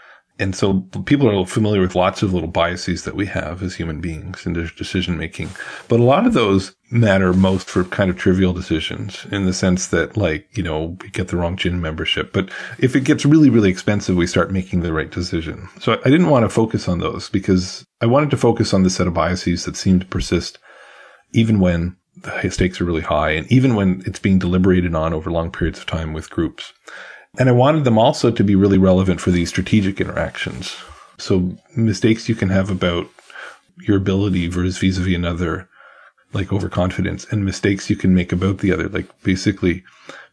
And 0.43 0.57
so 0.57 0.81
people 1.05 1.31
are 1.31 1.47
familiar 1.47 1.81
with 1.81 1.95
lots 1.95 2.21
of 2.21 2.35
little 2.35 2.49
biases 2.49 3.05
that 3.05 3.15
we 3.15 3.27
have 3.27 3.63
as 3.63 3.77
human 3.77 4.01
beings 4.01 4.45
in 4.45 4.55
their 4.55 4.67
decision 4.67 5.17
making. 5.17 5.51
But 5.87 6.01
a 6.01 6.03
lot 6.03 6.27
of 6.27 6.33
those 6.33 6.75
matter 6.91 7.33
most 7.33 7.71
for 7.71 7.85
kind 7.85 8.11
of 8.11 8.17
trivial 8.19 8.53
decisions 8.53 9.25
in 9.31 9.47
the 9.47 9.53
sense 9.53 9.87
that 9.87 10.17
like, 10.17 10.49
you 10.57 10.65
know, 10.65 10.97
we 11.01 11.11
get 11.11 11.29
the 11.29 11.37
wrong 11.37 11.57
gym 11.57 11.81
membership. 11.81 12.33
But 12.33 12.51
if 12.79 12.97
it 12.97 13.05
gets 13.05 13.25
really, 13.25 13.51
really 13.51 13.71
expensive, 13.71 14.17
we 14.17 14.27
start 14.27 14.51
making 14.51 14.81
the 14.81 14.93
right 14.93 15.11
decision. 15.11 15.69
So 15.79 16.01
I 16.05 16.11
didn't 16.11 16.29
want 16.29 16.45
to 16.45 16.49
focus 16.49 16.89
on 16.89 16.99
those 16.99 17.31
because 17.31 17.87
I 18.01 18.07
wanted 18.07 18.31
to 18.31 18.37
focus 18.37 18.75
on 18.75 18.83
the 18.83 18.91
set 18.91 19.07
of 19.07 19.15
biases 19.15 19.65
that 19.65 19.77
seem 19.77 20.01
to 20.01 20.07
persist 20.07 20.59
even 21.31 21.61
when 21.61 21.97
the 22.17 22.51
stakes 22.51 22.81
are 22.81 22.85
really 22.85 23.01
high 23.01 23.31
and 23.31 23.51
even 23.51 23.75
when 23.75 24.03
it's 24.07 24.19
being 24.19 24.39
deliberated 24.39 24.95
on 24.95 25.15
over 25.15 25.31
long 25.31 25.51
periods 25.51 25.79
of 25.79 25.87
time 25.87 26.13
with 26.13 26.31
groups. 26.31 26.73
And 27.39 27.49
I 27.49 27.53
wanted 27.53 27.85
them 27.85 27.99
also 27.99 28.31
to 28.31 28.45
be 28.45 28.55
really 28.55 28.77
relevant 28.77 29.21
for 29.21 29.31
these 29.31 29.49
strategic 29.49 30.01
interactions. 30.01 30.77
So 31.17 31.57
mistakes 31.75 32.29
you 32.29 32.35
can 32.35 32.51
have 32.51 32.71
about 32.71 33.09
your 33.81 33.97
ability 33.97 34.49
versus 34.49 34.77
vis-a-vis 34.77 35.15
another, 35.15 35.67
like 36.35 36.53
overconfidence 36.53 37.25
and 37.31 37.45
mistakes 37.45 37.89
you 37.89 37.97
can 37.97 38.15
make 38.15 38.33
about 38.33 38.59
the 38.59 38.71
other, 38.71 38.89
like 38.89 39.07
basically 39.23 39.83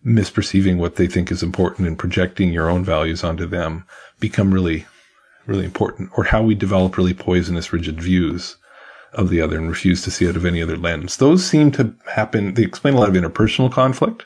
misperceiving 0.06 0.78
what 0.78 0.97
they 0.97 1.08
think 1.08 1.32
is 1.32 1.41
important 1.41 1.88
and 1.88 1.97
projecting 1.97 2.52
your 2.52 2.70
own 2.70 2.84
values 2.84 3.24
onto 3.24 3.45
them 3.45 3.86
become 4.20 4.54
really, 4.54 4.86
really 5.45 5.66
important 5.66 6.10
or 6.18 6.26
how 6.26 6.43
we 6.43 6.54
develop 6.54 6.97
really 6.97 7.14
poisonous 7.14 7.72
rigid 7.72 8.02
views 8.02 8.58
of 9.14 9.30
the 9.30 9.39
other 9.39 9.58
and 9.58 9.70
refuse 9.70 10.02
to 10.02 10.12
see 10.12 10.28
out 10.28 10.36
of 10.36 10.45
any 10.45 10.62
other 10.62 10.78
lens. 10.78 11.18
Those 11.18 11.45
seem 11.45 11.72
to 11.72 11.95
happen. 12.14 12.56
They 12.56 12.64
explain 12.64 12.95
a 12.95 13.00
lot 13.00 13.10
of 13.10 13.16
interpersonal 13.16 13.72
conflict 13.72 14.26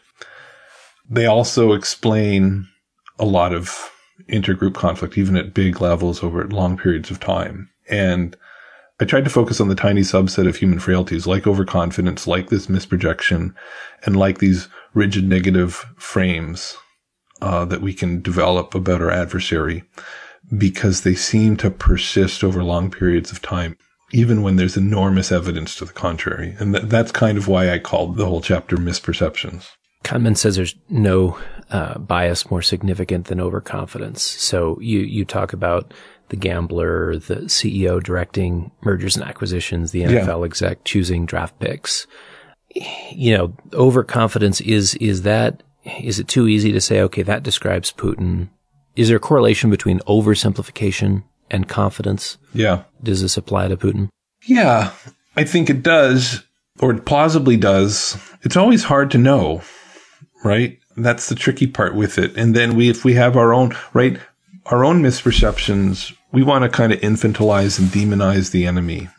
they 1.14 1.26
also 1.28 1.74
explain 1.74 2.68
a 3.20 3.26
lot 3.26 3.54
of 3.54 3.92
intergroup 4.30 4.74
conflict, 4.74 5.18
even 5.18 5.38
at 5.38 5.54
big 5.54 5.80
levels 5.80 6.24
over 6.24 6.48
long 6.48 6.78
periods 6.78 7.12
of 7.12 7.20
time. 7.20 7.70
And 7.90 8.36
I 9.00 9.06
tried 9.06 9.24
to 9.26 9.30
focus 9.30 9.60
on 9.62 9.68
the 9.68 9.76
tiny 9.76 10.02
subset 10.02 10.48
of 10.48 10.56
human 10.56 10.80
frailties 10.80 11.28
like 11.28 11.46
overconfidence, 11.46 12.26
like 12.26 12.50
this 12.50 12.68
misprojection, 12.68 13.54
and 14.06 14.16
like 14.16 14.40
these 14.40 14.68
rigid 14.94 15.28
negative 15.28 15.86
frames 15.98 16.78
uh, 17.42 17.66
that 17.66 17.82
we 17.82 17.94
can 17.94 18.22
develop 18.22 18.74
about 18.74 19.02
our 19.02 19.12
adversary 19.12 19.84
because 20.58 21.02
they 21.02 21.16
seem 21.16 21.58
to 21.58 21.70
persist 21.70 22.44
over 22.44 22.64
long 22.64 22.90
periods 22.90 23.32
of 23.32 23.42
time, 23.42 23.78
even 24.12 24.42
when 24.42 24.56
there's 24.56 24.78
enormous 24.78 25.32
evidence 25.32 25.76
to 25.76 25.86
the 25.86 25.94
contrary. 25.94 26.56
And 26.60 26.74
th- 26.74 26.86
that's 26.88 27.12
kind 27.12 27.38
of 27.38 27.48
why 27.48 27.72
I 27.72 27.80
called 27.80 28.18
the 28.18 28.26
whole 28.26 28.42
chapter 28.42 28.78
misperceptions. 28.78 29.68
Kahneman 30.04 30.38
says 30.38 30.56
there's 30.56 30.76
no 30.90 31.38
uh, 31.70 31.98
bias 31.98 32.52
more 32.52 32.62
significant 32.62 33.28
than 33.28 33.40
overconfidence. 33.40 34.22
So 34.22 34.78
you 34.80 35.00
you 35.00 35.26
talk 35.26 35.54
about 35.54 35.94
the 36.30 36.36
gambler, 36.36 37.18
the 37.18 37.36
CEO 37.48 38.02
directing 38.02 38.72
mergers 38.82 39.16
and 39.16 39.26
acquisitions, 39.26 39.92
the 39.92 40.04
NFL 40.04 40.40
yeah. 40.40 40.46
exec 40.46 40.84
choosing 40.84 41.26
draft 41.26 41.58
picks. 41.60 42.08
You 43.12 43.38
know, 43.38 43.54
overconfidence 43.74 44.62
is 44.62 44.96
is 44.96 45.24
that 45.24 45.64
is 46.02 46.20
it 46.20 46.28
too 46.28 46.48
easy 46.48 46.72
to 46.72 46.82
say 46.82 47.02
okay 47.02 47.24
that 47.24 47.44
describes 47.44 47.92
Putin? 47.92 48.50
Is 48.96 49.08
there 49.08 49.18
a 49.18 49.22
correlation 49.22 49.70
between 49.70 50.00
oversimplification 50.02 51.24
and 51.50 51.68
confidence? 51.68 52.38
Yeah. 52.54 52.84
Does 53.02 53.22
this 53.22 53.38
apply 53.38 53.70
to 53.70 53.78
Putin? 53.78 54.10
Yeah, 54.46 54.92
I 55.36 55.44
think 55.46 55.70
it 55.70 55.84
does, 55.84 56.44
or 56.80 56.92
it 56.92 57.06
plausibly 57.06 57.58
does. 57.58 58.18
It's 58.42 58.58
always 58.58 58.84
hard 58.84 59.12
to 59.12 59.18
know 59.18 59.62
right? 60.44 60.80
That's 60.96 61.30
the 61.30 61.36
tricky 61.36 61.68
part 61.68 61.96
with 61.96 62.18
it. 62.18 62.36
And 62.38 62.56
then 62.56 62.76
we, 62.76 62.90
if 62.90 63.04
we 63.04 63.14
have 63.16 63.36
our 63.38 63.54
own, 63.54 63.76
right, 63.94 64.20
our 64.68 64.86
own 64.86 65.02
misperceptions, 65.02 66.16
we 66.32 66.44
want 66.44 66.64
to 66.64 66.70
kind 66.70 66.94
of 66.94 67.00
infantilize 67.00 67.80
and 67.80 67.90
demonize 67.90 68.52
the 68.52 68.66
enemy. 68.66 69.10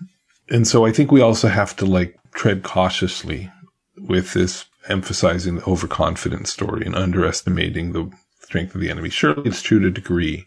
And 0.51 0.67
so 0.67 0.85
I 0.85 0.93
think 0.93 1.11
we 1.11 1.21
also 1.21 1.49
have 1.49 1.75
to 1.77 1.87
like 1.87 2.19
tread 2.35 2.63
cautiously 2.63 3.51
with 3.97 4.35
this 4.35 4.67
emphasizing 4.89 5.57
the 5.57 5.65
overconfident 5.65 6.47
story 6.49 6.85
and 6.85 6.95
underestimating 6.95 7.93
the 7.93 8.11
strength 8.41 8.75
of 8.75 8.81
the 8.81 8.91
enemy. 8.91 9.09
Surely 9.09 9.49
it's 9.49 9.63
true 9.63 9.81
to 9.81 9.87
a 9.87 9.91
degree, 9.91 10.47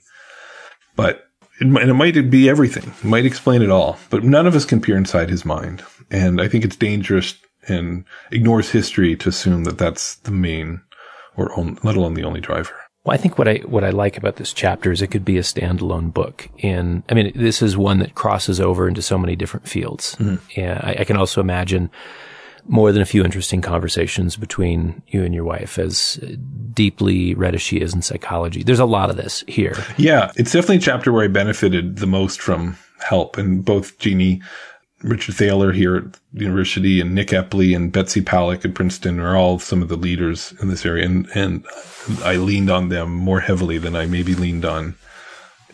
but 0.95 1.25
it 1.59 1.67
might, 1.67 1.89
it 1.89 1.93
might 1.93 2.29
be 2.29 2.49
everything. 2.49 2.93
It 2.99 3.03
might 3.03 3.25
explain 3.25 3.63
it 3.63 3.71
all, 3.71 3.97
but 4.09 4.23
none 4.23 4.45
of 4.45 4.55
us 4.55 4.65
can 4.65 4.79
peer 4.79 4.95
inside 4.95 5.29
his 5.29 5.43
mind. 5.43 5.83
And 6.11 6.39
I 6.39 6.47
think 6.47 6.63
it's 6.63 6.75
dangerous 6.75 7.33
and 7.67 8.05
ignores 8.31 8.69
history 8.69 9.15
to 9.17 9.29
assume 9.29 9.63
that 9.65 9.77
that's 9.77 10.15
the 10.15 10.31
main 10.31 10.81
or 11.35 11.51
on, 11.57 11.77
let 11.83 11.95
alone 11.95 12.15
the 12.15 12.23
only 12.23 12.41
driver. 12.41 12.73
Well, 13.03 13.13
I 13.13 13.17
think 13.17 13.37
what 13.37 13.47
I 13.47 13.57
what 13.59 13.85
I 13.85 13.91
like 13.91 14.17
about 14.17 14.35
this 14.35 14.51
chapter 14.51 14.91
is 14.91 15.01
it 15.01 15.07
could 15.07 15.23
be 15.23 15.37
a 15.37 15.41
standalone 15.41 16.13
book. 16.13 16.49
And 16.61 17.03
I 17.07 17.13
mean, 17.13 17.31
this 17.35 17.61
is 17.61 17.77
one 17.77 17.99
that 17.99 18.15
crosses 18.15 18.59
over 18.59 18.85
into 18.85 19.01
so 19.01 19.17
many 19.17 19.35
different 19.37 19.67
fields. 19.67 20.15
Mm-hmm. 20.15 20.59
And 20.59 20.79
I, 20.79 20.97
I, 20.99 21.03
can 21.05 21.15
also 21.15 21.39
imagine 21.39 21.89
more 22.65 22.91
than 22.91 23.01
a 23.01 23.05
few 23.05 23.23
interesting 23.23 23.61
conversations 23.61 24.35
between 24.35 25.01
you 25.07 25.23
and 25.23 25.33
your 25.33 25.45
wife, 25.45 25.79
as 25.79 26.19
deeply 26.73 27.33
read 27.35 27.55
as 27.55 27.61
she 27.61 27.77
is 27.77 27.93
in 27.93 28.01
psychology. 28.01 28.61
There's 28.61 28.77
a 28.77 28.85
lot 28.85 29.09
of 29.09 29.15
this 29.15 29.41
here. 29.47 29.77
Yeah, 29.97 30.33
it's 30.35 30.51
definitely 30.51 30.77
a 30.77 30.81
chapter 30.81 31.13
where 31.13 31.23
I 31.23 31.29
benefited 31.29 31.99
the 31.99 32.07
most 32.07 32.41
from 32.41 32.77
help, 32.99 33.37
and 33.37 33.63
both 33.63 33.97
Jeannie 33.99 34.41
Richard 35.03 35.35
Thaler 35.35 35.71
here 35.71 35.95
at 35.95 36.13
the 36.33 36.43
university 36.43 36.99
and 36.99 37.13
Nick 37.13 37.27
Epley 37.27 37.75
and 37.75 37.91
Betsy 37.91 38.21
Paluck 38.21 38.65
at 38.65 38.73
Princeton 38.73 39.19
are 39.19 39.37
all 39.37 39.59
some 39.59 39.81
of 39.81 39.89
the 39.89 39.95
leaders 39.95 40.53
in 40.61 40.69
this 40.69 40.85
area. 40.85 41.05
And, 41.05 41.27
and 41.35 41.65
I 42.23 42.37
leaned 42.37 42.69
on 42.69 42.89
them 42.89 43.13
more 43.13 43.41
heavily 43.41 43.77
than 43.77 43.95
I 43.95 44.07
maybe 44.07 44.33
leaned 44.33 44.65
on 44.65 44.95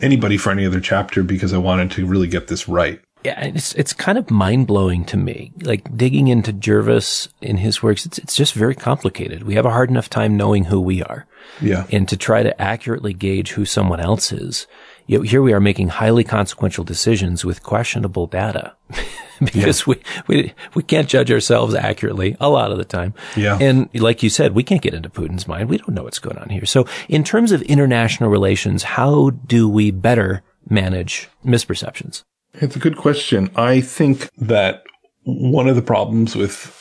anybody 0.00 0.36
for 0.36 0.50
any 0.50 0.66
other 0.66 0.80
chapter 0.80 1.22
because 1.22 1.52
I 1.52 1.58
wanted 1.58 1.90
to 1.92 2.06
really 2.06 2.28
get 2.28 2.48
this 2.48 2.68
right. 2.68 3.00
Yeah, 3.24 3.40
it's 3.40 3.74
it's 3.74 3.94
kind 3.94 4.18
of 4.18 4.30
mind 4.30 4.66
blowing 4.66 5.06
to 5.06 5.16
me. 5.16 5.52
Like 5.62 5.96
digging 5.96 6.28
into 6.28 6.52
Jervis 6.52 7.28
in 7.40 7.56
his 7.56 7.82
works, 7.82 8.04
it's 8.04 8.18
it's 8.18 8.36
just 8.36 8.52
very 8.52 8.74
complicated. 8.74 9.44
We 9.44 9.54
have 9.54 9.64
a 9.64 9.70
hard 9.70 9.88
enough 9.88 10.10
time 10.10 10.36
knowing 10.36 10.64
who 10.64 10.78
we 10.78 11.02
are. 11.02 11.26
Yeah. 11.62 11.86
And 11.90 12.06
to 12.10 12.18
try 12.18 12.42
to 12.42 12.60
accurately 12.60 13.14
gauge 13.14 13.52
who 13.52 13.64
someone 13.64 14.00
else 14.00 14.30
is 14.30 14.66
Yet 15.06 15.24
here 15.26 15.42
we 15.42 15.52
are 15.52 15.60
making 15.60 15.88
highly 15.88 16.24
consequential 16.24 16.84
decisions 16.84 17.44
with 17.44 17.62
questionable 17.62 18.26
data 18.26 18.74
because 19.40 19.80
yeah. 19.80 19.94
we, 19.94 20.02
we, 20.26 20.54
we 20.74 20.82
can't 20.82 21.08
judge 21.08 21.30
ourselves 21.30 21.74
accurately 21.74 22.36
a 22.40 22.48
lot 22.48 22.72
of 22.72 22.78
the 22.78 22.84
time. 22.84 23.14
Yeah. 23.36 23.58
And 23.60 23.88
like 23.94 24.22
you 24.22 24.30
said, 24.30 24.52
we 24.52 24.62
can't 24.62 24.82
get 24.82 24.94
into 24.94 25.10
Putin's 25.10 25.46
mind. 25.46 25.68
We 25.68 25.78
don't 25.78 25.94
know 25.94 26.04
what's 26.04 26.18
going 26.18 26.38
on 26.38 26.48
here. 26.48 26.66
So 26.66 26.86
in 27.08 27.24
terms 27.24 27.52
of 27.52 27.62
international 27.62 28.30
relations, 28.30 28.82
how 28.82 29.30
do 29.30 29.68
we 29.68 29.90
better 29.90 30.42
manage 30.68 31.28
misperceptions? 31.44 32.22
It's 32.54 32.76
a 32.76 32.78
good 32.78 32.96
question. 32.96 33.50
I 33.56 33.80
think 33.80 34.30
that 34.38 34.84
one 35.24 35.68
of 35.68 35.76
the 35.76 35.82
problems 35.82 36.36
with 36.36 36.80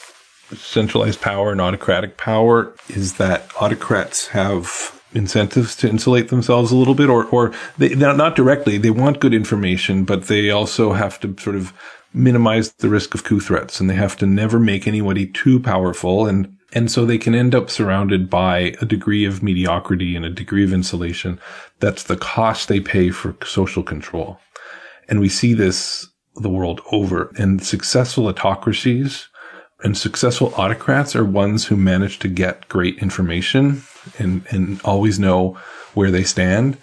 centralized 0.56 1.22
power 1.22 1.52
and 1.52 1.60
autocratic 1.60 2.18
power 2.18 2.76
is 2.90 3.14
that 3.14 3.50
autocrats 3.60 4.28
have 4.28 5.02
incentives 5.14 5.76
to 5.78 5.90
insulate 5.90 6.30
themselves 6.30 6.72
a 6.72 6.76
little 6.76 6.96
bit, 6.96 7.10
or 7.10 7.26
or 7.26 7.52
they 7.78 7.96
not 7.96 8.36
directly. 8.36 8.78
They 8.78 8.90
want 8.90 9.20
good 9.20 9.34
information, 9.34 10.04
but 10.06 10.24
they 10.28 10.50
also 10.50 10.94
have 10.94 11.20
to 11.22 11.36
sort 11.40 11.56
of 11.56 11.74
minimize 12.14 12.72
the 12.74 12.90
risk 12.90 13.14
of 13.16 13.24
coup 13.24 13.40
threats, 13.40 13.80
and 13.80 13.90
they 13.90 13.96
have 13.96 14.18
to 14.18 14.26
never 14.26 14.60
make 14.60 14.88
anybody 14.88 15.28
too 15.28 15.60
powerful, 15.60 16.28
and 16.28 16.56
and 16.74 16.92
so 16.92 17.06
they 17.06 17.18
can 17.18 17.36
end 17.36 17.54
up 17.54 17.70
surrounded 17.70 18.30
by 18.30 18.76
a 18.82 18.86
degree 18.86 19.26
of 19.26 19.44
mediocrity 19.44 20.16
and 20.16 20.26
a 20.26 20.30
degree 20.30 20.64
of 20.64 20.74
insulation. 20.74 21.40
That's 21.80 22.04
the 22.04 22.18
cost 22.18 22.68
they 22.68 22.80
pay 22.80 23.12
for 23.12 23.36
social 23.46 23.84
control, 23.84 24.40
and 25.08 25.20
we 25.20 25.30
see 25.30 25.54
this 25.54 26.08
the 26.36 26.50
world 26.50 26.82
over. 26.92 27.32
And 27.38 27.64
successful 27.64 28.28
autocracies 28.28 29.28
and 29.84 29.98
successful 29.98 30.54
autocrats 30.56 31.16
are 31.16 31.26
ones 31.26 31.66
who 31.66 31.76
manage 31.76 32.18
to 32.20 32.28
get 32.28 32.68
great 32.70 32.98
information 33.00 33.84
and, 34.18 34.46
and 34.50 34.82
always 34.84 35.20
know 35.20 35.58
where 35.94 36.12
they 36.12 36.24
stand 36.24 36.78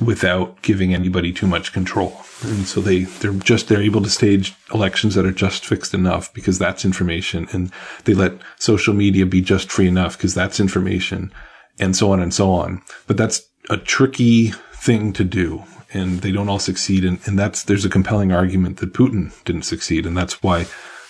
without 0.00 0.60
giving 0.62 0.92
anybody 0.92 1.32
too 1.32 1.46
much 1.46 1.72
control. 1.72 2.20
And 2.42 2.66
so 2.66 2.80
they, 2.80 3.04
they're 3.04 3.32
just, 3.32 3.68
they're 3.68 3.80
able 3.80 4.02
to 4.02 4.10
stage 4.10 4.54
elections 4.72 5.14
that 5.14 5.24
are 5.24 5.32
just 5.32 5.64
fixed 5.64 5.94
enough 5.94 6.32
because 6.34 6.58
that's 6.58 6.84
information. 6.84 7.46
And 7.52 7.70
they 8.04 8.14
let 8.14 8.34
social 8.58 8.92
media 8.92 9.24
be 9.24 9.40
just 9.40 9.70
free 9.70 9.86
enough 9.86 10.16
because 10.16 10.34
that's 10.34 10.58
information 10.58 11.32
and 11.78 11.96
so 11.96 12.12
on 12.12 12.20
and 12.20 12.34
so 12.34 12.50
on. 12.50 12.82
But 13.06 13.16
that's 13.16 13.42
a 13.70 13.76
tricky 13.76 14.48
thing 14.72 15.12
to 15.14 15.24
do. 15.24 15.62
And 15.92 16.22
they 16.22 16.32
don't 16.32 16.48
all 16.48 16.58
succeed. 16.58 17.04
And, 17.04 17.20
and 17.24 17.38
that's, 17.38 17.62
there's 17.62 17.84
a 17.84 17.90
compelling 17.90 18.32
argument 18.32 18.78
that 18.78 18.92
Putin 18.92 19.32
didn't 19.44 19.62
succeed. 19.62 20.06
And 20.06 20.16
that's 20.16 20.42
why 20.42 20.66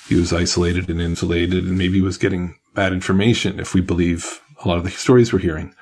he 0.08 0.14
was 0.14 0.32
isolated 0.32 0.90
and 0.90 1.00
insulated 1.00 1.64
and 1.64 1.78
maybe 1.78 2.02
was 2.02 2.18
getting 2.18 2.56
bad 2.74 2.92
information 2.92 3.58
if 3.58 3.72
we 3.72 3.80
believe 3.80 4.42
a 4.64 4.68
lot 4.68 4.78
of 4.78 4.84
the 4.84 4.90
stories 4.90 5.32
we're 5.32 5.38
hearing. 5.38 5.74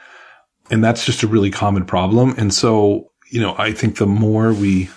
And 0.70 0.82
that's 0.82 1.04
just 1.04 1.22
a 1.22 1.26
really 1.26 1.50
common 1.50 1.84
problem. 1.84 2.34
And 2.38 2.52
so, 2.52 3.10
you 3.30 3.40
know, 3.40 3.54
I 3.58 3.72
think 3.72 3.96
the 3.96 4.06
more 4.06 4.52
we 4.52 4.90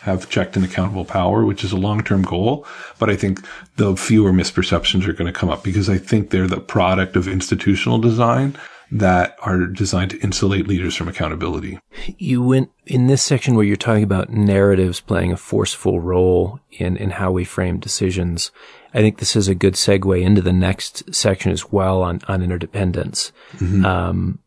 have 0.00 0.28
checked 0.28 0.56
and 0.56 0.64
accountable 0.64 1.04
power, 1.04 1.44
which 1.44 1.62
is 1.62 1.70
a 1.70 1.76
long-term 1.76 2.22
goal, 2.22 2.66
but 2.98 3.08
I 3.08 3.16
think 3.16 3.40
the 3.76 3.96
fewer 3.96 4.32
misperceptions 4.32 5.06
are 5.06 5.12
going 5.12 5.32
to 5.32 5.38
come 5.38 5.48
up 5.48 5.62
because 5.62 5.88
I 5.88 5.96
think 5.96 6.30
they're 6.30 6.48
the 6.48 6.60
product 6.60 7.14
of 7.14 7.28
institutional 7.28 7.98
design 7.98 8.56
that 8.92 9.38
are 9.40 9.66
designed 9.66 10.10
to 10.10 10.20
insulate 10.20 10.68
leaders 10.68 10.94
from 10.94 11.08
accountability. 11.08 11.78
You 12.18 12.42
went 12.42 12.70
in 12.84 13.06
this 13.06 13.22
section 13.22 13.54
where 13.54 13.64
you're 13.64 13.74
talking 13.74 14.02
about 14.02 14.28
narratives 14.28 15.00
playing 15.00 15.32
a 15.32 15.38
forceful 15.38 15.98
role 15.98 16.60
in, 16.72 16.98
in 16.98 17.10
how 17.10 17.32
we 17.32 17.44
frame 17.44 17.80
decisions. 17.80 18.50
I 18.92 18.98
think 18.98 19.18
this 19.18 19.34
is 19.34 19.48
a 19.48 19.54
good 19.54 19.74
segue 19.74 20.20
into 20.20 20.42
the 20.42 20.52
next 20.52 21.14
section 21.14 21.52
as 21.52 21.72
well 21.72 22.02
on, 22.02 22.20
on 22.28 22.42
interdependence. 22.42 23.32
Mm-hmm. 23.54 23.86
Um, 23.86 24.38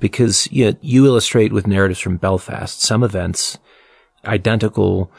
because 0.00 0.50
you, 0.50 0.76
you 0.80 1.06
illustrate 1.06 1.52
with 1.52 1.68
narratives 1.68 2.00
from 2.00 2.16
Belfast, 2.16 2.82
some 2.82 3.04
events, 3.04 3.58
identical 4.24 5.12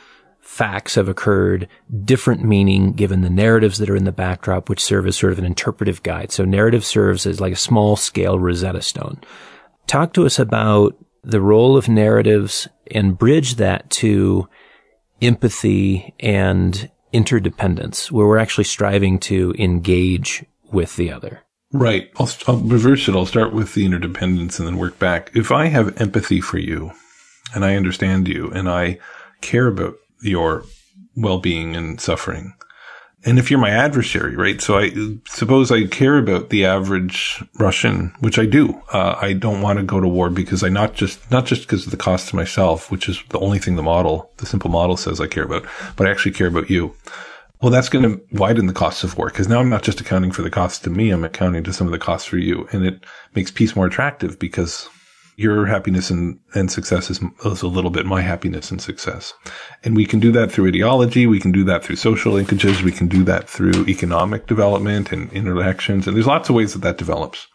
facts 0.54 0.94
have 0.94 1.08
occurred, 1.08 1.68
different 2.06 2.44
meaning 2.44 2.94
given 2.94 3.22
the 3.22 3.30
narratives 3.30 3.80
that 3.80 3.90
are 3.90 3.96
in 3.96 4.04
the 4.04 4.12
backdrop, 4.12 4.70
which 4.70 4.84
serve 4.84 5.08
as 5.08 5.18
sort 5.18 5.34
of 5.34 5.40
an 5.40 5.46
interpretive 5.46 6.04
guide. 6.04 6.32
So 6.32 6.46
narrative 6.46 6.86
serves 6.86 7.26
as 7.26 7.42
like 7.42 7.54
a 7.54 7.58
small 7.58 7.96
scale 7.96 8.38
Rosetta 8.38 8.84
Stone. 8.84 9.22
Talk 9.88 10.14
to 10.14 10.28
us 10.28 10.38
about 10.38 10.96
the 11.24 11.42
role 11.42 11.76
of 11.76 11.90
narratives 11.90 12.68
and 12.92 13.18
bridge 13.18 13.56
that 13.56 13.90
to 13.90 14.48
empathy 15.24 16.14
and 16.20 16.92
interdependence, 17.12 18.12
where 18.12 18.28
we're 18.28 18.38
actually 18.38 18.66
striving 18.66 19.18
to 19.20 19.56
engage 19.58 20.46
with 20.72 20.96
the 20.98 21.12
other. 21.12 21.42
Right. 21.72 22.12
I'll, 22.18 22.30
I'll, 22.48 22.58
reverse 22.58 23.08
it. 23.08 23.16
I'll 23.16 23.26
start 23.26 23.54
with 23.54 23.74
the 23.74 23.86
interdependence 23.86 24.60
and 24.60 24.68
then 24.68 24.78
work 24.78 25.00
back. 25.00 25.32
If 25.34 25.52
I 25.52 25.66
have 25.68 26.00
empathy 26.00 26.42
for 26.42 26.60
you 26.60 26.92
and 27.56 27.66
I 27.66 27.76
understand 27.76 28.28
you 28.28 28.52
and 28.52 28.70
I 28.70 29.00
care 29.42 29.68
about 29.68 29.96
your 30.24 30.66
well-being 31.16 31.76
and 31.76 32.02
suffering, 32.02 32.54
and 33.26 33.40
if 33.40 33.50
you're 33.50 33.60
my 33.60 33.70
adversary, 33.70 34.36
right? 34.36 34.60
So 34.60 34.78
I 34.78 34.92
suppose 35.28 35.72
I 35.72 35.86
care 35.88 36.18
about 36.18 36.50
the 36.50 36.66
average 36.66 37.42
Russian, 37.58 38.14
which 38.20 38.38
I 38.38 38.46
do. 38.46 38.82
Uh, 38.92 39.18
I 39.22 39.34
don't 39.34 39.62
want 39.62 39.80
to 39.80 39.84
go 39.84 40.02
to 40.02 40.08
war 40.08 40.30
because 40.30 40.64
I 40.64 40.70
not 40.70 40.94
just, 40.94 41.32
not 41.32 41.46
just 41.46 41.62
because 41.62 41.86
of 41.86 41.92
the 41.92 41.98
cost 41.98 42.30
to 42.30 42.36
myself, 42.36 42.92
which 42.92 43.08
is 43.08 43.24
the 43.30 43.40
only 43.40 43.60
thing 43.60 43.76
the 43.76 43.84
model, 43.84 44.30
the 44.38 44.46
simple 44.46 44.70
model 44.70 44.98
says 44.98 45.22
I 45.22 45.28
care 45.28 45.44
about, 45.44 45.66
but 45.96 46.06
I 46.06 46.12
actually 46.12 46.34
care 46.34 46.48
about 46.48 46.70
you. 46.70 46.94
Well, 47.62 47.72
that's 47.72 47.88
going 47.88 48.04
to 48.04 48.22
widen 48.34 48.66
the 48.66 48.74
costs 48.74 49.06
of 49.06 49.18
war 49.18 49.28
because 49.28 49.48
now 49.48 49.62
I'm 49.62 49.70
not 49.70 49.84
just 49.84 50.02
accounting 50.02 50.34
for 50.34 50.42
the 50.42 50.50
costs 50.50 50.80
to 50.80 50.90
me. 50.90 51.12
I'm 51.12 51.24
accounting 51.24 51.64
to 51.64 51.72
some 51.72 51.88
of 51.88 51.92
the 51.92 52.00
costs 52.00 52.28
for 52.28 52.38
you. 52.38 52.68
And 52.74 52.86
it 52.86 53.06
makes 53.36 53.52
peace 53.52 53.74
more 53.74 53.86
attractive 53.86 54.38
because 54.38 54.90
your 55.36 55.66
happiness 55.66 56.10
and, 56.10 56.40
and 56.54 56.72
success 56.72 57.10
is, 57.10 57.20
is 57.46 57.62
a 57.62 57.68
little 57.68 57.90
bit 57.90 58.06
my 58.06 58.22
happiness 58.22 58.72
and 58.72 58.82
success. 58.82 59.34
And 59.84 59.96
we 59.96 60.06
can 60.06 60.20
do 60.20 60.32
that 60.34 60.52
through 60.52 60.68
ideology. 60.68 61.28
We 61.28 61.40
can 61.40 61.52
do 61.52 61.64
that 61.66 61.84
through 61.84 61.98
social 61.98 62.34
linkages. 62.34 62.82
We 62.84 62.92
can 62.92 63.08
do 63.08 63.24
that 63.24 63.50
through 63.50 63.86
economic 63.88 64.48
development 64.48 65.12
and 65.12 65.32
interactions. 65.34 66.08
And 66.08 66.16
there's 66.16 66.28
lots 66.28 66.50
of 66.50 66.56
ways 66.56 66.74
that 66.74 66.82
that 66.84 66.98
develops. 66.98 67.48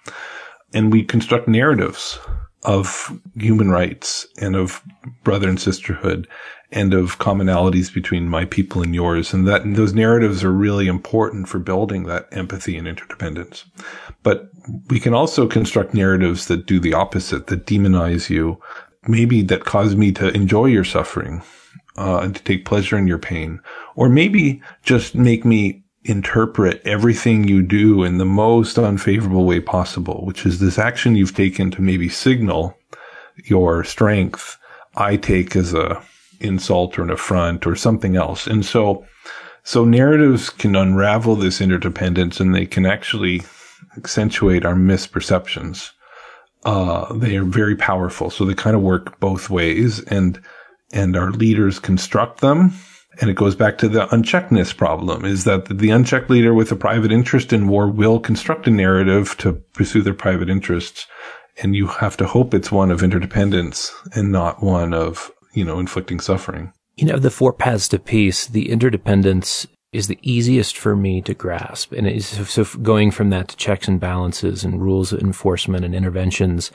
And 0.74 0.92
we 0.92 1.04
construct 1.04 1.48
narratives 1.48 2.18
of 2.64 3.18
human 3.36 3.70
rights 3.70 4.26
and 4.40 4.56
of 4.56 4.82
brother 5.22 5.48
and 5.48 5.60
sisterhood 5.60 6.26
and 6.70 6.92
of 6.92 7.18
commonalities 7.18 7.92
between 7.92 8.28
my 8.28 8.44
people 8.44 8.82
and 8.82 8.94
yours. 8.94 9.32
And 9.32 9.46
that 9.48 9.64
and 9.64 9.76
those 9.76 9.94
narratives 9.94 10.44
are 10.44 10.52
really 10.52 10.86
important 10.86 11.48
for 11.48 11.58
building 11.58 12.04
that 12.04 12.28
empathy 12.30 12.76
and 12.76 12.86
interdependence. 12.86 13.64
But 14.22 14.50
we 14.90 15.00
can 15.00 15.14
also 15.14 15.46
construct 15.46 15.94
narratives 15.94 16.46
that 16.48 16.66
do 16.66 16.78
the 16.78 16.94
opposite, 16.94 17.46
that 17.46 17.64
demonize 17.64 18.28
you, 18.28 18.60
maybe 19.06 19.42
that 19.42 19.64
cause 19.64 19.96
me 19.96 20.12
to 20.12 20.28
enjoy 20.28 20.66
your 20.66 20.84
suffering, 20.84 21.42
uh, 21.96 22.18
and 22.18 22.36
to 22.36 22.42
take 22.42 22.64
pleasure 22.64 22.98
in 22.98 23.06
your 23.06 23.18
pain, 23.18 23.60
or 23.96 24.08
maybe 24.08 24.62
just 24.82 25.14
make 25.14 25.44
me 25.44 25.82
interpret 26.08 26.80
everything 26.86 27.46
you 27.46 27.62
do 27.62 28.02
in 28.02 28.18
the 28.18 28.24
most 28.24 28.78
unfavorable 28.78 29.44
way 29.44 29.60
possible, 29.60 30.24
which 30.24 30.46
is 30.46 30.58
this 30.58 30.78
action 30.78 31.14
you've 31.14 31.34
taken 31.34 31.70
to 31.70 31.82
maybe 31.82 32.08
signal 32.08 32.76
your 33.44 33.84
strength. 33.84 34.56
I 34.96 35.16
take 35.16 35.54
as 35.54 35.74
a 35.74 36.02
insult 36.40 36.98
or 36.98 37.02
an 37.02 37.10
affront 37.10 37.66
or 37.66 37.76
something 37.76 38.16
else. 38.16 38.46
And 38.46 38.64
so, 38.64 39.04
so 39.64 39.84
narratives 39.84 40.50
can 40.50 40.74
unravel 40.74 41.36
this 41.36 41.60
interdependence 41.60 42.40
and 42.40 42.54
they 42.54 42.66
can 42.66 42.86
actually 42.86 43.42
accentuate 43.96 44.64
our 44.64 44.74
misperceptions. 44.74 45.90
Uh, 46.64 47.12
they 47.14 47.36
are 47.36 47.44
very 47.44 47.76
powerful. 47.76 48.30
So 48.30 48.44
they 48.44 48.54
kind 48.54 48.76
of 48.76 48.82
work 48.82 49.20
both 49.20 49.50
ways 49.50 50.00
and, 50.04 50.40
and 50.92 51.16
our 51.16 51.30
leaders 51.32 51.78
construct 51.78 52.40
them. 52.40 52.72
And 53.20 53.28
it 53.28 53.34
goes 53.34 53.56
back 53.56 53.78
to 53.78 53.88
the 53.88 54.06
uncheckedness 54.06 54.76
problem 54.76 55.24
is 55.24 55.44
that 55.44 55.66
the 55.66 55.90
unchecked 55.90 56.30
leader 56.30 56.54
with 56.54 56.70
a 56.70 56.76
private 56.76 57.10
interest 57.10 57.52
in 57.52 57.66
war 57.66 57.88
will 57.88 58.20
construct 58.20 58.66
a 58.68 58.70
narrative 58.70 59.36
to 59.38 59.54
pursue 59.74 60.02
their 60.02 60.14
private 60.14 60.48
interests. 60.48 61.06
And 61.60 61.74
you 61.74 61.88
have 61.88 62.16
to 62.18 62.26
hope 62.26 62.54
it's 62.54 62.70
one 62.70 62.92
of 62.92 63.02
interdependence 63.02 63.92
and 64.14 64.30
not 64.30 64.62
one 64.62 64.94
of 64.94 65.32
you 65.58 65.64
know, 65.64 65.78
inflicting 65.78 66.20
suffering. 66.20 66.72
You 66.96 67.06
know, 67.06 67.18
the 67.18 67.30
four 67.30 67.52
paths 67.52 67.88
to 67.88 67.98
peace, 67.98 68.46
the 68.46 68.70
interdependence 68.70 69.66
is 69.92 70.06
the 70.06 70.18
easiest 70.22 70.76
for 70.76 70.94
me 70.94 71.22
to 71.22 71.34
grasp. 71.34 71.92
And 71.92 72.22
so 72.22 72.64
going 72.82 73.10
from 73.10 73.30
that 73.30 73.48
to 73.48 73.56
checks 73.56 73.88
and 73.88 73.98
balances 73.98 74.64
and 74.64 74.82
rules 74.82 75.12
enforcement 75.12 75.84
and 75.84 75.94
interventions, 75.94 76.70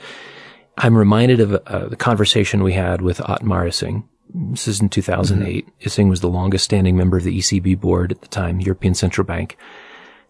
I'm 0.78 0.96
reminded 0.96 1.40
of 1.40 1.54
uh, 1.54 1.88
the 1.88 1.96
conversation 1.96 2.62
we 2.62 2.72
had 2.72 3.00
with 3.00 3.20
Otmar 3.20 3.68
Issing. 3.68 4.08
This 4.32 4.68
is 4.68 4.80
in 4.80 4.88
2008. 4.88 5.66
Mm-hmm. 5.66 5.74
Issing 5.80 6.08
was 6.08 6.20
the 6.20 6.28
longest 6.28 6.64
standing 6.64 6.96
member 6.96 7.16
of 7.16 7.24
the 7.24 7.38
ECB 7.38 7.80
board 7.80 8.12
at 8.12 8.20
the 8.20 8.28
time, 8.28 8.60
European 8.60 8.94
Central 8.94 9.24
Bank. 9.24 9.56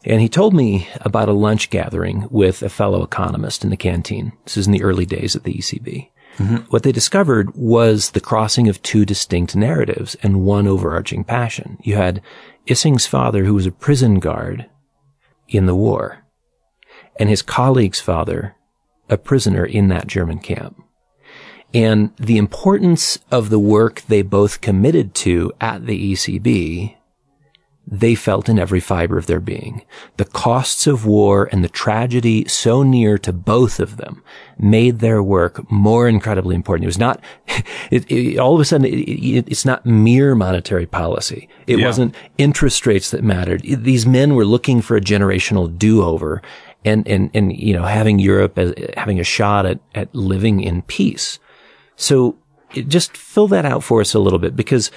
And 0.04 0.20
he 0.20 0.28
told 0.28 0.52
me 0.52 0.88
about 1.00 1.28
a 1.28 1.32
lunch 1.32 1.70
gathering 1.70 2.28
with 2.30 2.62
a 2.62 2.68
fellow 2.68 3.02
economist 3.02 3.64
in 3.64 3.70
the 3.70 3.76
canteen. 3.76 4.32
This 4.44 4.56
is 4.56 4.66
in 4.66 4.72
the 4.72 4.82
early 4.82 5.06
days 5.06 5.34
of 5.34 5.44
the 5.44 5.54
ECB. 5.54 6.10
Mm-hmm. 6.36 6.56
What 6.68 6.82
they 6.82 6.92
discovered 6.92 7.54
was 7.54 8.10
the 8.10 8.20
crossing 8.20 8.68
of 8.68 8.82
two 8.82 9.04
distinct 9.04 9.54
narratives 9.54 10.16
and 10.22 10.44
one 10.44 10.66
overarching 10.66 11.24
passion. 11.24 11.78
You 11.82 11.96
had 11.96 12.20
Issing's 12.66 13.06
father, 13.06 13.44
who 13.44 13.54
was 13.54 13.66
a 13.66 13.72
prison 13.72 14.18
guard 14.18 14.66
in 15.48 15.66
the 15.66 15.74
war, 15.74 16.24
and 17.18 17.28
his 17.28 17.42
colleague's 17.42 18.00
father, 18.00 18.56
a 19.08 19.16
prisoner 19.16 19.64
in 19.64 19.88
that 19.88 20.06
German 20.06 20.40
camp. 20.40 20.82
And 21.74 22.14
the 22.16 22.38
importance 22.38 23.18
of 23.30 23.50
the 23.50 23.58
work 23.58 24.02
they 24.08 24.22
both 24.22 24.60
committed 24.60 25.14
to 25.16 25.52
at 25.60 25.86
the 25.86 26.12
ECB 26.12 26.96
they 27.86 28.14
felt 28.14 28.48
in 28.48 28.58
every 28.58 28.80
fiber 28.80 29.18
of 29.18 29.26
their 29.26 29.40
being. 29.40 29.84
The 30.16 30.24
costs 30.24 30.86
of 30.86 31.04
war 31.04 31.48
and 31.52 31.62
the 31.62 31.68
tragedy 31.68 32.46
so 32.48 32.82
near 32.82 33.18
to 33.18 33.32
both 33.32 33.78
of 33.78 33.98
them 33.98 34.22
made 34.58 35.00
their 35.00 35.22
work 35.22 35.70
more 35.70 36.08
incredibly 36.08 36.54
important. 36.54 36.84
It 36.84 36.86
was 36.86 36.98
not, 36.98 37.22
it, 37.90 38.10
it, 38.10 38.38
all 38.38 38.54
of 38.54 38.60
a 38.60 38.64
sudden, 38.64 38.86
it, 38.86 39.46
it's 39.48 39.64
not 39.64 39.84
mere 39.84 40.34
monetary 40.34 40.86
policy. 40.86 41.48
It 41.66 41.78
yeah. 41.78 41.86
wasn't 41.86 42.14
interest 42.38 42.86
rates 42.86 43.10
that 43.10 43.22
mattered. 43.22 43.62
These 43.62 44.06
men 44.06 44.34
were 44.34 44.46
looking 44.46 44.80
for 44.80 44.96
a 44.96 45.00
generational 45.00 45.76
do-over 45.76 46.40
and, 46.86 47.06
and, 47.06 47.30
and, 47.34 47.54
you 47.54 47.74
know, 47.74 47.84
having 47.84 48.18
Europe 48.18 48.58
as, 48.58 48.72
having 48.96 49.20
a 49.20 49.24
shot 49.24 49.66
at, 49.66 49.80
at 49.94 50.14
living 50.14 50.60
in 50.60 50.82
peace. 50.82 51.38
So 51.96 52.36
just 52.72 53.16
fill 53.16 53.48
that 53.48 53.64
out 53.64 53.84
for 53.84 54.00
us 54.00 54.14
a 54.14 54.18
little 54.18 54.38
bit 54.38 54.56
because 54.56 54.90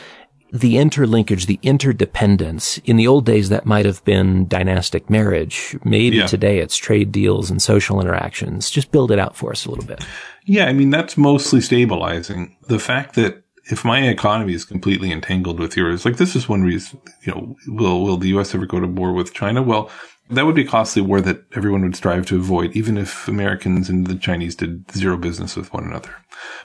the 0.51 0.75
interlinkage, 0.75 1.45
the 1.45 1.59
interdependence. 1.61 2.77
In 2.79 2.95
the 2.95 3.07
old 3.07 3.25
days, 3.25 3.49
that 3.49 3.65
might 3.65 3.85
have 3.85 4.03
been 4.05 4.47
dynastic 4.47 5.09
marriage. 5.09 5.77
Maybe 5.83 6.17
yeah. 6.17 6.27
today 6.27 6.59
it's 6.59 6.77
trade 6.77 7.11
deals 7.11 7.51
and 7.51 7.61
social 7.61 7.99
interactions. 7.99 8.69
Just 8.69 8.91
build 8.91 9.11
it 9.11 9.19
out 9.19 9.35
for 9.35 9.51
us 9.51 9.65
a 9.65 9.69
little 9.69 9.85
bit. 9.85 10.05
Yeah, 10.45 10.65
I 10.65 10.73
mean, 10.73 10.89
that's 10.89 11.17
mostly 11.17 11.59
stabilizing. 11.59 12.55
The 12.67 12.79
fact 12.79 13.15
that 13.15 13.43
if 13.65 13.83
my 13.83 14.07
economy 14.07 14.53
is 14.53 14.63
completely 14.63 15.11
entangled 15.11 15.59
with 15.59 15.75
yours, 15.75 16.05
like 16.05 16.15
this 16.15 16.35
is 16.35 16.47
one 16.47 16.63
reason, 16.63 17.01
you 17.23 17.33
know, 17.33 17.55
will, 17.67 18.01
will 18.01 18.17
the 18.17 18.29
U.S. 18.29 18.55
ever 18.55 18.65
go 18.65 18.79
to 18.79 18.87
war 18.87 19.11
with 19.11 19.33
China? 19.33 19.61
Well, 19.61 19.91
that 20.29 20.45
would 20.45 20.55
be 20.55 20.63
a 20.63 20.67
costly 20.67 21.01
war 21.01 21.21
that 21.21 21.43
everyone 21.55 21.83
would 21.83 21.95
strive 21.95 22.25
to 22.27 22.37
avoid, 22.37 22.75
even 22.75 22.97
if 22.97 23.27
Americans 23.27 23.89
and 23.89 24.07
the 24.07 24.15
Chinese 24.15 24.55
did 24.55 24.89
zero 24.91 25.17
business 25.17 25.55
with 25.55 25.73
one 25.73 25.85
another. 25.85 26.13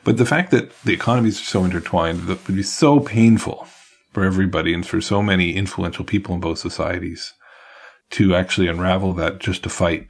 But 0.05 0.17
the 0.17 0.27
fact 0.27 0.51
that 0.51 0.77
the 0.83 0.93
economies 0.93 1.41
are 1.41 1.45
so 1.45 1.65
intertwined, 1.65 2.23
that 2.23 2.47
would 2.47 2.57
be 2.57 2.63
so 2.63 3.01
painful 3.01 3.67
for 4.13 4.25
everybody 4.25 4.75
and 4.75 4.87
for 4.87 5.01
so 5.01 5.23
many 5.23 5.55
influential 5.55 6.05
people 6.05 6.35
in 6.35 6.41
both 6.41 6.59
societies 6.59 7.33
to 8.11 8.35
actually 8.35 8.69
unravel 8.69 9.13
that 9.15 9.39
just 9.39 9.63
to 9.63 9.71
fight 9.71 10.07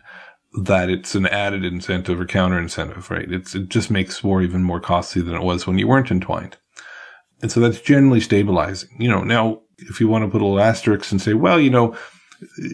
that 0.64 0.90
it's 0.90 1.14
an 1.14 1.26
added 1.26 1.64
incentive 1.64 2.20
or 2.20 2.26
counter 2.26 2.58
incentive, 2.58 3.10
right? 3.10 3.30
It's, 3.30 3.54
it 3.54 3.68
just 3.68 3.90
makes 3.90 4.24
war 4.24 4.42
even 4.42 4.62
more 4.62 4.80
costly 4.80 5.22
than 5.22 5.34
it 5.34 5.42
was 5.42 5.66
when 5.66 5.78
you 5.78 5.88
weren't 5.88 6.10
entwined. 6.10 6.56
And 7.40 7.50
so 7.50 7.60
that's 7.60 7.80
generally 7.80 8.20
stabilizing. 8.20 8.90
You 8.98 9.08
know, 9.08 9.22
now 9.22 9.62
if 9.78 10.00
you 10.00 10.08
want 10.08 10.24
to 10.24 10.30
put 10.30 10.42
a 10.42 10.44
little 10.44 10.60
asterisk 10.60 11.10
and 11.10 11.20
say, 11.20 11.34
well, 11.34 11.58
you 11.58 11.70
know, 11.70 11.96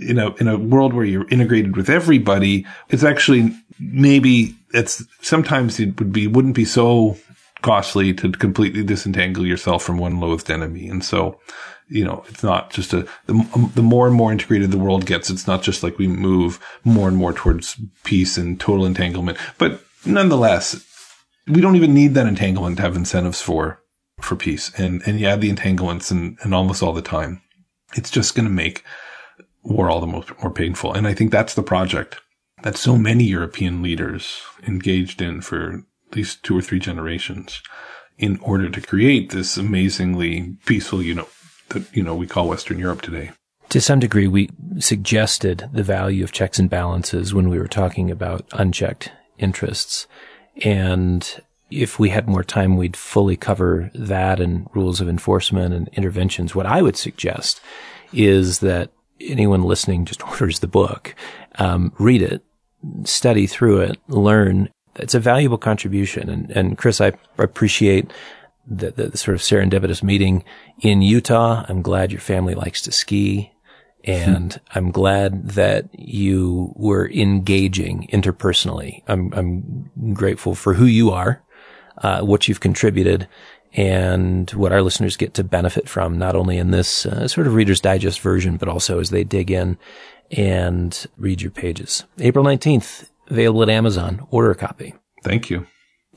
in 0.00 0.18
a, 0.18 0.34
in 0.36 0.48
a 0.48 0.58
world 0.58 0.92
where 0.92 1.04
you're 1.04 1.28
integrated 1.28 1.76
with 1.76 1.88
everybody, 1.88 2.66
it's 2.88 3.04
actually 3.04 3.54
maybe 3.78 4.56
it's 4.74 5.04
sometimes 5.20 5.78
it 5.80 5.98
would 5.98 6.12
be, 6.12 6.26
wouldn't 6.26 6.54
be 6.54 6.64
so 6.64 7.16
costly 7.62 8.14
to 8.14 8.30
completely 8.32 8.84
disentangle 8.84 9.46
yourself 9.46 9.82
from 9.82 9.98
one 9.98 10.20
loathed 10.20 10.50
enemy. 10.50 10.88
And 10.88 11.04
so, 11.04 11.40
you 11.88 12.04
know, 12.04 12.24
it's 12.28 12.42
not 12.42 12.70
just 12.70 12.92
a, 12.92 13.06
the, 13.26 13.70
the 13.74 13.82
more 13.82 14.06
and 14.06 14.14
more 14.14 14.30
integrated 14.30 14.70
the 14.70 14.78
world 14.78 15.06
gets, 15.06 15.30
it's 15.30 15.46
not 15.46 15.62
just 15.62 15.82
like 15.82 15.98
we 15.98 16.06
move 16.06 16.64
more 16.84 17.08
and 17.08 17.16
more 17.16 17.32
towards 17.32 17.76
peace 18.04 18.36
and 18.36 18.60
total 18.60 18.86
entanglement. 18.86 19.38
But 19.58 19.82
nonetheless, 20.04 20.84
we 21.46 21.60
don't 21.60 21.76
even 21.76 21.94
need 21.94 22.14
that 22.14 22.26
entanglement 22.26 22.76
to 22.76 22.82
have 22.82 22.96
incentives 22.96 23.40
for, 23.40 23.82
for 24.20 24.36
peace. 24.36 24.70
And, 24.78 25.02
and 25.06 25.18
you 25.18 25.26
add 25.26 25.40
the 25.40 25.50
entanglements 25.50 26.10
and, 26.10 26.38
and 26.42 26.54
almost 26.54 26.82
all 26.82 26.92
the 26.92 27.02
time, 27.02 27.42
it's 27.94 28.10
just 28.10 28.34
going 28.34 28.46
to 28.46 28.52
make 28.52 28.84
war 29.68 29.90
all 29.90 30.00
the 30.00 30.06
more, 30.06 30.24
more 30.42 30.52
painful. 30.52 30.92
And 30.92 31.06
I 31.06 31.14
think 31.14 31.30
that's 31.30 31.54
the 31.54 31.62
project 31.62 32.20
that 32.62 32.76
so 32.76 32.96
many 32.96 33.24
European 33.24 33.82
leaders 33.82 34.40
engaged 34.66 35.22
in 35.22 35.40
for 35.40 35.84
at 36.10 36.16
least 36.16 36.42
two 36.42 36.56
or 36.56 36.62
three 36.62 36.78
generations 36.78 37.62
in 38.16 38.38
order 38.40 38.68
to 38.68 38.80
create 38.80 39.30
this 39.30 39.56
amazingly 39.56 40.56
peaceful, 40.66 41.02
you 41.02 41.14
know, 41.14 41.28
that, 41.68 41.84
you 41.94 42.02
know, 42.02 42.14
we 42.14 42.26
call 42.26 42.48
Western 42.48 42.78
Europe 42.78 43.02
today. 43.02 43.30
To 43.68 43.80
some 43.80 44.00
degree, 44.00 44.26
we 44.26 44.48
suggested 44.78 45.68
the 45.72 45.82
value 45.82 46.24
of 46.24 46.32
checks 46.32 46.58
and 46.58 46.70
balances 46.70 47.34
when 47.34 47.48
we 47.48 47.58
were 47.58 47.68
talking 47.68 48.10
about 48.10 48.46
unchecked 48.52 49.12
interests. 49.36 50.06
And 50.64 51.40
if 51.70 51.98
we 51.98 52.08
had 52.08 52.26
more 52.26 52.42
time, 52.42 52.76
we'd 52.76 52.96
fully 52.96 53.36
cover 53.36 53.90
that 53.94 54.40
and 54.40 54.66
rules 54.74 55.00
of 55.00 55.08
enforcement 55.08 55.74
and 55.74 55.88
interventions. 55.88 56.54
What 56.54 56.66
I 56.66 56.80
would 56.80 56.96
suggest 56.96 57.60
is 58.12 58.60
that 58.60 58.90
anyone 59.20 59.62
listening 59.62 60.04
just 60.04 60.22
orders 60.28 60.60
the 60.60 60.66
book, 60.66 61.14
um, 61.58 61.92
read 61.98 62.22
it, 62.22 62.42
study 63.04 63.46
through 63.46 63.80
it, 63.80 63.98
learn, 64.08 64.70
it's 64.96 65.14
a 65.14 65.20
valuable 65.20 65.58
contribution. 65.58 66.28
And, 66.28 66.50
and 66.50 66.78
Chris, 66.78 67.00
I 67.00 67.12
appreciate 67.38 68.10
the, 68.66 68.90
the, 68.90 69.08
the, 69.08 69.18
sort 69.18 69.34
of 69.34 69.40
serendipitous 69.40 70.02
meeting 70.02 70.44
in 70.80 71.02
Utah. 71.02 71.64
I'm 71.68 71.82
glad 71.82 72.12
your 72.12 72.20
family 72.20 72.54
likes 72.54 72.82
to 72.82 72.92
ski. 72.92 73.52
And. 74.04 74.60
I'm 74.74 74.90
glad 74.90 75.50
that 75.50 75.88
you 75.92 76.72
were 76.76 77.10
engaging 77.10 78.08
interpersonally. 78.12 79.02
I'm, 79.08 79.32
I'm 79.34 80.14
grateful 80.14 80.54
for 80.54 80.74
who 80.74 80.86
you 80.86 81.10
are, 81.10 81.42
uh, 81.98 82.20
what 82.20 82.46
you've 82.46 82.60
contributed 82.60 83.28
and 83.74 84.50
what 84.50 84.72
our 84.72 84.82
listeners 84.82 85.16
get 85.16 85.34
to 85.34 85.44
benefit 85.44 85.88
from, 85.88 86.18
not 86.18 86.34
only 86.34 86.58
in 86.58 86.70
this 86.70 87.04
uh, 87.06 87.28
sort 87.28 87.46
of 87.46 87.54
Reader's 87.54 87.80
Digest 87.80 88.20
version, 88.20 88.56
but 88.56 88.68
also 88.68 88.98
as 89.00 89.10
they 89.10 89.24
dig 89.24 89.50
in 89.50 89.78
and 90.30 91.06
read 91.16 91.40
your 91.42 91.50
pages. 91.50 92.04
April 92.18 92.44
19th, 92.44 93.08
available 93.28 93.62
at 93.62 93.68
Amazon. 93.70 94.26
Order 94.30 94.50
a 94.50 94.54
copy. 94.54 94.94
Thank 95.24 95.50
you. 95.50 95.66